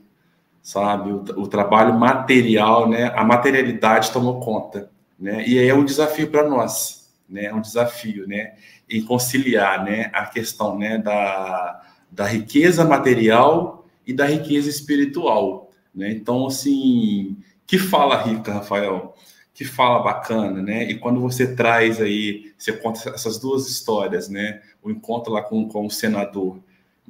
sabe? 0.63 1.11
O, 1.11 1.25
o 1.41 1.49
trabalho 1.49 1.99
material, 1.99 2.89
né? 2.89 3.11
A 3.17 3.25
materialidade 3.25 4.13
tomou 4.13 4.39
conta, 4.41 4.91
né? 5.19 5.43
E 5.49 5.59
aí 5.59 5.69
é 5.69 5.75
um 5.75 5.85
desafio 5.85 6.31
para 6.31 6.47
nós, 6.47 7.11
né? 7.27 7.47
É 7.47 7.55
um 7.55 7.63
desafio, 7.63 8.29
né? 8.29 8.55
Em 8.89 9.03
conciliar, 9.03 9.83
né? 9.83 10.11
A 10.13 10.27
questão, 10.27 10.79
né? 10.79 10.99
Da, 10.99 11.83
da 12.11 12.27
riqueza 12.27 12.85
material 12.85 13.87
e 14.07 14.13
da 14.13 14.27
riqueza 14.27 14.69
espiritual, 14.69 15.71
né? 15.95 16.11
Então, 16.11 16.47
assim, 16.47 17.39
que 17.67 17.79
fala 17.79 18.23
rica, 18.23 18.53
Rafael? 18.53 19.15
Que 19.55 19.65
fala 19.65 20.03
bacana, 20.03 20.61
né? 20.61 20.85
E 20.85 20.99
quando 20.99 21.21
você 21.21 21.55
traz 21.55 22.01
aí, 22.01 22.53
você 22.59 22.73
conta 22.73 23.11
essas 23.11 23.39
duas 23.39 23.67
histórias, 23.67 24.29
né? 24.29 24.61
O 24.83 24.91
encontro 24.91 25.33
lá 25.33 25.43
com, 25.43 25.67
com 25.69 25.87
o 25.87 25.91
senador, 25.91 26.61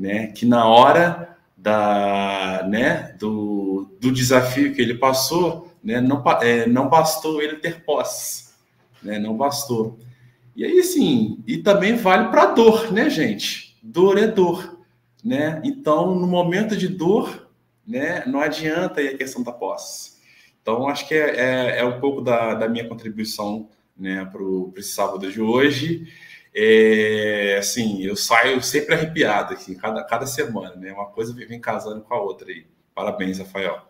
né? 0.01 0.29
Que 0.29 0.47
na 0.47 0.67
hora 0.67 1.37
da, 1.55 2.67
né? 2.67 3.15
Do, 3.19 3.95
do 4.01 4.11
desafio 4.11 4.75
que 4.75 4.81
ele 4.81 4.95
passou, 4.95 5.71
né? 5.85 6.01
Não, 6.01 6.25
é, 6.41 6.67
não 6.67 6.89
bastou 6.89 7.43
ele 7.43 7.57
ter 7.57 7.85
posse, 7.85 8.55
né? 9.03 9.19
Não 9.19 9.37
bastou. 9.37 9.99
E 10.57 10.65
aí, 10.65 10.83
sim, 10.83 11.39
e 11.47 11.59
também 11.59 11.97
vale 11.97 12.31
para 12.31 12.47
dor, 12.47 12.91
né, 12.91 13.11
gente? 13.11 13.79
Dor 13.83 14.19
é 14.19 14.27
dor, 14.27 14.81
né? 15.23 15.61
Então, 15.63 16.15
no 16.15 16.27
momento 16.27 16.75
de 16.75 16.89
dor, 16.89 17.49
né? 17.87 18.25
Não 18.27 18.41
adianta 18.41 19.01
aí 19.01 19.09
a 19.09 19.19
questão 19.19 19.43
da 19.43 19.53
posse. 19.53 20.19
Então, 20.63 20.89
acho 20.89 21.07
que 21.07 21.15
é, 21.15 21.37
é, 21.37 21.79
é 21.81 21.85
um 21.85 22.01
pouco 22.01 22.23
da, 22.23 22.55
da, 22.55 22.69
minha 22.69 22.89
contribuição 22.89 23.69
né, 23.97 24.25
para 24.25 24.43
esse 24.77 24.91
sábado 24.91 25.31
de 25.31 25.41
hoje. 25.41 26.07
É, 26.53 27.57
assim, 27.59 28.03
eu 28.03 28.17
saio 28.17 28.61
sempre 28.63 28.95
arrepiado 28.95 29.55
aqui, 29.55 29.75
cada, 29.77 30.03
cada 30.05 30.27
semana, 30.27 30.75
né? 30.77 30.93
Uma 30.93 31.07
coisa 31.07 31.33
vem 31.33 31.61
casando 31.61 32.03
com 32.03 32.15
a 32.15 32.21
outra 32.21 32.49
aí. 32.49 32.67
Parabéns, 32.95 33.39
Rafael. 33.39 33.89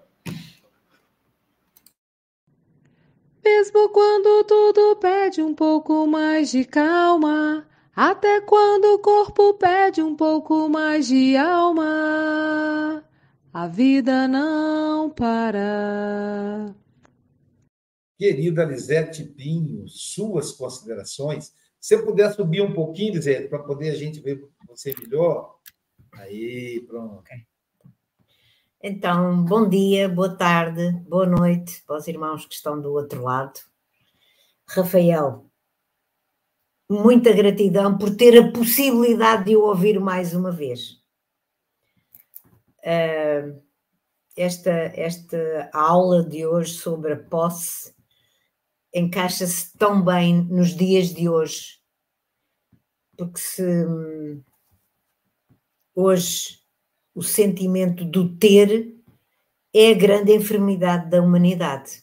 Mesmo 3.43 3.89
quando 3.89 4.45
tudo 4.45 4.97
pede 4.97 5.41
um 5.41 5.55
pouco 5.55 6.07
mais 6.07 6.51
de 6.51 6.65
calma, 6.65 7.67
até 7.97 8.41
quando 8.43 8.95
o 8.95 8.99
corpo 8.99 9.55
pede 9.55 10.03
um 10.03 10.15
pouco 10.15 10.69
mais 10.69 11.07
de 11.07 11.37
alma. 11.37 13.03
A 13.53 13.67
vida 13.67 14.29
não 14.29 15.11
para. 15.11 16.75
Querida 18.19 18.65
Lisete 18.65 19.25
Pinho, 19.25 19.89
suas 19.89 20.53
considerações. 20.53 21.53
Se 21.81 21.97
você 21.97 22.03
puder 22.05 22.31
subir 22.33 22.61
um 22.61 22.75
pouquinho, 22.75 23.15
Lisete, 23.15 23.49
para 23.49 23.63
poder 23.63 23.91
a 23.91 23.95
gente 23.95 24.21
ver 24.21 24.47
você 24.69 24.95
melhor. 25.01 25.57
Aí, 26.13 26.85
pronto. 26.87 27.25
Então, 28.83 29.45
bom 29.45 29.69
dia, 29.69 30.09
boa 30.09 30.37
tarde, 30.37 30.93
boa 31.09 31.27
noite 31.27 31.83
para 31.87 31.97
os 31.97 32.07
irmãos 32.07 32.45
que 32.45 32.55
estão 32.55 32.81
do 32.81 32.93
outro 32.93 33.23
lado. 33.23 33.59
Rafael, 34.69 35.51
muita 36.89 37.33
gratidão 37.33 37.97
por 37.97 38.15
ter 38.15 38.39
a 38.39 38.53
possibilidade 38.53 39.45
de 39.45 39.57
o 39.57 39.63
ouvir 39.63 39.99
mais 39.99 40.35
uma 40.35 40.51
vez 40.51 41.01
uh, 42.81 43.63
esta, 44.37 44.71
esta 44.71 45.71
aula 45.73 46.23
de 46.23 46.47
hoje 46.47 46.75
sobre 46.75 47.13
a 47.15 47.17
posse 47.17 47.95
encaixa-se 48.95 49.77
tão 49.77 50.05
bem 50.05 50.45
nos 50.45 50.75
dias 50.75 51.13
de 51.13 51.29
hoje, 51.29 51.81
porque 53.17 53.39
se 53.39 53.63
hum, 53.63 54.43
hoje 55.95 56.61
o 57.15 57.23
sentimento 57.23 58.05
do 58.05 58.37
ter 58.37 58.97
é 59.75 59.91
a 59.91 59.95
grande 59.95 60.35
enfermidade 60.35 61.11
da 61.11 61.23
humanidade. 61.23 62.03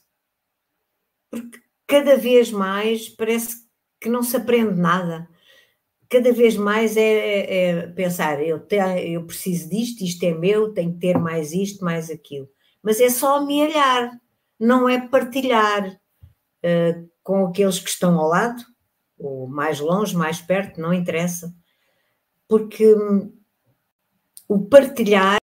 Porque 1.29 1.59
cada 1.85 2.15
vez 2.15 2.51
mais 2.51 3.09
parece 3.09 3.67
que 3.99 4.09
não 4.09 4.23
se 4.23 4.37
aprende 4.37 4.79
nada 4.79 5.27
cada 6.09 6.31
vez 6.31 6.55
mais 6.55 6.95
é, 6.95 7.01
é, 7.01 7.69
é 7.69 7.87
pensar, 7.87 8.41
eu, 8.41 8.59
te, 8.59 8.75
eu 9.11 9.25
preciso 9.25 9.69
disto, 9.69 10.03
isto 10.03 10.23
é 10.23 10.33
meu, 10.33 10.73
tenho 10.73 10.93
que 10.93 10.99
ter 10.99 11.17
mais 11.17 11.51
isto, 11.51 11.83
mais 11.83 12.09
aquilo. 12.09 12.47
Mas 12.81 13.01
é 13.01 13.09
só 13.09 13.37
amealhar, 13.37 14.11
não 14.59 14.87
é 14.87 15.07
partilhar 15.07 15.99
com 17.23 17.45
aqueles 17.45 17.79
que 17.79 17.89
estão 17.89 18.17
ao 18.19 18.29
lado, 18.29 18.63
ou 19.17 19.47
mais 19.47 19.79
longe, 19.79 20.15
mais 20.15 20.41
perto, 20.41 20.79
não 20.79 20.93
interessa. 20.93 21.53
Porque 22.47 22.95
hum, 22.95 23.33
o 24.47 24.65
partilhar 24.65 25.39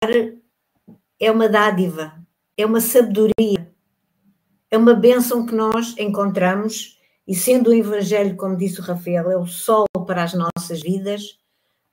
é 1.18 1.30
uma 1.30 1.48
dádiva, 1.48 2.14
é 2.56 2.64
uma 2.64 2.80
sabedoria, 2.80 3.72
é 4.70 4.78
uma 4.78 4.94
bênção 4.94 5.44
que 5.44 5.54
nós 5.54 5.96
encontramos 5.98 6.98
e 7.26 7.34
sendo 7.34 7.70
o 7.70 7.74
Evangelho, 7.74 8.36
como 8.36 8.56
disse 8.56 8.80
o 8.80 8.82
Rafael, 8.82 9.30
é 9.30 9.36
o 9.36 9.46
sol 9.46 9.86
para 10.06 10.24
as 10.24 10.34
nossas 10.34 10.80
vidas, 10.80 11.38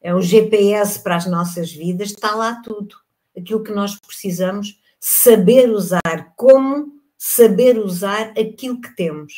é 0.01 0.13
o 0.13 0.21
GPS 0.21 1.01
para 1.01 1.15
as 1.15 1.25
nossas 1.25 1.71
vidas, 1.71 2.09
está 2.09 2.35
lá 2.35 2.61
tudo. 2.61 2.95
Aquilo 3.37 3.63
que 3.63 3.71
nós 3.71 3.99
precisamos 3.99 4.79
saber 4.99 5.69
usar, 5.69 6.33
como 6.35 6.98
saber 7.19 7.77
usar 7.77 8.29
aquilo 8.29 8.79
que 8.79 8.95
temos. 8.95 9.33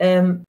Um, 0.00 0.42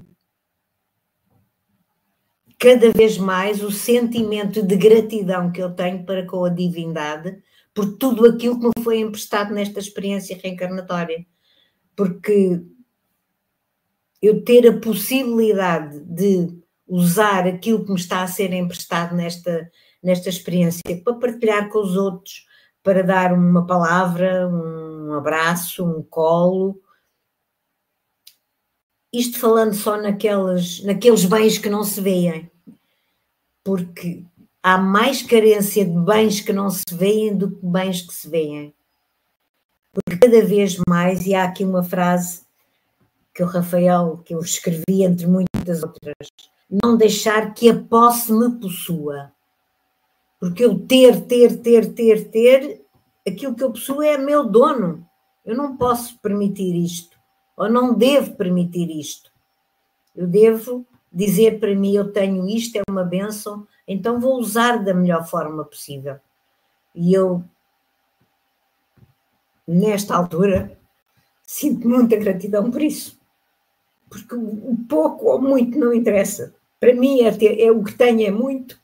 cada 2.58 2.92
vez 2.92 3.18
mais 3.18 3.62
o 3.62 3.70
sentimento 3.70 4.64
de 4.64 4.76
gratidão 4.78 5.52
que 5.52 5.62
eu 5.62 5.76
tenho 5.76 6.06
para 6.06 6.26
com 6.26 6.46
a 6.46 6.50
divindade 6.50 7.38
por 7.74 7.98
tudo 7.98 8.26
aquilo 8.26 8.60
que 8.60 8.68
me 8.68 8.84
foi 8.84 9.00
emprestado 9.00 9.54
nesta 9.54 9.80
experiência 9.80 10.40
reencarnatória. 10.42 11.28
Porque 11.94 12.64
eu 14.22 14.44
ter 14.44 14.66
a 14.68 14.80
possibilidade 14.80 16.00
de 16.06 16.58
usar 16.88 17.46
aquilo 17.46 17.84
que 17.84 17.92
me 17.92 18.00
está 18.00 18.24
a 18.24 18.28
ser 18.28 18.54
emprestado 18.54 19.14
nesta, 19.14 19.70
nesta 20.02 20.30
experiência 20.30 20.82
para 21.04 21.14
partilhar 21.16 21.70
com 21.70 21.80
os 21.80 21.98
outros, 21.98 22.48
para 22.88 23.04
dar 23.04 23.34
uma 23.34 23.68
palavra, 23.68 24.48
um 24.48 25.14
abraço, 25.14 25.86
um 25.86 26.02
colo. 26.02 26.82
Isto 29.12 29.38
falando 29.40 29.74
só 29.74 30.02
naqueles, 30.02 30.82
naqueles 30.86 31.26
bens 31.26 31.58
que 31.58 31.70
não 31.70 31.84
se 31.84 32.00
veem, 32.00 32.50
porque 33.62 34.24
há 34.64 34.78
mais 34.78 35.22
carência 35.22 35.84
de 35.84 36.00
bens 36.00 36.40
que 36.40 36.54
não 36.54 36.70
se 36.70 36.86
veem 36.94 37.36
do 37.36 37.52
que 37.58 37.66
bens 37.66 38.04
que 38.04 38.14
se 38.14 38.30
veem. 38.30 38.74
Porque 39.92 40.26
cada 40.26 40.46
vez 40.46 40.78
mais, 40.88 41.26
e 41.26 41.36
há 41.36 41.44
aqui 41.44 41.66
uma 41.66 41.84
frase 41.84 42.46
que 43.36 43.44
o 43.44 43.48
Rafael, 43.48 44.22
que 44.24 44.34
eu 44.34 44.40
escrevi 44.40 45.04
entre 45.04 45.28
muitas 45.28 45.84
outras, 45.84 46.30
não 46.72 46.96
deixar 46.96 47.54
que 47.54 47.68
a 47.68 47.78
posse 47.78 48.32
me 48.32 48.50
possua. 48.62 49.34
Porque 50.40 50.64
eu 50.64 50.80
ter, 50.80 51.22
ter, 51.22 51.58
ter, 51.62 51.94
ter, 51.94 52.30
ter, 52.30 52.86
aquilo 53.28 53.56
que 53.56 53.64
eu 53.64 53.72
possuo 53.72 54.02
é 54.02 54.18
meu 54.18 54.46
dono. 54.46 55.08
Eu 55.46 55.56
não 55.56 55.78
posso 55.78 56.20
permitir 56.20 56.76
isto, 56.76 57.18
ou 57.56 57.70
não 57.70 57.94
devo 57.94 58.36
permitir 58.36 58.90
isto. 58.92 59.32
Eu 60.16 60.28
devo 60.28 60.86
dizer 61.12 61.60
para 61.60 61.74
mim: 61.74 61.96
eu 61.96 62.12
tenho 62.12 62.48
isto, 62.48 62.78
é 62.78 62.82
uma 62.90 63.04
benção, 63.04 63.66
então 63.88 64.20
vou 64.20 64.38
usar 64.38 64.84
da 64.84 64.94
melhor 64.94 65.26
forma 65.26 65.64
possível. 65.64 66.18
E 66.94 67.14
eu, 67.14 67.44
nesta 69.68 70.16
altura, 70.16 70.78
sinto 71.44 71.88
muita 71.88 72.18
gratidão 72.18 72.70
por 72.70 72.82
isso 72.82 73.18
porque 74.10 74.36
o 74.36 74.78
pouco 74.88 75.26
ou 75.28 75.42
muito 75.42 75.78
não 75.78 75.94
interessa. 75.94 76.54
Para 76.80 76.94
mim, 76.94 77.22
é, 77.22 77.32
ter, 77.32 77.60
é 77.60 77.72
o 77.72 77.84
que 77.84 77.94
tenho 77.94 78.28
é 78.28 78.32
muito, 78.32 78.80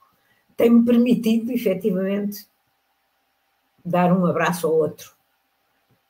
tem-me 0.63 0.85
permitido, 0.85 1.51
efetivamente, 1.51 2.47
dar 3.83 4.17
um 4.17 4.25
abraço 4.25 4.65
ao 4.65 4.73
outro. 4.73 5.13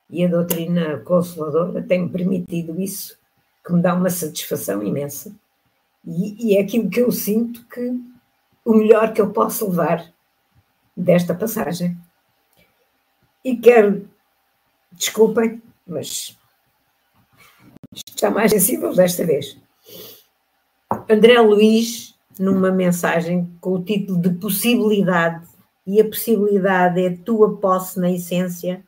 E 0.07 0.23
a 0.23 0.27
doutrina 0.27 0.99
consoladora 0.99 1.81
tem-me 1.81 2.07
permitido 2.07 2.79
isso, 2.79 3.17
que 3.65 3.73
me 3.73 3.81
dá 3.81 3.95
uma 3.95 4.11
satisfação 4.11 4.83
imensa. 4.83 5.35
E, 6.05 6.51
e 6.51 6.55
é 6.55 6.61
aquilo 6.61 6.87
que 6.87 7.01
eu 7.01 7.11
sinto 7.11 7.65
que 7.65 7.99
o 8.63 8.75
melhor 8.75 9.11
que 9.11 9.21
eu 9.21 9.31
posso 9.31 9.67
levar 9.67 10.13
desta 10.95 11.33
passagem. 11.33 11.97
E 13.43 13.57
quero, 13.57 14.07
desculpem, 14.91 15.63
mas 15.87 16.37
está 17.91 18.29
mais 18.29 18.51
sensível 18.51 18.93
desta 18.93 19.25
vez. 19.25 19.57
André 21.09 21.41
Luiz, 21.41 22.12
numa 22.39 22.71
mensagem 22.71 23.49
com 23.59 23.73
o 23.73 23.83
título 23.83 24.19
de 24.19 24.31
Possibilidade, 24.31 25.45
e 25.85 25.99
a 25.99 26.05
possibilidade 26.05 27.01
é 27.01 27.09
a 27.09 27.17
tua 27.17 27.57
posse 27.57 27.99
na 27.99 28.09
essência, 28.09 28.83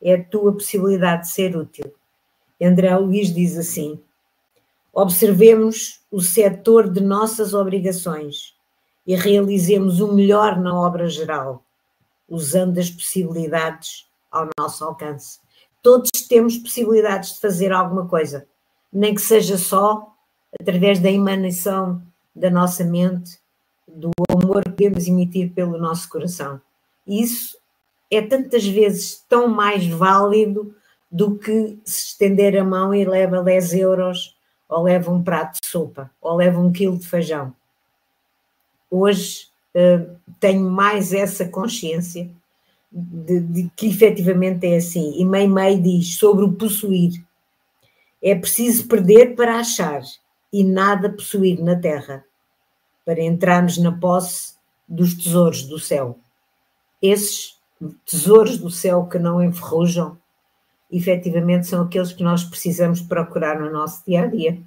é 0.00 0.14
a 0.14 0.24
tua 0.24 0.52
possibilidade 0.52 1.22
de 1.22 1.30
ser 1.30 1.56
útil. 1.56 1.92
André 2.60 2.96
Luiz 2.96 3.34
diz 3.34 3.56
assim: 3.56 4.00
Observemos 4.92 6.00
o 6.10 6.20
setor 6.20 6.88
de 6.88 7.00
nossas 7.00 7.52
obrigações 7.52 8.54
e 9.06 9.14
realizemos 9.14 10.00
o 10.00 10.12
melhor 10.12 10.58
na 10.58 10.78
obra 10.78 11.08
geral, 11.08 11.64
usando 12.28 12.78
as 12.78 12.90
possibilidades 12.90 14.06
ao 14.30 14.48
nosso 14.58 14.84
alcance. 14.84 15.40
Todos 15.82 16.10
temos 16.28 16.56
possibilidades 16.56 17.34
de 17.34 17.40
fazer 17.40 17.72
alguma 17.72 18.06
coisa, 18.06 18.46
nem 18.92 19.14
que 19.14 19.20
seja 19.20 19.58
só 19.58 20.12
através 20.58 20.98
da 20.98 21.10
emanação 21.10 22.02
da 22.36 22.50
nossa 22.50 22.84
mente, 22.84 23.38
do 23.88 24.10
amor 24.28 24.62
que 24.62 24.70
podemos 24.70 25.08
emitir 25.08 25.52
pelo 25.52 25.78
nosso 25.78 26.08
coração. 26.08 26.60
Isso 27.06 27.56
é 28.10 28.20
tantas 28.20 28.66
vezes 28.66 29.24
tão 29.28 29.48
mais 29.48 29.86
válido 29.86 30.74
do 31.10 31.38
que 31.38 31.78
se 31.84 32.08
estender 32.08 32.56
a 32.58 32.64
mão 32.64 32.94
e 32.94 33.04
leva 33.04 33.42
10 33.42 33.74
euros, 33.74 34.36
ou 34.68 34.82
leva 34.82 35.10
um 35.10 35.22
prato 35.22 35.58
de 35.62 35.68
sopa, 35.68 36.10
ou 36.20 36.36
leva 36.36 36.60
um 36.60 36.72
quilo 36.72 36.98
de 36.98 37.08
feijão. 37.08 37.54
Hoje 38.90 39.48
uh, 39.74 40.16
tenho 40.38 40.68
mais 40.68 41.12
essa 41.12 41.48
consciência 41.48 42.28
de, 42.92 43.40
de, 43.40 43.70
que 43.74 43.86
efetivamente 43.88 44.66
é 44.66 44.76
assim. 44.76 45.14
E 45.16 45.24
Mei 45.24 45.48
Mei 45.48 45.78
diz 45.78 46.16
sobre 46.16 46.44
o 46.44 46.52
possuir. 46.52 47.24
É 48.22 48.34
preciso 48.34 48.88
perder 48.88 49.34
para 49.36 49.58
achar 49.58 50.02
e 50.56 50.64
nada 50.64 51.10
possuir 51.10 51.62
na 51.62 51.76
terra, 51.76 52.24
para 53.04 53.22
entrarmos 53.22 53.76
na 53.76 53.92
posse 53.92 54.54
dos 54.88 55.12
tesouros 55.12 55.64
do 55.64 55.78
céu. 55.78 56.18
Esses 57.02 57.60
tesouros 58.06 58.56
do 58.56 58.70
céu 58.70 59.04
que 59.04 59.18
não 59.18 59.44
enferrujam, 59.44 60.16
efetivamente 60.90 61.66
são 61.66 61.82
aqueles 61.82 62.14
que 62.14 62.22
nós 62.22 62.42
precisamos 62.42 63.02
procurar 63.02 63.60
no 63.60 63.70
nosso 63.70 64.02
dia 64.06 64.22
a 64.22 64.26
dia. 64.26 64.58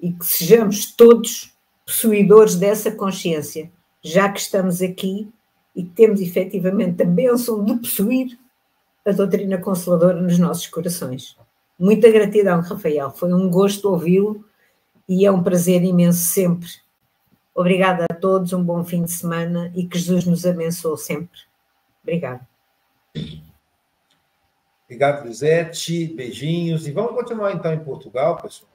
E 0.00 0.14
que 0.14 0.24
sejamos 0.24 0.96
todos 0.96 1.54
possuidores 1.84 2.54
dessa 2.54 2.90
consciência, 2.90 3.70
já 4.02 4.30
que 4.30 4.40
estamos 4.40 4.80
aqui 4.80 5.30
e 5.76 5.84
que 5.84 5.90
temos 5.90 6.22
efetivamente 6.22 7.02
a 7.02 7.06
bênção 7.06 7.62
de 7.62 7.76
possuir 7.76 8.38
a 9.06 9.12
doutrina 9.12 9.58
consoladora 9.58 10.22
nos 10.22 10.38
nossos 10.38 10.66
corações. 10.68 11.36
Muita 11.78 12.10
gratidão, 12.10 12.62
Rafael. 12.62 13.10
Foi 13.10 13.30
um 13.30 13.50
gosto 13.50 13.90
ouvi-lo 13.90 14.48
e 15.10 15.26
é 15.26 15.32
um 15.32 15.42
prazer 15.42 15.82
imenso 15.82 16.20
sempre. 16.20 16.68
Obrigada 17.52 18.06
a 18.08 18.14
todos, 18.14 18.52
um 18.52 18.62
bom 18.62 18.84
fim 18.84 19.02
de 19.02 19.10
semana 19.10 19.72
e 19.74 19.84
que 19.84 19.98
Jesus 19.98 20.24
nos 20.24 20.46
abençoe 20.46 20.96
sempre. 20.98 21.40
Obrigada. 22.00 22.48
Obrigado, 24.84 25.26
Lisete. 25.26 26.06
Beijinhos. 26.14 26.86
E 26.86 26.92
vamos 26.92 27.16
continuar 27.16 27.52
então 27.52 27.74
em 27.74 27.80
Portugal, 27.80 28.36
pessoal. 28.36 28.70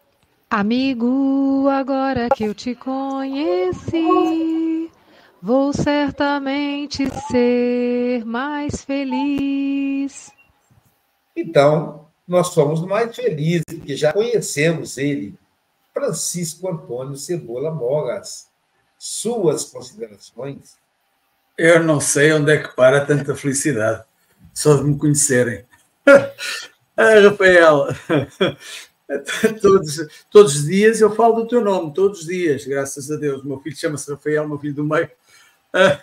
Amigo, 0.50 1.70
agora 1.70 2.28
que 2.36 2.44
eu 2.44 2.54
te 2.54 2.76
conheci, 2.76 4.04
vou 5.42 5.72
certamente 5.72 7.10
ser 7.32 8.26
mais 8.26 8.84
feliz. 8.84 10.34
Então, 11.34 12.08
nós 12.28 12.48
somos 12.48 12.82
mais 12.82 13.16
felizes, 13.16 13.64
porque 13.70 13.96
já 13.96 14.12
conhecemos 14.12 14.98
ele, 14.98 15.34
Francisco 15.96 16.70
Antônio 16.70 17.16
Cebola 17.16 17.72
Mogas. 17.74 18.50
Suas 19.00 19.64
considerações? 19.64 20.78
Eu 21.58 21.82
não 21.82 22.02
sei 22.02 22.34
onde 22.34 22.52
é 22.52 22.62
que 22.62 22.76
para 22.76 23.06
tanta 23.06 23.34
felicidade, 23.34 24.04
só 24.54 24.76
de 24.76 24.84
me 24.84 24.98
conhecerem. 24.98 25.66
ah, 26.06 27.20
Rafael, 27.24 27.88
todos, 29.62 30.08
todos 30.30 30.56
os 30.56 30.66
dias 30.66 31.00
eu 31.00 31.16
falo 31.16 31.44
do 31.44 31.48
teu 31.48 31.62
nome, 31.62 31.94
todos 31.94 32.22
os 32.22 32.26
dias, 32.26 32.66
graças 32.66 33.10
a 33.10 33.16
Deus. 33.16 33.44
meu 33.46 33.60
filho 33.62 33.78
chama-se 33.78 34.12
Rafael, 34.12 34.46
meu 34.48 34.60
filho 34.60 34.76
do 34.76 34.84
meio. 34.84 35.10
Uh, 35.74 35.98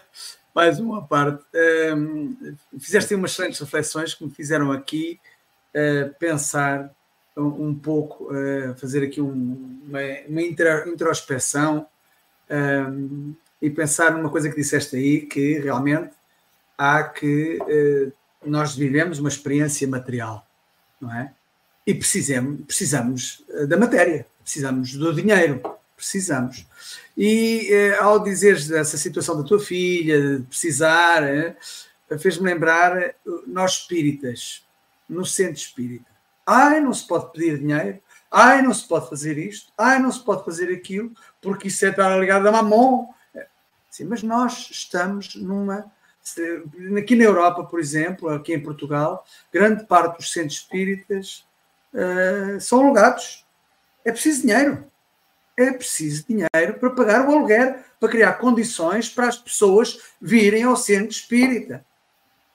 mais 0.55 0.81
uma 0.81 1.07
parte. 1.07 1.43
Uh, 1.55 2.57
fizeste 2.79 3.15
umas 3.15 3.33
excelentes 3.33 3.61
reflexões 3.61 4.15
que 4.15 4.25
me 4.25 4.31
fizeram 4.31 4.73
aqui 4.73 5.21
uh, 5.77 6.15
pensar 6.19 6.91
um, 7.37 7.69
um 7.69 7.75
pouco, 7.75 8.29
fazer 8.77 9.05
aqui 9.05 9.21
um, 9.21 9.81
uma, 9.87 10.01
uma 10.29 10.43
introspeção 10.43 11.87
e 13.61 13.71
pensar 13.71 14.13
numa 14.13 14.31
coisa 14.31 14.51
que 14.51 14.57
disseste 14.57 14.97
aí, 14.97 15.21
que 15.23 15.59
realmente 15.59 16.11
há 16.77 17.03
que 17.05 17.59
nós 18.45 18.75
vivemos 18.75 19.19
uma 19.19 19.29
experiência 19.29 19.87
material, 19.89 20.47
não 21.01 21.13
é? 21.13 21.33
e 21.87 21.95
precisamos, 21.95 22.61
precisamos 22.67 23.45
eh, 23.51 23.67
da 23.67 23.77
matéria, 23.77 24.27
precisamos 24.43 24.95
do 24.95 25.13
dinheiro, 25.13 25.61
precisamos. 25.97 26.67
E 27.17 27.71
ao 28.01 28.23
dizeres 28.23 28.69
dessa 28.69 28.97
situação 28.97 29.37
da 29.37 29.47
tua 29.47 29.61
filha, 29.61 30.39
de 30.39 30.45
precisar, 30.45 31.23
fez-me 32.19 32.47
lembrar 32.47 33.15
nós 33.47 33.73
espíritas, 33.73 34.65
no 35.09 35.25
centro 35.25 35.61
espírita. 35.61 36.11
Ai, 36.47 36.81
não 36.81 36.93
se 36.93 37.07
pode 37.07 37.31
pedir 37.33 37.59
dinheiro, 37.59 38.01
ai, 38.31 38.63
não 38.63 38.75
se 38.75 38.87
pode 38.87 39.09
fazer 39.09 39.39
isto, 39.39 39.73
ai, 39.79 39.99
não 39.99 40.11
se 40.11 40.25
pode 40.25 40.45
fazer 40.45 40.73
aquilo, 40.73 41.13
porque 41.41 41.69
isso 41.69 41.85
é 41.85 41.91
estar 41.91 42.17
ligado 42.19 42.49
a 42.49 42.53
mamon. 42.53 43.09
Sim, 43.91 44.05
mas 44.05 44.23
nós 44.23 44.71
estamos 44.71 45.35
numa. 45.35 45.93
Aqui 46.99 47.15
na 47.15 47.25
Europa, 47.25 47.65
por 47.65 47.79
exemplo, 47.79 48.29
aqui 48.29 48.55
em 48.55 48.63
Portugal, 48.63 49.25
grande 49.53 49.85
parte 49.85 50.17
dos 50.17 50.33
centros 50.33 50.55
espíritas 50.55 51.45
uh, 51.93 52.61
são 52.61 52.81
alugados. 52.81 53.45
É 54.05 54.11
preciso 54.11 54.43
dinheiro. 54.43 54.85
É 55.57 55.71
preciso 55.73 56.25
dinheiro 56.27 56.79
para 56.81 56.91
pagar 56.91 57.29
o 57.29 57.33
aluguer, 57.33 57.85
para 58.01 58.09
criar 58.09 58.33
condições 58.35 59.09
para 59.11 59.29
as 59.29 59.37
pessoas 59.37 59.99
virem 60.21 60.63
ao 60.63 60.77
centro 60.77 61.11
espírita. 61.11 61.85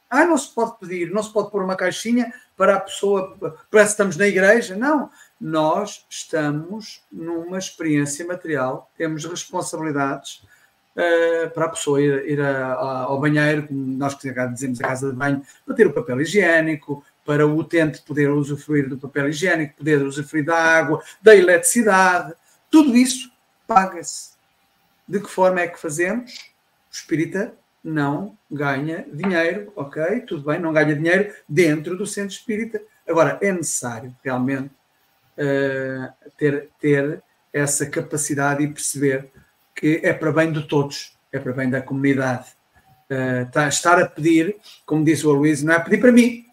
Ah, 0.10 0.26
não 0.26 0.38
se 0.38 0.54
pode 0.54 0.78
pedir, 0.80 1.12
não 1.12 1.22
se 1.22 1.32
pode 1.32 1.52
pôr 1.52 1.64
uma 1.64 1.76
caixinha 1.76 2.34
para 2.56 2.76
a 2.76 2.80
pessoa, 2.80 3.38
parece 3.70 3.90
que 3.90 3.94
estamos 3.94 4.18
na 4.18 4.28
igreja. 4.28 4.76
Não, 4.76 5.10
nós 5.40 6.06
estamos 6.10 7.04
numa 7.12 7.58
experiência 7.58 8.26
material, 8.26 8.90
temos 8.98 9.26
responsabilidades 9.26 10.44
uh, 10.96 11.50
para 11.54 11.66
a 11.66 11.70
pessoa 11.70 12.02
ir, 12.02 12.30
ir 12.30 12.42
a, 12.42 12.74
a, 12.74 13.04
ao 13.04 13.20
banheiro, 13.20 13.68
como 13.68 13.80
nós 13.98 14.18
dizemos 14.18 14.80
a 14.82 14.88
casa 14.88 15.12
de 15.12 15.16
banho, 15.16 15.46
para 15.66 15.76
ter 15.76 15.88
o 15.88 15.94
papel 15.94 16.22
higiênico, 16.22 17.04
para 17.26 17.46
o 17.46 17.58
utente 17.58 18.02
poder 18.02 18.30
usufruir 18.32 18.88
do 18.88 18.98
papel 18.98 19.28
higiênico, 19.28 19.76
poder 19.76 20.02
usufruir 20.02 20.46
da 20.46 20.56
água, 20.56 21.04
da 21.22 21.36
eletricidade, 21.36 22.34
tudo 22.72 22.96
isso 22.96 23.30
paga-se. 23.68 24.38
De 25.08 25.20
que 25.20 25.30
forma 25.30 25.62
é 25.62 25.68
que 25.68 25.80
fazemos? 25.80 26.52
O 26.90 26.94
espírita 26.94 27.54
não 27.88 28.38
ganha 28.52 29.06
dinheiro, 29.14 29.72
ok? 29.74 30.20
Tudo 30.22 30.44
bem, 30.44 30.60
não 30.60 30.74
ganha 30.74 30.94
dinheiro 30.94 31.34
dentro 31.48 31.96
do 31.96 32.06
centro 32.06 32.36
espírita. 32.36 32.82
Agora, 33.08 33.40
é 33.42 33.50
necessário 33.50 34.14
realmente 34.22 34.70
uh, 35.38 36.14
ter, 36.38 36.70
ter 36.82 37.24
essa 37.54 37.86
capacidade 37.86 38.62
e 38.62 38.68
perceber 38.68 39.30
que 39.74 40.02
é 40.04 40.12
para 40.12 40.34
bem 40.34 40.52
de 40.52 40.68
todos, 40.68 41.18
é 41.32 41.40
para 41.40 41.54
bem 41.54 41.70
da 41.70 41.82
comunidade. 41.82 42.50
Uh, 43.10 43.50
tá, 43.52 43.70
estar 43.70 44.02
a 44.02 44.06
pedir, 44.06 44.58
como 44.86 45.06
disse 45.06 45.26
o 45.26 45.32
Luís, 45.32 45.64
não 45.64 45.74
é 45.74 45.80
pedir 45.80 46.02
para 46.02 46.12
mim, 46.12 46.46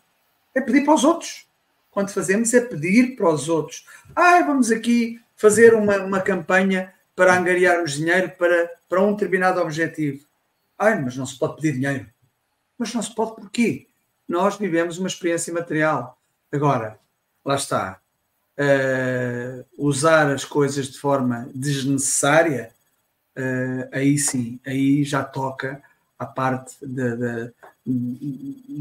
é 0.54 0.60
pedir 0.60 0.84
para 0.84 0.94
os 0.94 1.02
outros. 1.02 1.48
Quando 1.90 2.10
fazemos 2.10 2.54
é 2.54 2.60
pedir 2.60 3.16
para 3.16 3.28
os 3.28 3.48
outros. 3.48 3.84
Ah, 4.14 4.40
vamos 4.42 4.70
aqui 4.70 5.20
fazer 5.34 5.74
uma, 5.74 5.96
uma 5.98 6.20
campanha 6.20 6.92
para 7.16 7.36
angariarmos 7.36 7.94
dinheiro 7.94 8.30
para, 8.38 8.70
para 8.88 9.02
um 9.02 9.12
determinado 9.12 9.60
objetivo. 9.60 10.24
Ai, 10.78 11.00
mas 11.00 11.16
não 11.16 11.26
se 11.26 11.38
pode 11.38 11.56
pedir 11.56 11.72
dinheiro. 11.72 12.06
Mas 12.78 12.92
não 12.92 13.02
se 13.02 13.14
pode 13.14 13.36
porquê? 13.36 13.86
Nós 14.28 14.56
vivemos 14.56 14.98
uma 14.98 15.08
experiência 15.08 15.52
material. 15.52 16.18
Agora, 16.52 16.98
lá 17.44 17.56
está. 17.56 18.00
Uh, 18.58 19.64
usar 19.76 20.30
as 20.30 20.44
coisas 20.44 20.88
de 20.88 20.98
forma 20.98 21.48
desnecessária, 21.54 22.70
uh, 23.36 23.88
aí 23.92 24.16
sim, 24.18 24.60
aí 24.64 25.02
já 25.04 25.24
toca 25.24 25.82
a 26.18 26.24
parte 26.24 26.76
de, 26.80 27.16
de, 27.16 27.52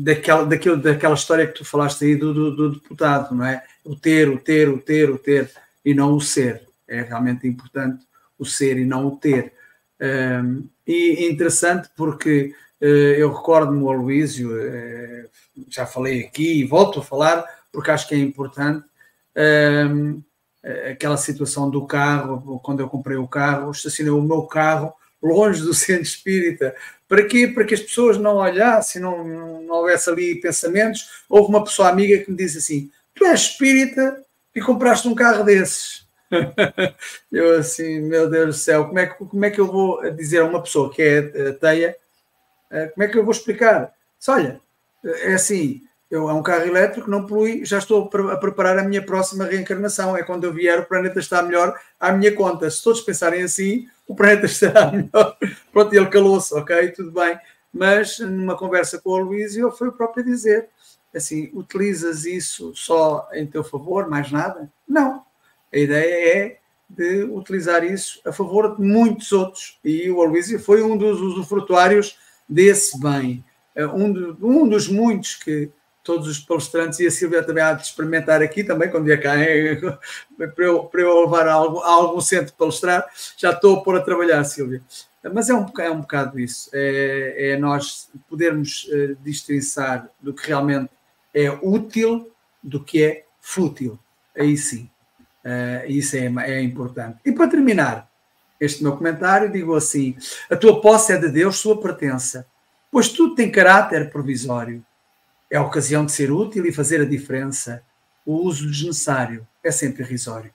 daquela, 0.04 0.46
daquilo, 0.46 0.78
daquela 0.78 1.16
história 1.16 1.48
que 1.48 1.54
tu 1.54 1.66
falaste 1.66 2.06
aí 2.06 2.16
do, 2.16 2.34
do, 2.34 2.56
do, 2.56 2.70
deputado, 2.76 3.34
não 3.36 3.46
é? 3.46 3.64
O 3.84 3.96
ter, 3.96 4.30
o 4.30 4.40
ter, 4.40 4.70
o 4.70 4.78
ter, 4.78 5.10
o 5.10 5.18
ter, 5.18 5.52
e 5.84 5.94
não 5.94 6.14
o 6.14 6.22
ser. 6.22 6.62
É 6.88 7.02
realmente 7.02 7.48
importante 7.48 8.06
o 8.38 8.46
ser 8.46 8.78
e 8.78 8.86
não 8.86 9.08
o 9.08 9.18
ter. 9.18 9.54
Um, 10.00 10.68
e 10.88 11.28
interessante 11.30 11.90
porque 11.96 12.54
uh, 12.82 12.86
eu 12.86 13.32
recordo-me 13.34 13.82
o 13.82 13.90
Aloísio, 13.90 14.52
uh, 14.52 15.30
já 15.70 15.86
falei 15.86 16.22
aqui 16.22 16.60
e 16.60 16.66
volto 16.66 17.00
a 17.00 17.04
falar, 17.04 17.46
porque 17.72 17.92
acho 17.92 18.08
que 18.08 18.16
é 18.16 18.20
importante. 18.20 18.86
Um, 19.36 20.22
aquela 20.90 21.18
situação 21.18 21.70
do 21.70 21.86
carro, 21.86 22.60
quando 22.64 22.80
eu 22.80 22.88
comprei 22.88 23.18
o 23.18 23.28
carro, 23.28 23.72
estacionei 23.72 24.14
o 24.14 24.22
meu 24.22 24.44
carro 24.44 24.94
longe 25.22 25.62
do 25.62 25.74
centro 25.74 26.04
espírita, 26.04 26.76
para 27.08 27.26
quê? 27.26 27.48
Para 27.48 27.64
que 27.64 27.76
as 27.76 27.82
pessoas 27.82 28.18
não 28.18 28.38
olhassem, 28.38 29.02
não, 29.02 29.24
não 29.62 29.76
houvesse 29.76 30.10
ali 30.10 30.42
pensamentos. 30.42 31.24
Houve 31.30 31.50
uma 31.50 31.64
pessoa 31.64 31.90
amiga 31.90 32.18
que 32.18 32.32
me 32.32 32.36
disse 32.36 32.58
assim: 32.58 32.90
Tu 33.14 33.24
és 33.26 33.42
espírita 33.42 34.24
e 34.56 34.60
compraste 34.60 35.08
um 35.08 35.14
carro 35.14 35.44
desses. 35.44 36.03
Eu 37.32 37.58
assim, 37.58 38.00
meu 38.02 38.30
Deus 38.30 38.48
do 38.48 38.54
céu, 38.54 38.86
como 38.86 39.00
é 39.00 39.08
que, 39.08 39.16
como 39.26 39.46
é 39.46 39.50
que 39.50 39.60
eu 39.60 39.68
vou 39.68 40.12
dizer 40.12 40.40
a 40.40 40.46
uma 40.46 40.62
pessoa 40.62 40.92
que 40.92 41.02
é 41.02 41.52
teia, 41.54 41.96
eh, 42.72 42.88
como 42.88 43.04
é 43.04 43.08
que 43.08 43.18
eu 43.18 43.24
vou 43.24 43.32
explicar? 43.32 43.94
Se, 44.20 44.32
olha, 44.32 44.60
é 45.04 45.34
assim, 45.34 45.82
eu, 46.14 46.30
é 46.30 46.34
um 46.34 46.44
carro 46.44 46.66
elétrico, 46.66 47.10
não 47.10 47.26
polui, 47.26 47.66
já 47.66 47.80
estou 47.80 48.08
a 48.32 48.38
preparar 48.38 48.78
a 48.78 48.84
minha 48.84 49.02
próxima 49.02 49.46
reencarnação. 49.46 50.16
É 50.16 50.22
quando 50.22 50.44
eu 50.44 50.54
vier, 50.54 50.80
o 50.80 50.86
planeta 50.86 51.20
está 51.20 51.42
melhor 51.42 51.76
à 52.00 52.12
minha 52.12 52.32
conta. 52.36 52.70
Se 52.70 52.84
todos 52.84 53.02
pensarem 53.02 53.42
assim, 53.42 53.88
o 54.08 54.16
planeta 54.16 54.46
estará 54.48 54.92
melhor. 54.92 55.36
Pronto, 55.72 55.94
ele 55.94 56.06
calou-se, 56.08 56.54
ok, 56.54 56.90
tudo 56.90 57.12
bem. 57.12 57.36
Mas 57.74 58.20
numa 58.20 58.56
conversa 58.56 59.00
com 59.02 59.10
o 59.10 59.18
Luísio, 59.18 59.72
foi 59.72 59.88
o 59.88 59.92
próprio 59.92 60.24
dizer: 60.24 60.70
assim, 61.14 61.50
utilizas 61.54 62.26
isso 62.26 62.72
só 62.76 63.28
em 63.34 63.48
teu 63.48 63.64
favor, 63.64 64.08
mais 64.08 64.32
nada? 64.32 64.72
Não. 64.88 65.24
A 65.74 65.78
ideia 65.78 66.38
é 66.38 66.58
de 66.90 67.24
utilizar 67.24 67.84
isso 67.84 68.22
a 68.26 68.32
favor 68.32 68.76
de 68.76 68.82
muitos 68.82 69.32
outros. 69.32 69.80
E 69.84 70.10
o 70.12 70.22
Aloysio 70.22 70.60
foi 70.60 70.84
um 70.84 70.96
dos 70.96 71.20
usufrutuários 71.20 72.18
desse 72.48 73.00
bem. 73.00 73.44
É 73.76 73.86
um, 73.88 74.14
de, 74.14 74.46
um 74.46 74.68
dos 74.68 74.88
muitos 74.88 75.36
que 75.36 75.72
todos 76.04 76.28
os 76.28 76.40
palestrantes 76.40 77.00
e 77.00 77.08
a 77.08 77.12
Silvia 77.12 77.42
também 77.42 77.64
há 77.64 77.74
de 77.74 77.84
experimentar 77.84 78.42
aqui 78.42 78.64
também, 78.64 78.92
quando 78.92 79.06
vier 79.06 79.22
cá, 79.22 79.40
é, 79.40 79.76
para, 80.38 80.66
eu, 80.66 80.84
para 80.84 81.02
eu 81.02 81.22
levar 81.22 81.48
a 81.48 81.54
algum, 81.54 81.80
a 81.80 81.90
algum 81.90 82.22
centro 82.22 82.54
palestrar, 82.54 83.10
já 83.38 83.52
estou 83.52 83.80
a 83.80 83.84
pôr 83.84 83.96
a 83.96 84.02
trabalhar, 84.02 84.44
Silvia. 84.44 84.82
Mas 85.34 85.50
é 85.50 85.54
um, 85.54 85.66
é 85.80 85.90
um 85.90 86.02
bocado 86.02 86.38
isso, 86.38 86.70
é, 86.74 87.52
é 87.52 87.58
nós 87.58 88.12
podermos 88.30 88.86
uh, 88.90 89.18
do 90.22 90.34
que 90.34 90.48
realmente 90.48 90.90
é 91.34 91.50
útil 91.62 92.30
do 92.62 92.84
que 92.84 93.02
é 93.02 93.26
fútil. 93.40 93.98
Aí 94.38 94.58
sim, 94.58 94.90
uh, 95.46 95.90
isso 95.90 96.16
é, 96.16 96.32
é 96.46 96.62
importante. 96.62 97.20
E 97.26 97.32
para 97.32 97.48
terminar 97.48 98.10
este 98.60 98.84
meu 98.84 98.96
comentário, 98.96 99.52
digo 99.52 99.76
assim: 99.76 100.16
a 100.50 100.56
tua 100.56 100.82
posse 100.82 101.14
é 101.14 101.18
de 101.18 101.30
Deus, 101.30 101.58
sua 101.58 101.80
pertença, 101.80 102.46
pois 102.92 103.10
tudo 103.10 103.36
tem 103.36 103.52
caráter 103.52 104.10
provisório. 104.10 104.84
É 105.50 105.58
a 105.58 105.64
ocasião 105.64 106.06
de 106.06 106.12
ser 106.12 106.32
útil 106.32 106.66
e 106.66 106.72
fazer 106.72 107.02
a 107.02 107.06
diferença. 107.06 107.84
O 108.26 108.36
uso 108.38 108.66
desnecessário 108.70 109.46
é 109.64 109.70
sempre 109.70 110.04
irrisório. 110.04 110.54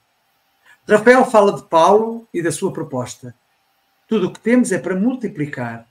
Rafael 0.89 1.25
fala 1.27 1.55
de 1.55 1.63
Paulo 1.65 2.27
e 2.33 2.43
da 2.43 2.51
sua 2.51 2.73
proposta. 2.73 3.35
Tudo 4.09 4.29
o 4.29 4.33
que 4.33 4.41
temos 4.41 4.73
é 4.73 4.79
para 4.79 4.97
multiplicar. 4.97 5.87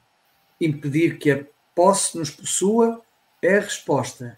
Impedir 0.60 1.20
que 1.20 1.30
a 1.30 1.45
posse 1.76 2.18
nos 2.18 2.32
possua 2.32 3.00
é 3.41 3.58
a 3.58 3.62
resposta 3.62 4.38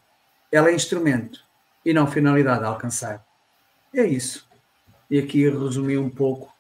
ela 0.52 0.70
é 0.70 0.76
instrumento 0.76 1.44
e 1.86 1.94
não 1.94 2.08
finalidade 2.08 2.64
a 2.64 2.68
alcançar. 2.68 3.26
É 3.94 4.04
isso. 4.04 4.49
E 5.10 5.20
aqui 5.20 5.50
resumi 5.50 5.98
um 5.98 6.10
pouco 6.10 6.54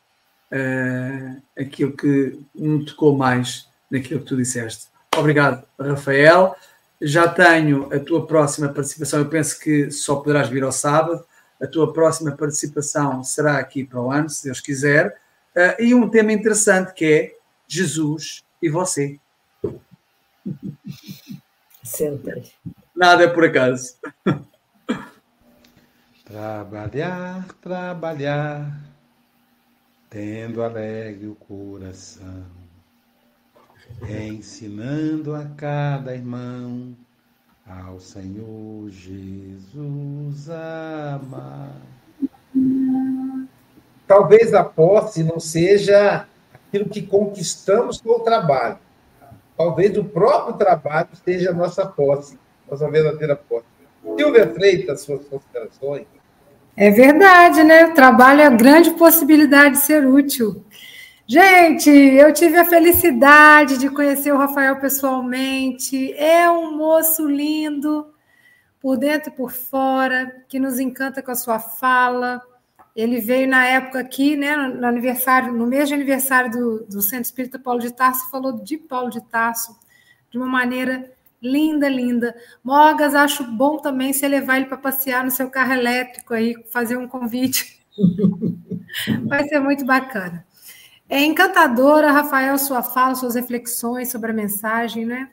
uh, 0.51 1.41
aquilo 1.57 1.95
que 1.95 2.39
me 2.55 2.85
tocou 2.85 3.15
mais 3.15 3.67
naquilo 3.89 4.21
que 4.21 4.25
tu 4.25 4.37
disseste. 4.37 4.87
Obrigado, 5.15 5.65
Rafael. 5.79 6.55
Já 7.01 7.27
tenho 7.27 7.93
a 7.93 7.99
tua 7.99 8.25
próxima 8.25 8.69
participação. 8.69 9.19
Eu 9.19 9.29
penso 9.29 9.59
que 9.59 9.91
só 9.91 10.15
poderás 10.15 10.49
vir 10.49 10.63
ao 10.63 10.71
sábado. 10.71 11.23
A 11.61 11.67
tua 11.67 11.93
próxima 11.93 12.31
participação 12.31 13.23
será 13.23 13.57
aqui 13.57 13.83
para 13.83 14.01
o 14.01 14.11
ano, 14.11 14.29
se 14.29 14.45
Deus 14.45 14.59
quiser. 14.59 15.17
Uh, 15.55 15.81
e 15.81 15.93
um 15.93 16.09
tema 16.09 16.31
interessante 16.31 16.93
que 16.93 17.05
é 17.05 17.35
Jesus 17.67 18.43
e 18.61 18.69
você. 18.69 19.19
Sempre. 21.83 22.51
Nada 22.95 23.23
é 23.23 23.27
por 23.27 23.45
acaso. 23.45 23.95
Trabalhar, 26.29 27.47
trabalhar, 27.59 28.79
tendo 30.11 30.61
alegre 30.61 31.25
o 31.25 31.33
coração, 31.33 32.45
ensinando 34.07 35.33
a 35.33 35.45
cada 35.57 36.13
irmão 36.13 36.95
ao 37.67 37.99
Senhor 37.99 38.91
Jesus 38.91 40.47
amar. 40.51 41.75
Talvez 44.07 44.53
a 44.53 44.63
posse 44.63 45.23
não 45.23 45.39
seja 45.39 46.27
aquilo 46.53 46.87
que 46.87 47.01
conquistamos 47.01 47.99
com 47.99 48.11
o 48.11 48.19
trabalho. 48.19 48.77
Talvez 49.57 49.97
o 49.97 50.03
próprio 50.03 50.57
trabalho 50.57 51.09
seja 51.25 51.49
a 51.49 51.53
nossa 51.53 51.87
posse 51.87 52.37
nossa 52.69 52.87
verdadeira 52.87 53.35
posse. 53.35 53.65
Silvia 54.15 54.53
Freitas, 54.53 55.01
suas 55.01 55.25
considerações. 55.25 56.18
É 56.75 56.89
verdade, 56.89 57.63
né? 57.63 57.87
Trabalho 57.91 58.41
é 58.41 58.45
a 58.45 58.49
grande 58.49 58.91
possibilidade 58.91 59.75
de 59.75 59.81
ser 59.81 60.05
útil. 60.05 60.63
Gente, 61.27 61.89
eu 61.89 62.33
tive 62.33 62.57
a 62.57 62.65
felicidade 62.65 63.77
de 63.77 63.89
conhecer 63.89 64.33
o 64.33 64.37
Rafael 64.37 64.77
pessoalmente. 64.77 66.13
É 66.13 66.49
um 66.49 66.75
moço 66.75 67.27
lindo, 67.27 68.11
por 68.81 68.97
dentro 68.97 69.29
e 69.29 69.35
por 69.35 69.51
fora, 69.51 70.43
que 70.47 70.57
nos 70.57 70.79
encanta 70.79 71.21
com 71.21 71.31
a 71.31 71.35
sua 71.35 71.59
fala. 71.59 72.41
Ele 72.95 73.19
veio 73.19 73.47
na 73.47 73.65
época 73.65 73.99
aqui, 73.99 74.35
né, 74.35 74.55
no 74.55 74.87
aniversário, 74.87 75.53
no 75.53 75.67
mês 75.67 75.87
de 75.87 75.93
aniversário 75.93 76.49
do, 76.49 76.85
do 76.85 77.01
Centro 77.01 77.25
Espírita 77.25 77.59
Paulo 77.59 77.79
de 77.79 77.93
Tarso, 77.93 78.29
falou 78.31 78.53
de 78.53 78.77
Paulo 78.77 79.09
de 79.09 79.21
Tarso 79.21 79.77
de 80.31 80.37
uma 80.37 80.47
maneira 80.47 81.11
Linda, 81.41 81.87
linda. 81.87 82.35
Mogas, 82.63 83.15
acho 83.15 83.43
bom 83.43 83.77
também 83.77 84.11
você 84.11 84.27
levar 84.27 84.57
ele 84.57 84.65
para 84.65 84.77
passear 84.77 85.23
no 85.23 85.31
seu 85.31 85.49
carro 85.49 85.73
elétrico 85.73 86.33
aí, 86.33 86.55
fazer 86.71 86.97
um 86.97 87.07
convite. 87.07 87.79
Vai 89.25 89.47
ser 89.47 89.59
muito 89.59 89.85
bacana. 89.85 90.45
É 91.07 91.23
encantadora, 91.23 92.11
Rafael, 92.11 92.57
sua 92.57 92.83
fala, 92.83 93.15
suas 93.15 93.35
reflexões 93.35 94.11
sobre 94.11 94.31
a 94.31 94.33
mensagem, 94.33 95.05
né? 95.05 95.29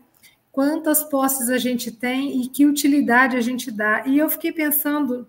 Quantas 0.53 1.03
posses 1.05 1.51
a 1.51 1.59
gente 1.59 1.91
tem 1.91 2.41
e 2.41 2.49
que 2.49 2.65
utilidade 2.65 3.37
a 3.37 3.41
gente 3.41 3.71
dá. 3.71 4.05
E 4.07 4.17
eu 4.17 4.29
fiquei 4.31 4.53
pensando, 4.53 5.29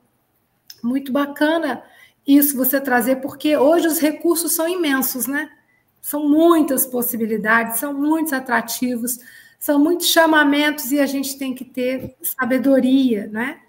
muito 0.81 1.11
bacana 1.11 1.83
isso 2.25 2.55
você 2.55 2.79
trazer, 2.79 3.17
porque 3.17 3.57
hoje 3.57 3.87
os 3.87 3.99
recursos 3.99 4.53
são 4.53 4.67
imensos, 4.67 5.27
né? 5.27 5.49
São 6.01 6.27
muitas 6.29 6.85
possibilidades, 6.85 7.79
são 7.79 7.93
muitos 7.93 8.31
atrativos 8.31 9.19
são 9.59 9.79
muitos 9.79 10.07
chamamentos 10.07 10.91
e 10.91 10.99
a 10.99 11.05
gente 11.05 11.37
tem 11.37 11.53
que 11.53 11.65
ter 11.65 12.15
sabedoria, 12.21 13.27
né? 13.27 13.59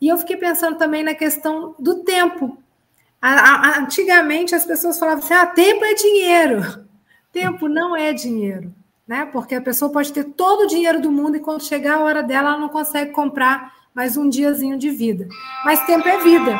E 0.00 0.08
eu 0.08 0.18
fiquei 0.18 0.36
pensando 0.36 0.76
também 0.76 1.02
na 1.02 1.14
questão 1.14 1.74
do 1.78 2.02
tempo. 2.02 2.58
A, 3.20 3.30
a, 3.30 3.78
antigamente 3.78 4.54
as 4.54 4.64
pessoas 4.64 4.98
falavam 4.98 5.22
assim: 5.22 5.34
ah, 5.34 5.46
tempo 5.46 5.84
é 5.84 5.94
dinheiro. 5.94 6.92
Tempo 7.32 7.66
não 7.66 7.96
é 7.96 8.12
dinheiro, 8.12 8.74
né? 9.08 9.24
Porque 9.24 9.54
a 9.54 9.60
pessoa 9.62 9.90
pode 9.90 10.12
ter 10.12 10.22
todo 10.22 10.64
o 10.64 10.66
dinheiro 10.66 11.00
do 11.00 11.10
mundo 11.10 11.34
e 11.34 11.40
quando 11.40 11.64
chegar 11.64 11.94
a 11.94 12.00
hora 12.02 12.22
dela, 12.22 12.50
ela 12.50 12.58
não 12.58 12.68
consegue 12.68 13.10
comprar 13.10 13.72
mais 13.94 14.18
um 14.18 14.28
diazinho 14.28 14.76
de 14.76 14.90
vida. 14.90 15.26
Mas 15.64 15.86
tempo 15.86 16.06
é 16.06 16.22
vida, 16.22 16.52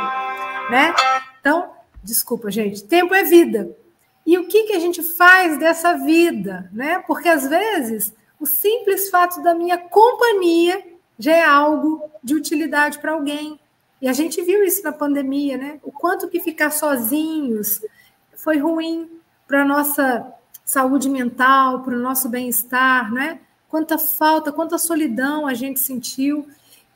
né? 0.70 0.94
Então, 1.38 1.72
desculpa, 2.02 2.50
gente, 2.50 2.84
tempo 2.84 3.12
é 3.12 3.22
vida. 3.22 3.76
E 4.24 4.38
o 4.38 4.48
que, 4.48 4.62
que 4.62 4.72
a 4.72 4.78
gente 4.78 5.02
faz 5.02 5.58
dessa 5.58 5.92
vida, 5.98 6.70
né? 6.72 7.00
Porque 7.06 7.28
às 7.28 7.46
vezes 7.46 8.14
o 8.42 8.46
simples 8.46 9.08
fato 9.08 9.40
da 9.40 9.54
minha 9.54 9.78
companhia 9.78 10.84
já 11.16 11.32
é 11.32 11.44
algo 11.44 12.10
de 12.20 12.34
utilidade 12.34 12.98
para 12.98 13.12
alguém. 13.12 13.60
E 14.00 14.08
a 14.08 14.12
gente 14.12 14.42
viu 14.42 14.64
isso 14.64 14.82
na 14.82 14.90
pandemia, 14.90 15.56
né? 15.56 15.78
O 15.80 15.92
quanto 15.92 16.26
que 16.28 16.40
ficar 16.40 16.72
sozinhos 16.72 17.80
foi 18.34 18.58
ruim 18.58 19.08
para 19.46 19.62
a 19.62 19.64
nossa 19.64 20.26
saúde 20.64 21.08
mental, 21.08 21.84
para 21.84 21.94
o 21.94 22.00
nosso 22.00 22.28
bem-estar, 22.28 23.12
né? 23.12 23.38
Quanta 23.68 23.96
falta, 23.96 24.50
quanta 24.50 24.76
solidão 24.76 25.46
a 25.46 25.54
gente 25.54 25.78
sentiu. 25.78 26.44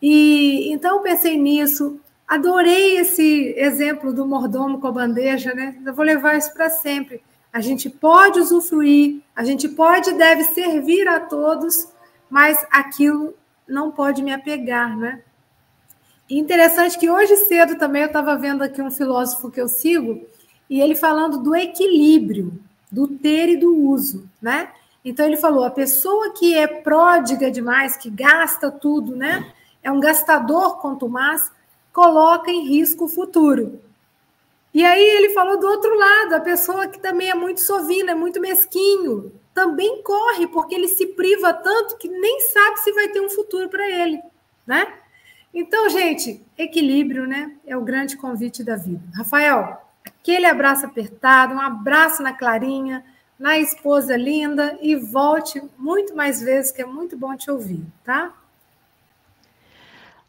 E 0.02 0.72
então 0.72 0.96
eu 0.96 1.02
pensei 1.02 1.38
nisso. 1.38 2.00
Adorei 2.26 2.96
esse 2.96 3.54
exemplo 3.56 4.12
do 4.12 4.26
mordomo 4.26 4.80
com 4.80 4.88
a 4.88 4.92
bandeja, 4.92 5.54
né? 5.54 5.80
Eu 5.86 5.94
vou 5.94 6.04
levar 6.04 6.36
isso 6.36 6.52
para 6.52 6.68
sempre 6.68 7.22
a 7.56 7.60
gente 7.62 7.88
pode 7.88 8.38
usufruir, 8.38 9.22
a 9.34 9.42
gente 9.42 9.66
pode 9.66 10.10
e 10.10 10.12
deve 10.12 10.44
servir 10.44 11.08
a 11.08 11.18
todos, 11.18 11.88
mas 12.28 12.66
aquilo 12.70 13.32
não 13.66 13.90
pode 13.90 14.22
me 14.22 14.30
apegar, 14.30 14.94
né? 14.94 15.22
Interessante 16.28 16.98
que 16.98 17.08
hoje 17.08 17.34
cedo 17.34 17.78
também 17.78 18.02
eu 18.02 18.08
estava 18.08 18.36
vendo 18.36 18.62
aqui 18.62 18.82
um 18.82 18.90
filósofo 18.90 19.50
que 19.50 19.58
eu 19.58 19.68
sigo, 19.68 20.20
e 20.68 20.82
ele 20.82 20.94
falando 20.94 21.38
do 21.38 21.56
equilíbrio, 21.56 22.60
do 22.92 23.08
ter 23.08 23.48
e 23.48 23.56
do 23.56 23.74
uso, 23.74 24.28
né? 24.42 24.68
Então 25.02 25.24
ele 25.24 25.38
falou: 25.38 25.64
a 25.64 25.70
pessoa 25.70 26.34
que 26.34 26.54
é 26.54 26.66
pródiga 26.66 27.50
demais, 27.50 27.96
que 27.96 28.10
gasta 28.10 28.70
tudo, 28.70 29.16
né? 29.16 29.50
É 29.82 29.90
um 29.90 29.98
gastador 29.98 30.78
quanto 30.78 31.08
mais, 31.08 31.50
coloca 31.90 32.50
em 32.50 32.68
risco 32.68 33.06
o 33.06 33.08
futuro. 33.08 33.80
E 34.76 34.84
aí 34.84 35.02
ele 35.02 35.30
falou 35.30 35.58
do 35.58 35.66
outro 35.66 35.96
lado, 35.96 36.34
a 36.34 36.40
pessoa 36.40 36.86
que 36.86 37.00
também 37.00 37.30
é 37.30 37.34
muito 37.34 37.60
sovina, 37.60 38.12
é 38.12 38.14
muito 38.14 38.40
mesquinho, 38.40 39.32
também 39.54 40.02
corre, 40.02 40.46
porque 40.48 40.74
ele 40.74 40.88
se 40.88 41.06
priva 41.06 41.54
tanto 41.54 41.96
que 41.96 42.08
nem 42.08 42.40
sabe 42.40 42.80
se 42.80 42.92
vai 42.92 43.08
ter 43.08 43.20
um 43.20 43.30
futuro 43.30 43.68
para 43.70 43.88
ele, 43.88 44.20
né? 44.66 44.92
Então, 45.54 45.88
gente, 45.88 46.44
equilíbrio, 46.58 47.26
né? 47.26 47.56
É 47.66 47.74
o 47.74 47.80
grande 47.80 48.18
convite 48.18 48.62
da 48.62 48.76
vida. 48.76 49.02
Rafael, 49.14 49.86
Aquele 50.06 50.46
abraço 50.46 50.86
apertado, 50.86 51.54
um 51.54 51.60
abraço 51.60 52.22
na 52.22 52.32
Clarinha, 52.32 53.04
na 53.38 53.58
esposa 53.58 54.16
linda 54.16 54.78
e 54.80 54.94
volte 54.96 55.62
muito 55.76 56.16
mais 56.16 56.40
vezes, 56.40 56.72
que 56.72 56.82
é 56.82 56.86
muito 56.86 57.16
bom 57.16 57.36
te 57.36 57.50
ouvir, 57.50 57.84
tá? 58.04 58.34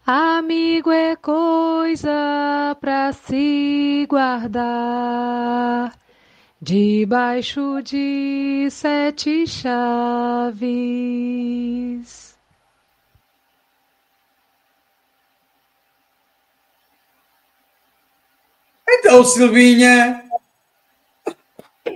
Amigo 0.10 0.90
é 0.90 1.18
coisa 1.18 2.78
para 2.80 3.12
se 3.12 4.08
guardar 4.08 5.94
debaixo 6.62 7.82
de 7.84 8.70
sete 8.72 9.46
chaves. 9.46 10.58
Então, 18.90 19.26
Silvinha. 19.26 20.24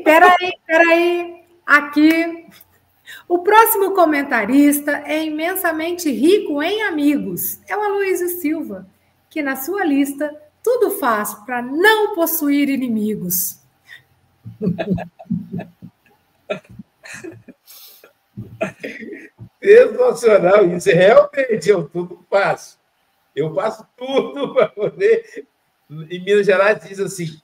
Peraí, 0.03 0.59
peraí. 0.67 1.45
Aqui. 1.65 2.40
O 3.31 3.39
próximo 3.39 3.93
comentarista 3.93 5.03
é 5.05 5.23
imensamente 5.23 6.11
rico 6.11 6.61
em 6.61 6.83
amigos. 6.83 7.61
É 7.65 7.77
o 7.77 7.81
Aloysio 7.81 8.27
Silva, 8.27 8.85
que 9.29 9.41
na 9.41 9.55
sua 9.55 9.85
lista 9.85 10.35
tudo 10.61 10.91
faz 10.99 11.33
para 11.45 11.61
não 11.61 12.13
possuir 12.13 12.67
inimigos. 12.67 13.61
Sensacional, 19.63 20.67
isso 20.67 20.89
realmente 20.89 21.69
eu 21.69 21.87
tudo 21.87 22.25
faço. 22.29 22.77
Eu 23.33 23.55
faço 23.55 23.87
tudo 23.95 24.51
para 24.53 24.67
poder 24.67 25.47
em 25.89 26.21
Minas 26.21 26.45
Gerais 26.45 26.83
diz 26.83 26.99
assim: 26.99 27.41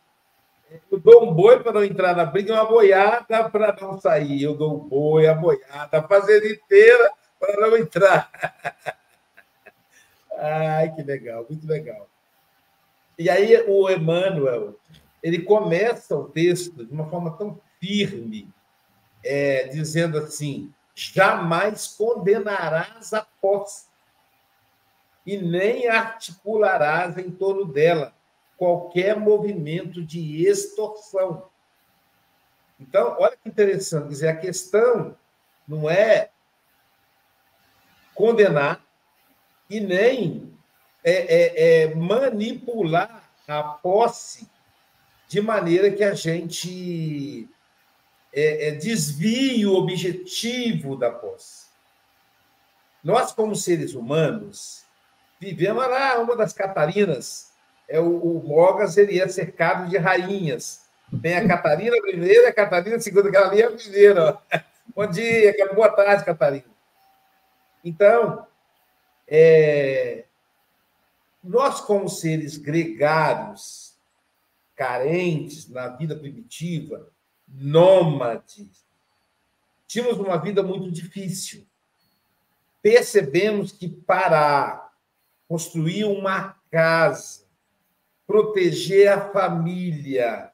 eu 0.91 0.99
dou 0.99 1.23
um 1.23 1.33
boi 1.33 1.61
para 1.61 1.73
não 1.73 1.83
entrar 1.83 2.15
na 2.15 2.25
briga 2.25 2.51
e 2.51 2.53
uma 2.53 2.65
boiada 2.65 3.49
para 3.49 3.75
não 3.79 3.99
sair. 3.99 4.43
Eu 4.43 4.55
dou 4.55 4.75
um 4.75 4.87
boi, 4.87 5.27
a 5.27 5.33
boiada, 5.33 5.99
a 5.99 6.07
fazenda 6.07 6.47
inteira 6.47 7.11
para 7.39 7.61
não 7.61 7.77
entrar. 7.77 8.31
Ai, 10.37 10.93
que 10.93 11.01
legal, 11.01 11.45
muito 11.49 11.67
legal. 11.67 12.07
E 13.17 13.29
aí 13.29 13.63
o 13.67 13.89
Emmanuel, 13.89 14.75
ele 15.23 15.41
começa 15.41 16.15
o 16.15 16.29
texto 16.29 16.85
de 16.85 16.93
uma 16.93 17.09
forma 17.09 17.35
tão 17.37 17.59
firme, 17.79 18.47
é, 19.23 19.67
dizendo 19.67 20.17
assim: 20.17 20.71
jamais 20.93 21.87
condenarás 21.87 23.13
a 23.13 23.25
posse 23.41 23.87
e 25.25 25.37
nem 25.37 25.87
articularás 25.87 27.17
em 27.17 27.31
torno 27.31 27.65
dela 27.65 28.13
qualquer 28.57 29.17
movimento 29.17 30.03
de 30.03 30.45
extorsão. 30.45 31.47
Então, 32.79 33.15
olha 33.19 33.37
que 33.37 33.47
interessante, 33.47 34.03
quer 34.03 34.09
dizer, 34.09 34.27
a 34.27 34.35
questão 34.35 35.15
não 35.67 35.89
é 35.89 36.29
condenar 38.13 38.83
e 39.69 39.79
nem 39.79 40.53
é, 41.03 41.11
é, 41.13 41.83
é 41.83 41.95
manipular 41.95 43.29
a 43.47 43.63
posse 43.63 44.49
de 45.27 45.41
maneira 45.41 45.91
que 45.91 46.03
a 46.03 46.13
gente 46.13 47.47
é, 48.33 48.69
é, 48.69 48.71
desvie 48.71 49.65
o 49.65 49.73
objetivo 49.75 50.95
da 50.95 51.11
posse. 51.11 51.67
Nós, 53.03 53.31
como 53.31 53.55
seres 53.55 53.93
humanos, 53.93 54.83
vivemos 55.39 55.87
lá, 55.87 56.19
uma 56.19 56.35
das 56.35 56.53
Catarinas 56.53 57.51
é 57.87 57.99
o, 57.99 58.17
o 58.17 58.47
Mogas 58.47 58.97
ele 58.97 59.19
é 59.19 59.27
cercado 59.27 59.89
de 59.89 59.97
rainhas. 59.97 60.85
Tem 61.21 61.35
a 61.35 61.47
Catarina 61.47 61.95
primeira, 62.01 62.49
a 62.49 62.53
Catarina 62.53 62.99
segunda, 62.99 63.31
que 63.31 63.37
ali 63.37 63.61
é 63.61 63.65
a 63.65 63.71
primeira. 63.71 64.37
Bom 64.95 65.07
dia, 65.07 65.53
boa 65.73 65.89
tarde, 65.89 66.25
Catarina. 66.25 66.65
Então, 67.83 68.45
é, 69.27 70.25
nós, 71.43 71.79
como 71.81 72.09
seres 72.09 72.57
gregários, 72.57 73.95
carentes 74.75 75.69
na 75.69 75.87
vida 75.89 76.15
primitiva, 76.15 77.09
nômades, 77.47 78.85
tínhamos 79.87 80.19
uma 80.19 80.37
vida 80.37 80.61
muito 80.61 80.91
difícil. 80.91 81.65
Percebemos 82.81 83.71
que 83.71 83.87
para 83.87 84.91
construir 85.47 86.05
uma 86.05 86.55
casa, 86.69 87.46
proteger 88.27 89.07
a 89.07 89.31
família, 89.31 90.51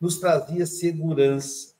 nos 0.00 0.18
trazia 0.18 0.64
segurança. 0.64 1.74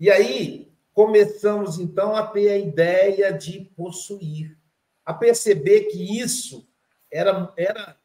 E 0.00 0.10
aí 0.10 0.72
começamos 0.94 1.78
então 1.78 2.16
a 2.16 2.26
ter 2.26 2.48
a 2.48 2.56
ideia 2.56 3.30
de 3.30 3.60
possuir, 3.76 4.58
a 5.04 5.12
perceber 5.12 5.84
que 5.84 6.18
isso 6.18 6.66
era, 7.12 7.52
era 7.56 7.96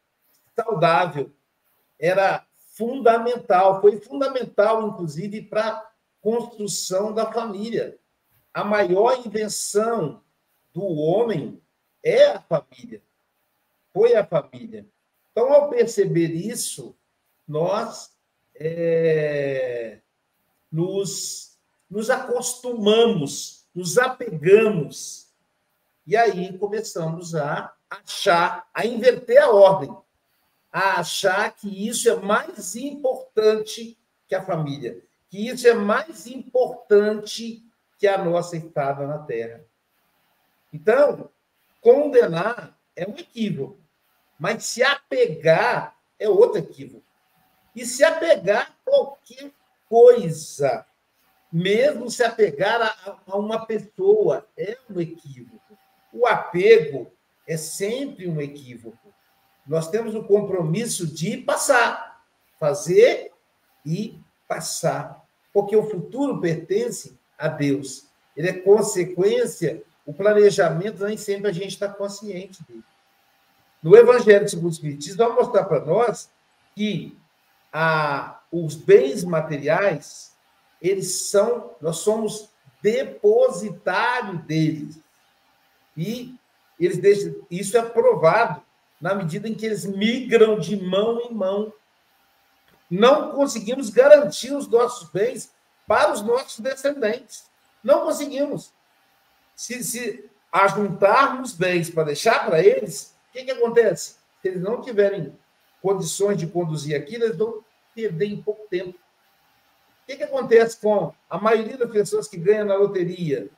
saudável, 0.53 1.31
era 1.97 2.45
fundamental, 2.57 3.79
foi 3.79 4.01
fundamental, 4.01 4.89
inclusive, 4.89 5.43
para 5.43 5.69
a 5.69 5.91
construção 6.19 7.13
da 7.13 7.31
família. 7.31 7.97
A 8.53 8.65
maior 8.65 9.25
invenção 9.25 10.21
do 10.73 10.83
homem 10.83 11.61
é 12.03 12.25
a 12.27 12.41
família, 12.41 13.01
foi 13.93 14.13
a 14.13 14.25
família. 14.25 14.85
Então, 15.35 15.51
ao 15.51 15.69
perceber 15.69 16.31
isso, 16.31 16.95
nós 17.45 18.15
é, 18.55 19.99
nos, 20.71 21.57
nos 21.89 22.09
acostumamos, 22.09 23.67
nos 23.75 23.97
apegamos, 23.97 25.27
e 26.07 26.15
aí 26.15 26.57
começamos 26.57 27.35
a 27.35 27.75
achar, 27.89 28.65
a 28.73 28.85
inverter 28.85 29.43
a 29.43 29.49
ordem, 29.49 29.93
a 30.71 31.01
achar 31.01 31.53
que 31.53 31.85
isso 31.85 32.09
é 32.09 32.15
mais 32.15 32.73
importante 32.77 33.97
que 34.29 34.35
a 34.35 34.41
família, 34.41 35.03
que 35.29 35.49
isso 35.49 35.67
é 35.67 35.73
mais 35.73 36.27
importante 36.27 37.61
que 37.97 38.07
a 38.07 38.23
nossa 38.23 38.55
estada 38.55 39.05
na 39.05 39.17
Terra. 39.17 39.65
Então, 40.71 41.29
condenar 41.81 42.79
é 42.95 43.05
um 43.05 43.17
equívoco. 43.17 43.84
Mas 44.39 44.65
se 44.65 44.83
apegar 44.83 45.95
é 46.19 46.27
outro 46.29 46.59
equívoco. 46.59 47.03
E 47.75 47.85
se 47.85 48.03
apegar 48.03 48.71
a 48.71 48.89
qualquer 48.89 49.51
coisa, 49.89 50.85
mesmo 51.51 52.09
se 52.09 52.23
apegar 52.23 52.81
a, 52.81 53.17
a 53.27 53.37
uma 53.37 53.65
pessoa, 53.65 54.47
é 54.57 54.77
um 54.89 54.99
equívoco. 54.99 55.77
O 56.11 56.25
apego 56.25 57.11
é 57.47 57.57
sempre 57.57 58.27
um 58.27 58.39
equívoco. 58.39 58.97
Nós 59.67 59.89
temos 59.89 60.15
o 60.15 60.23
compromisso 60.23 61.07
de 61.07 61.37
passar, 61.37 62.23
fazer 62.59 63.31
e 63.85 64.19
passar, 64.47 65.25
porque 65.53 65.75
o 65.75 65.89
futuro 65.89 66.39
pertence 66.39 67.17
a 67.37 67.47
Deus. 67.47 68.05
Ele 68.35 68.49
é 68.49 68.53
consequência, 68.53 69.83
o 70.05 70.13
planejamento 70.13 71.03
nem 71.05 71.17
sempre 71.17 71.49
a 71.49 71.53
gente 71.53 71.69
está 71.69 71.89
consciente 71.89 72.63
dele. 72.63 72.83
No 73.85 73.95
Evangelho 73.95 74.49
segundo 74.49 74.65
o 74.65 74.71
Espiritismo, 74.71 75.17
vai 75.19 75.35
mostrar 75.35 75.63
para 75.65 75.85
nós 75.85 76.27
que 76.75 77.15
a, 77.71 78.41
os 78.51 78.73
bens 78.73 79.23
materiais, 79.23 80.35
eles 80.81 81.29
são, 81.29 81.75
nós 81.79 81.97
somos 81.97 82.49
depositário 82.81 84.39
deles. 84.39 84.99
E 85.95 86.35
eles 86.79 86.97
deixam, 86.97 87.35
isso 87.51 87.77
é 87.77 87.83
provado 87.83 88.59
na 88.99 89.13
medida 89.13 89.47
em 89.47 89.53
que 89.53 89.67
eles 89.67 89.85
migram 89.85 90.57
de 90.57 90.83
mão 90.83 91.21
em 91.21 91.31
mão. 91.31 91.71
Não 92.89 93.33
conseguimos 93.33 93.91
garantir 93.91 94.51
os 94.51 94.67
nossos 94.67 95.11
bens 95.11 95.53
para 95.85 96.11
os 96.11 96.23
nossos 96.23 96.59
descendentes. 96.59 97.51
Não 97.83 98.01
conseguimos. 98.01 98.73
Se, 99.55 99.83
se 99.83 100.27
ajuntarmos 100.51 101.53
bens 101.53 101.91
para 101.91 102.05
deixar 102.05 102.47
para 102.47 102.63
eles, 102.63 103.14
que, 103.35 103.43
que 103.43 103.51
acontece? 103.51 104.15
Se 104.41 104.47
eles 104.47 104.61
não 104.61 104.81
tiverem 104.81 105.37
condições 105.81 106.37
de 106.37 106.47
conduzir 106.47 106.95
aquilo, 106.95 107.25
eles 107.25 107.37
vão 107.37 107.63
perder 107.93 108.27
em 108.27 108.41
pouco 108.41 108.65
tempo. 108.69 108.97
O 108.97 110.05
que, 110.07 110.15
que 110.15 110.23
acontece 110.23 110.79
com 110.79 111.13
a 111.29 111.37
maioria 111.37 111.77
das 111.77 111.91
pessoas 111.91 112.27
que 112.27 112.37
ganham 112.37 112.65
na 112.65 112.75
loteria, 112.75 113.49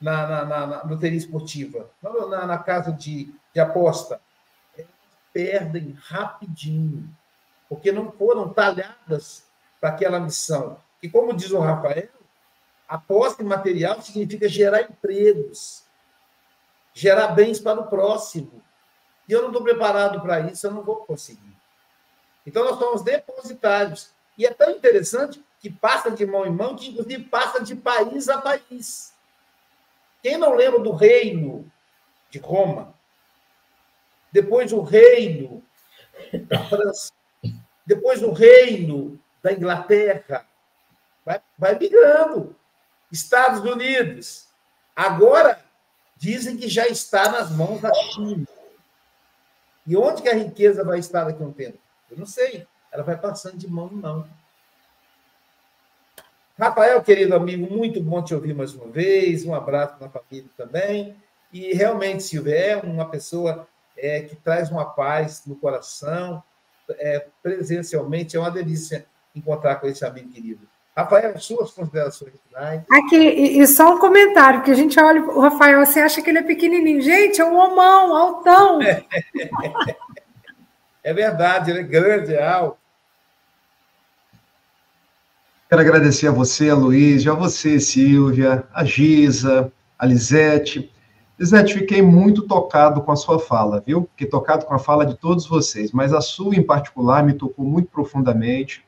na, 0.00 0.26
na, 0.26 0.44
na, 0.44 0.66
na 0.66 0.82
loteria 0.84 1.18
esportiva, 1.18 1.90
na, 2.02 2.46
na 2.46 2.58
casa 2.58 2.92
de, 2.92 3.34
de 3.52 3.60
aposta? 3.60 4.20
Elas 4.76 4.88
perdem 5.32 5.96
rapidinho, 6.00 7.08
porque 7.68 7.92
não 7.92 8.10
foram 8.12 8.52
talhadas 8.52 9.44
para 9.80 9.90
aquela 9.90 10.20
missão. 10.20 10.78
E 11.02 11.08
como 11.08 11.34
diz 11.34 11.50
o 11.50 11.58
Rafael, 11.58 12.08
aposta 12.88 13.42
em 13.42 13.46
material 13.46 14.00
significa 14.00 14.48
gerar 14.48 14.82
empregos, 14.82 15.84
gerar 16.94 17.28
bens 17.28 17.58
para 17.58 17.80
o 17.80 17.86
próximo. 17.86 18.62
E 19.28 19.32
eu 19.32 19.40
não 19.40 19.48
estou 19.48 19.62
preparado 19.62 20.20
para 20.20 20.40
isso, 20.40 20.66
eu 20.66 20.70
não 20.70 20.82
vou 20.82 20.96
conseguir. 20.96 21.56
Então, 22.46 22.64
nós 22.64 22.78
somos 22.78 23.02
depositários. 23.02 24.10
E 24.36 24.46
é 24.46 24.52
tão 24.52 24.70
interessante 24.70 25.42
que 25.60 25.70
passa 25.70 26.10
de 26.10 26.26
mão 26.26 26.44
em 26.44 26.50
mão, 26.50 26.74
que 26.74 26.90
inclusive 26.90 27.24
passa 27.24 27.62
de 27.62 27.76
país 27.76 28.28
a 28.28 28.40
país. 28.40 29.12
Quem 30.22 30.36
não 30.36 30.54
lembra 30.54 30.80
do 30.80 30.92
reino 30.92 31.70
de 32.30 32.38
Roma? 32.38 32.94
Depois 34.32 34.72
o 34.72 34.80
reino 34.82 35.62
da 36.48 36.64
França. 36.64 37.12
Depois 37.86 38.22
o 38.22 38.32
reino 38.32 39.20
da 39.42 39.52
Inglaterra. 39.52 40.46
Vai, 41.24 41.40
vai 41.58 41.78
migrando. 41.78 42.56
Estados 43.10 43.60
Unidos. 43.60 44.48
Agora, 44.96 45.62
dizem 46.22 46.56
que 46.56 46.68
já 46.68 46.86
está 46.86 47.32
nas 47.32 47.50
mãos 47.50 47.80
da 47.80 47.92
China. 47.92 48.46
E 49.84 49.96
onde 49.96 50.22
que 50.22 50.28
a 50.28 50.34
riqueza 50.34 50.84
vai 50.84 51.00
estar 51.00 51.24
daqui 51.24 51.42
a 51.42 51.46
um 51.46 51.52
tempo? 51.52 51.78
Eu 52.08 52.16
não 52.16 52.26
sei. 52.26 52.64
Ela 52.92 53.02
vai 53.02 53.18
passando 53.18 53.56
de 53.56 53.66
mão 53.66 53.90
em 53.92 53.96
mão. 53.96 54.24
Rafael, 56.56 57.02
querido 57.02 57.34
amigo, 57.34 57.68
muito 57.68 58.00
bom 58.00 58.22
te 58.22 58.32
ouvir 58.32 58.54
mais 58.54 58.72
uma 58.72 58.86
vez. 58.86 59.44
Um 59.44 59.52
abraço 59.52 59.96
na 60.00 60.08
família 60.08 60.48
também. 60.56 61.16
E 61.52 61.74
realmente, 61.74 62.22
Silvia, 62.22 62.54
é 62.54 62.76
uma 62.76 63.10
pessoa 63.10 63.66
é, 63.96 64.20
que 64.20 64.36
traz 64.36 64.70
uma 64.70 64.84
paz 64.84 65.42
no 65.44 65.56
coração. 65.56 66.40
É, 66.88 67.26
presencialmente, 67.42 68.36
é 68.36 68.38
uma 68.38 68.50
delícia 68.50 69.06
encontrar 69.34 69.76
com 69.80 69.88
esse 69.88 70.04
amigo 70.04 70.30
querido. 70.30 70.68
Rafael, 70.96 71.38
suas 71.38 71.70
considerações 71.70 72.34
finais. 72.46 72.82
Aqui, 72.90 73.16
e, 73.16 73.66
só 73.66 73.94
um 73.94 73.98
comentário, 73.98 74.62
que 74.62 74.70
a 74.70 74.74
gente 74.74 75.00
olha 75.00 75.22
o 75.22 75.40
Rafael, 75.40 75.84
você 75.84 76.00
acha 76.00 76.20
que 76.20 76.28
ele 76.28 76.38
é 76.38 76.42
pequenininho. 76.42 77.00
Gente, 77.00 77.40
é 77.40 77.44
um 77.44 77.56
homão, 77.56 78.14
altão. 78.14 78.78
É 81.04 81.12
verdade, 81.12 81.72
ele 81.72 81.80
é 81.80 81.82
grande, 81.82 82.32
é 82.32 82.46
alto. 82.46 82.78
Quero 85.68 85.82
agradecer 85.82 86.28
a 86.28 86.30
você, 86.30 86.70
a 86.70 86.76
Luiz, 86.76 87.26
a 87.26 87.34
você, 87.34 87.80
Silvia, 87.80 88.64
a 88.72 88.84
Giza, 88.84 89.72
a 89.98 90.06
Lisete. 90.06 90.92
Lisete, 91.36 91.74
fiquei 91.74 92.00
muito 92.00 92.46
tocado 92.46 93.02
com 93.02 93.10
a 93.10 93.16
sua 93.16 93.40
fala, 93.40 93.82
viu? 93.84 94.08
Fiquei 94.12 94.28
tocado 94.28 94.64
com 94.64 94.74
a 94.74 94.78
fala 94.78 95.04
de 95.04 95.16
todos 95.16 95.44
vocês, 95.44 95.90
mas 95.90 96.12
a 96.12 96.20
sua 96.20 96.54
em 96.54 96.62
particular 96.62 97.24
me 97.24 97.32
tocou 97.32 97.64
muito 97.64 97.88
profundamente 97.90 98.84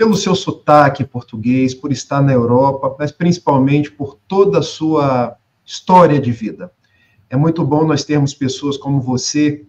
pelo 0.00 0.16
seu 0.16 0.34
sotaque 0.34 1.04
português, 1.04 1.74
por 1.74 1.92
estar 1.92 2.22
na 2.22 2.32
Europa, 2.32 2.96
mas 2.98 3.12
principalmente 3.12 3.90
por 3.90 4.14
toda 4.26 4.60
a 4.60 4.62
sua 4.62 5.36
história 5.62 6.18
de 6.18 6.32
vida. 6.32 6.72
É 7.28 7.36
muito 7.36 7.62
bom 7.62 7.86
nós 7.86 8.02
termos 8.02 8.32
pessoas 8.32 8.78
como 8.78 8.98
você 8.98 9.66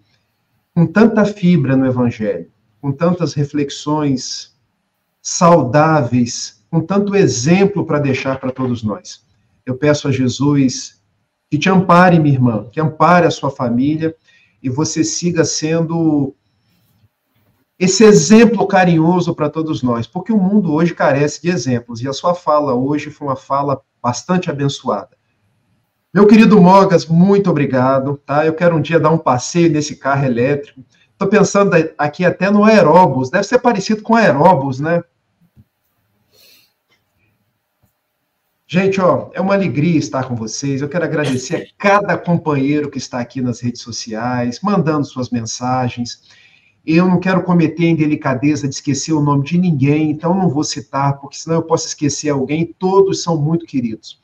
com 0.73 0.87
tanta 0.87 1.25
fibra 1.25 1.75
no 1.75 1.85
Evangelho, 1.85 2.49
com 2.79 2.93
tantas 2.93 3.33
reflexões 3.33 4.57
saudáveis, 5.21 6.63
com 6.69 6.79
tanto 6.79 7.13
exemplo 7.13 7.85
para 7.85 7.99
deixar 7.99 8.39
para 8.39 8.53
todos 8.53 8.83
nós. 8.83 9.25
Eu 9.65 9.75
peço 9.75 10.07
a 10.07 10.13
Jesus 10.13 11.03
que 11.49 11.57
te 11.57 11.69
ampare, 11.69 12.17
minha 12.17 12.35
irmã, 12.35 12.69
que 12.71 12.79
ampare 12.79 13.27
a 13.27 13.31
sua 13.31 13.51
família 13.51 14.15
e 14.63 14.69
você 14.69 15.03
siga 15.03 15.43
sendo 15.43 16.33
esse 17.83 18.03
exemplo 18.03 18.67
carinhoso 18.67 19.33
para 19.33 19.49
todos 19.49 19.81
nós, 19.81 20.05
porque 20.05 20.31
o 20.31 20.37
mundo 20.37 20.71
hoje 20.71 20.93
carece 20.93 21.41
de 21.41 21.49
exemplos 21.49 21.99
e 21.99 22.07
a 22.07 22.13
sua 22.13 22.35
fala 22.35 22.75
hoje 22.75 23.09
foi 23.09 23.27
uma 23.27 23.35
fala 23.35 23.81
bastante 23.99 24.51
abençoada. 24.51 25.17
Meu 26.13 26.27
querido 26.27 26.61
Mogas, 26.61 27.07
muito 27.07 27.49
obrigado, 27.49 28.21
tá? 28.23 28.45
Eu 28.45 28.53
quero 28.53 28.75
um 28.75 28.81
dia 28.81 28.99
dar 28.99 29.09
um 29.09 29.17
passeio 29.17 29.71
nesse 29.71 29.95
carro 29.95 30.23
elétrico. 30.23 30.85
Estou 31.11 31.27
pensando 31.27 31.71
aqui 31.97 32.23
até 32.23 32.51
no 32.51 32.63
aeróbus, 32.63 33.31
deve 33.31 33.45
ser 33.45 33.57
parecido 33.57 34.03
com 34.03 34.13
aeróbus, 34.13 34.79
né? 34.79 35.03
Gente, 38.67 39.01
ó, 39.01 39.31
é 39.33 39.41
uma 39.41 39.55
alegria 39.55 39.97
estar 39.97 40.25
com 40.25 40.35
vocês. 40.35 40.83
Eu 40.83 40.87
quero 40.87 41.03
agradecer 41.03 41.55
a 41.55 41.65
cada 41.79 42.15
companheiro 42.15 42.91
que 42.91 42.99
está 42.99 43.19
aqui 43.19 43.41
nas 43.41 43.59
redes 43.59 43.81
sociais, 43.81 44.59
mandando 44.61 45.03
suas 45.03 45.31
mensagens. 45.31 46.21
Eu 46.85 47.07
não 47.07 47.19
quero 47.19 47.43
cometer 47.43 47.85
a 47.85 47.89
indelicadeza 47.89 48.67
de 48.67 48.73
esquecer 48.73 49.13
o 49.13 49.21
nome 49.21 49.43
de 49.43 49.57
ninguém, 49.57 50.09
então 50.09 50.33
não 50.33 50.49
vou 50.49 50.63
citar, 50.63 51.19
porque 51.19 51.37
senão 51.37 51.57
eu 51.57 51.63
posso 51.63 51.87
esquecer 51.87 52.29
alguém. 52.29 52.75
Todos 52.79 53.21
são 53.21 53.37
muito 53.37 53.65
queridos. 53.65 54.19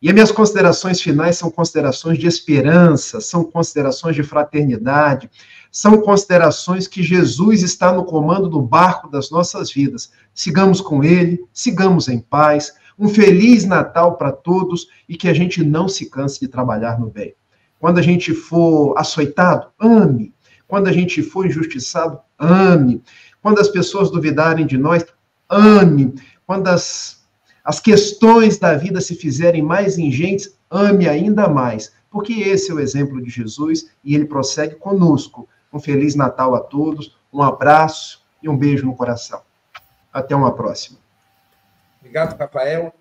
E 0.00 0.08
as 0.08 0.14
minhas 0.14 0.32
considerações 0.32 1.00
finais 1.00 1.36
são 1.36 1.48
considerações 1.50 2.18
de 2.18 2.26
esperança, 2.26 3.20
são 3.20 3.44
considerações 3.44 4.16
de 4.16 4.24
fraternidade, 4.24 5.30
são 5.70 6.00
considerações 6.00 6.88
que 6.88 7.02
Jesus 7.02 7.62
está 7.62 7.92
no 7.92 8.04
comando 8.04 8.48
do 8.48 8.60
barco 8.60 9.08
das 9.08 9.30
nossas 9.30 9.70
vidas. 9.70 10.10
Sigamos 10.34 10.80
com 10.80 11.04
ele, 11.04 11.44
sigamos 11.52 12.08
em 12.08 12.18
paz. 12.18 12.74
Um 12.98 13.08
feliz 13.08 13.64
Natal 13.64 14.16
para 14.16 14.32
todos 14.32 14.88
e 15.08 15.16
que 15.16 15.28
a 15.28 15.34
gente 15.34 15.62
não 15.62 15.86
se 15.86 16.10
canse 16.10 16.40
de 16.40 16.48
trabalhar 16.48 16.98
no 16.98 17.08
bem. 17.08 17.34
Quando 17.78 17.98
a 17.98 18.02
gente 18.02 18.34
for 18.34 18.98
açoitado, 18.98 19.68
ame. 19.80 20.34
Quando 20.72 20.88
a 20.88 20.92
gente 20.92 21.22
for 21.22 21.44
injustiçado, 21.44 22.18
ame. 22.38 23.02
Quando 23.42 23.60
as 23.60 23.68
pessoas 23.68 24.10
duvidarem 24.10 24.66
de 24.66 24.78
nós, 24.78 25.04
ame. 25.46 26.14
Quando 26.46 26.66
as 26.68 27.22
as 27.62 27.78
questões 27.78 28.56
da 28.56 28.74
vida 28.74 28.98
se 29.02 29.14
fizerem 29.14 29.60
mais 29.60 29.98
ingentes, 29.98 30.56
ame 30.70 31.06
ainda 31.06 31.46
mais, 31.46 31.92
porque 32.10 32.32
esse 32.32 32.70
é 32.70 32.74
o 32.74 32.80
exemplo 32.80 33.22
de 33.22 33.28
Jesus 33.28 33.90
e 34.02 34.14
ele 34.14 34.24
prossegue 34.24 34.76
conosco. 34.76 35.46
Um 35.70 35.78
Feliz 35.78 36.14
Natal 36.14 36.54
a 36.54 36.60
todos, 36.60 37.18
um 37.30 37.42
abraço 37.42 38.24
e 38.42 38.48
um 38.48 38.56
beijo 38.56 38.86
no 38.86 38.96
coração. 38.96 39.42
Até 40.10 40.34
uma 40.34 40.54
próxima. 40.54 40.98
Obrigado, 42.00 42.34
Rafael. 42.38 42.94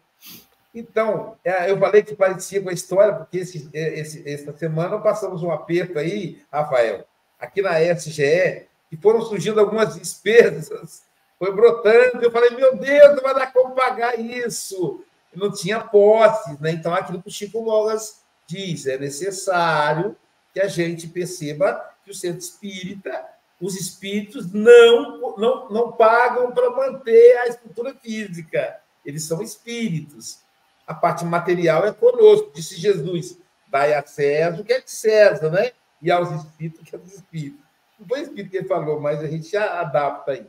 Então, 0.75 1.37
é, 1.41 1.71
eu 1.71 1.79
falei 1.79 2.03
que 2.03 2.15
parecia 2.15 2.61
com 2.61 2.67
a 2.67 2.73
história, 2.73 3.13
porque 3.13 3.37
esse, 3.37 3.69
esse, 3.73 4.29
essa 4.29 4.51
semana 4.57 4.99
passamos 4.99 5.41
um 5.41 5.51
aperto 5.51 5.97
aí, 5.97 6.41
Rafael, 6.51 7.05
aqui 7.41 7.61
na 7.61 7.81
SGE, 7.81 8.67
e 8.91 8.97
foram 9.01 9.21
surgindo 9.21 9.59
algumas 9.59 9.95
despesas 9.95 11.03
foi 11.41 11.51
brotando. 11.55 12.23
Eu 12.23 12.31
falei, 12.31 12.51
meu 12.51 12.77
Deus, 12.77 13.15
não 13.15 13.23
vai 13.23 13.33
dar 13.33 13.51
como 13.51 13.73
pagar 13.73 14.19
isso. 14.19 15.03
não 15.33 15.51
tinha 15.51 15.79
posses, 15.79 16.59
né? 16.59 16.71
Então, 16.71 16.93
aquilo 16.93 17.19
que 17.19 17.29
o 17.29 17.31
Chico 17.31 17.63
Mogas 17.63 18.21
diz, 18.45 18.85
é 18.85 18.95
necessário 18.99 20.15
que 20.53 20.59
a 20.59 20.67
gente 20.67 21.07
perceba 21.07 21.83
que 22.05 22.11
o 22.11 22.13
centro 22.13 22.37
espírita, 22.37 23.25
os 23.59 23.75
espíritos 23.75 24.53
não, 24.53 25.35
não, 25.35 25.69
não 25.69 25.91
pagam 25.93 26.51
para 26.51 26.69
manter 26.69 27.37
a 27.37 27.47
estrutura 27.47 27.95
física. 27.95 28.79
Eles 29.03 29.23
são 29.23 29.41
espíritos. 29.41 30.41
A 30.85 30.93
parte 30.93 31.25
material 31.25 31.87
é 31.87 31.91
conosco, 31.91 32.51
disse 32.53 32.79
Jesus. 32.79 33.39
Dai 33.67 33.95
a 33.95 34.05
César 34.05 34.61
o 34.61 34.63
que 34.63 34.73
é 34.73 34.81
de 34.81 34.91
César, 34.91 35.49
né? 35.49 35.71
E 36.01 36.11
aos 36.11 36.31
espíritos 36.31 36.89
que 36.89 36.97
dos 36.97 37.13
espíritos. 37.13 37.59
Não 37.99 38.07
foi 38.07 38.21
espírito 38.21 38.51
que 38.51 38.57
ele 38.57 38.67
falou, 38.67 38.99
mas 38.99 39.19
a 39.19 39.27
gente 39.27 39.51
já 39.51 39.79
adapta 39.79 40.31
aí. 40.31 40.47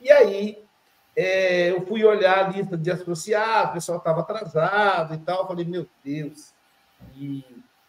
E 0.00 0.10
aí 0.10 0.64
é, 1.16 1.70
eu 1.70 1.84
fui 1.86 2.04
olhar 2.04 2.46
a 2.46 2.48
lista 2.48 2.76
de 2.76 2.90
associados, 2.90 3.70
o 3.70 3.74
pessoal 3.74 3.98
estava 3.98 4.20
atrasado 4.20 5.14
e 5.14 5.18
tal. 5.18 5.42
Eu 5.42 5.46
falei, 5.46 5.64
meu 5.64 5.86
Deus. 6.04 6.52
E, 7.14 7.44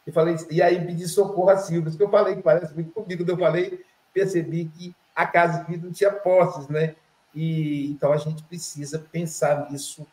eu 0.05 0.13
falei, 0.13 0.35
e 0.51 0.61
aí 0.61 0.85
pedi 0.85 1.07
socorro 1.07 1.49
a 1.49 1.57
Silvia, 1.57 1.91
que 1.91 2.01
eu 2.01 2.09
falei 2.09 2.35
que 2.35 2.41
parece 2.41 2.73
muito 2.73 2.91
comigo. 2.91 3.23
Quando 3.23 3.29
eu 3.29 3.37
falei, 3.37 3.83
percebi 4.13 4.65
que 4.65 4.95
a 5.15 5.25
casa 5.25 5.59
espírita 5.59 5.85
não 5.85 5.93
tinha 5.93 6.11
posses, 6.11 6.67
né? 6.67 6.95
E, 7.33 7.91
então 7.91 8.13
a 8.13 8.17
gente 8.17 8.43
precisa 8.43 8.99
pensar 8.99 9.69
nisso, 9.69 10.05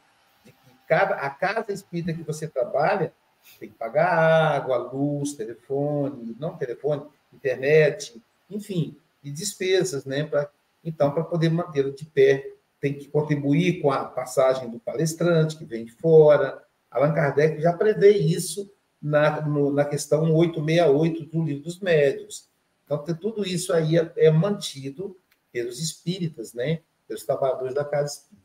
de 0.44 0.52
que 0.52 0.70
cada, 0.89 1.14
a 1.16 1.31
casa 1.31 1.73
espírita 1.73 2.12
que 2.12 2.23
você 2.23 2.48
trabalha 2.48 3.12
tem 3.59 3.69
que 3.69 3.77
pagar 3.77 4.56
água, 4.56 4.77
luz, 4.77 5.35
telefone, 5.35 6.36
não 6.39 6.56
telefone, 6.56 7.02
internet, 7.32 8.20
enfim, 8.51 8.97
e 9.23 9.31
despesas, 9.31 10.05
né? 10.05 10.24
Para 10.24 10.51
então, 10.85 11.12
para 11.12 11.23
poder 11.23 11.51
mantê-lo 11.51 11.93
de 11.93 12.05
pé, 12.05 12.51
tem 12.81 12.94
que 12.94 13.06
contribuir 13.06 13.81
com 13.81 13.90
a 13.90 14.05
passagem 14.05 14.69
do 14.69 14.81
palestrante 14.81 15.56
que 15.56 15.64
vem 15.64 15.85
de 15.85 15.93
fora. 15.93 16.60
Allan 16.90 17.14
Kardec 17.14 17.60
já 17.60 17.73
prevê 17.73 18.10
isso 18.10 18.69
na, 19.01 19.40
no, 19.43 19.73
na 19.73 19.85
questão 19.85 20.35
868 20.35 21.24
do 21.27 21.44
Livro 21.44 21.62
dos 21.62 21.78
Médios. 21.78 22.48
Então, 22.85 22.98
tudo 23.14 23.47
isso 23.47 23.73
aí 23.73 23.97
é, 23.97 24.12
é 24.16 24.31
mantido 24.31 25.16
pelos 25.52 25.81
espíritas, 25.81 26.52
né? 26.52 26.81
pelos 27.06 27.24
trabalhadores 27.24 27.74
da 27.74 27.85
casa 27.85 28.14
espírita. 28.14 28.43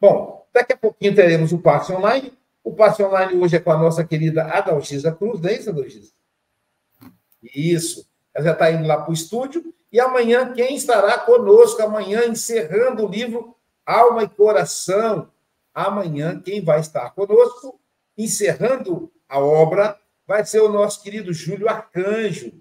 Bom, 0.00 0.46
daqui 0.52 0.72
a 0.72 0.76
pouquinho 0.76 1.14
teremos 1.14 1.52
o 1.52 1.58
passe 1.58 1.92
online. 1.92 2.32
O 2.62 2.74
passe 2.74 3.02
online 3.02 3.40
hoje 3.40 3.56
é 3.56 3.60
com 3.60 3.72
a 3.72 3.78
nossa 3.78 4.04
querida 4.04 4.44
Adalgisa 4.44 5.12
Cruz, 5.12 5.40
não 5.40 5.48
é 5.48 5.54
isso, 5.54 5.70
Adalgisa? 5.70 6.12
Isso. 7.42 8.08
Ela 8.34 8.44
já 8.44 8.52
está 8.52 8.70
indo 8.70 8.86
lá 8.86 8.98
para 8.98 9.10
o 9.10 9.14
estúdio 9.14 9.74
e 9.92 9.98
amanhã, 9.98 10.52
quem 10.52 10.76
estará 10.76 11.18
conosco 11.18 11.82
amanhã, 11.82 12.24
encerrando 12.26 13.04
o 13.04 13.10
livro 13.10 13.56
Alma 13.84 14.22
e 14.22 14.28
Coração? 14.28 15.30
Amanhã, 15.74 16.40
quem 16.40 16.62
vai 16.62 16.80
estar 16.80 17.10
conosco, 17.10 17.80
encerrando 18.16 19.10
a 19.28 19.40
obra, 19.40 19.98
vai 20.26 20.44
ser 20.44 20.60
o 20.60 20.68
nosso 20.68 21.02
querido 21.02 21.32
Júlio 21.32 21.68
Arcanjo. 21.68 22.52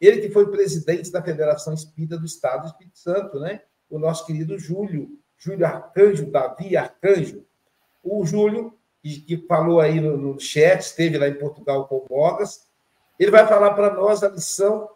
Ele 0.00 0.20
que 0.22 0.30
foi 0.30 0.50
presidente 0.50 1.10
da 1.10 1.22
Federação 1.22 1.74
Espírita 1.74 2.16
do 2.16 2.24
Estado 2.24 2.62
do 2.62 2.68
Espírito 2.68 2.98
Santo, 2.98 3.38
né? 3.40 3.62
O 3.90 3.98
nosso 3.98 4.24
querido 4.24 4.58
Júlio, 4.58 5.18
Júlio 5.36 5.66
Arcanjo, 5.66 6.30
Davi 6.30 6.76
Arcanjo. 6.76 7.44
O 8.02 8.24
Júlio, 8.24 8.77
que 9.02 9.44
falou 9.48 9.80
aí 9.80 10.00
no, 10.00 10.16
no 10.16 10.40
chat, 10.40 10.80
esteve 10.80 11.18
lá 11.18 11.28
em 11.28 11.34
Portugal 11.34 11.86
com 11.86 11.96
o 11.96 12.06
ele 13.18 13.30
vai 13.30 13.46
falar 13.46 13.72
para 13.72 13.94
nós 13.94 14.22
a 14.22 14.28
lição 14.28 14.88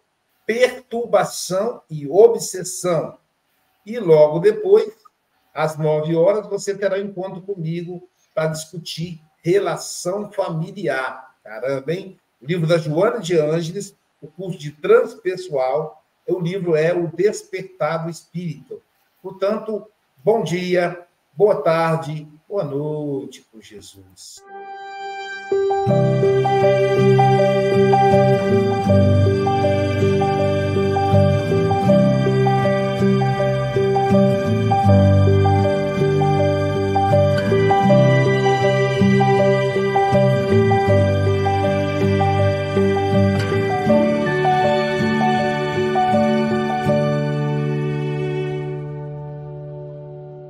perturbação 0.46 1.82
e 1.88 2.08
obsessão. 2.08 3.16
E 3.86 3.98
logo 3.98 4.38
depois, 4.38 4.92
às 5.54 5.76
nove 5.78 6.14
horas, 6.14 6.46
você 6.46 6.76
terá 6.76 6.96
um 6.96 7.02
encontro 7.02 7.40
comigo 7.42 8.08
para 8.34 8.48
discutir 8.48 9.20
relação 9.42 10.30
familiar. 10.30 11.34
Caramba, 11.42 11.92
hein? 11.92 12.18
O 12.40 12.46
livro 12.46 12.66
da 12.66 12.78
Joana 12.78 13.20
de 13.20 13.38
Ângeles, 13.38 13.96
o 14.20 14.28
curso 14.28 14.58
de 14.58 14.72
transpessoal, 14.72 16.04
o 16.26 16.38
livro 16.38 16.76
é 16.76 16.92
O 16.92 17.08
Despertar 17.08 18.04
do 18.04 18.10
Espírito. 18.10 18.80
Portanto, 19.20 19.86
bom 20.24 20.42
dia, 20.42 21.06
boa 21.34 21.62
tarde, 21.62 22.28
boa 22.52 22.64
noite 22.64 23.40
por 23.50 23.62
Jesus. 23.62 24.42